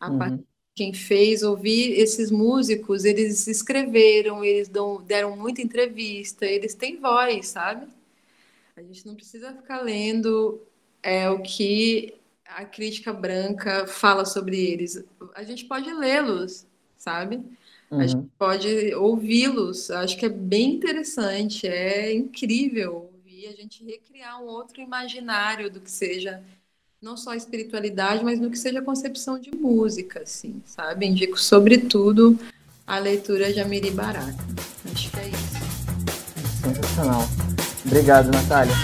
A 0.00 0.10
uhum 0.10 0.44
quem 0.76 0.92
fez, 0.92 1.42
ouvir 1.42 1.98
esses 1.98 2.30
músicos, 2.30 3.06
eles 3.06 3.46
escreveram, 3.46 4.44
eles 4.44 4.68
dão, 4.68 5.02
deram 5.02 5.34
muita 5.34 5.62
entrevista, 5.62 6.44
eles 6.44 6.74
têm 6.74 7.00
voz, 7.00 7.48
sabe? 7.48 7.86
A 8.76 8.82
gente 8.82 9.06
não 9.06 9.14
precisa 9.14 9.54
ficar 9.54 9.80
lendo 9.80 10.60
é, 11.02 11.30
o 11.30 11.40
que 11.40 12.14
a 12.44 12.62
crítica 12.66 13.10
branca 13.10 13.86
fala 13.86 14.26
sobre 14.26 14.60
eles. 14.60 15.02
A 15.34 15.42
gente 15.44 15.64
pode 15.64 15.90
lê-los, 15.90 16.66
sabe? 16.98 17.36
Uhum. 17.90 18.00
A 18.00 18.06
gente 18.06 18.28
pode 18.38 18.94
ouvi-los. 18.94 19.90
Acho 19.90 20.18
que 20.18 20.26
é 20.26 20.28
bem 20.28 20.74
interessante, 20.74 21.66
é 21.66 22.12
incrível 22.12 23.10
ouvir 23.14 23.48
a 23.48 23.52
gente 23.52 23.82
recriar 23.82 24.42
um 24.42 24.46
outro 24.46 24.82
imaginário 24.82 25.70
do 25.70 25.80
que 25.80 25.90
seja 25.90 26.44
não 27.00 27.16
só 27.16 27.30
a 27.30 27.36
espiritualidade, 27.36 28.24
mas 28.24 28.40
no 28.40 28.50
que 28.50 28.58
seja 28.58 28.78
a 28.78 28.82
concepção 28.82 29.38
de 29.38 29.54
música, 29.54 30.20
assim, 30.20 30.62
sabe? 30.64 31.06
Indico, 31.06 31.38
sobretudo, 31.38 32.38
a 32.86 32.98
leitura 32.98 33.52
de 33.52 33.60
Amiri 33.60 33.90
Baraka. 33.90 34.34
Acho 34.92 35.10
que 35.10 35.18
é 35.18 35.28
isso. 35.28 36.62
Sensacional. 36.62 37.22
Obrigado, 37.84 38.30
Natália. 38.30 38.74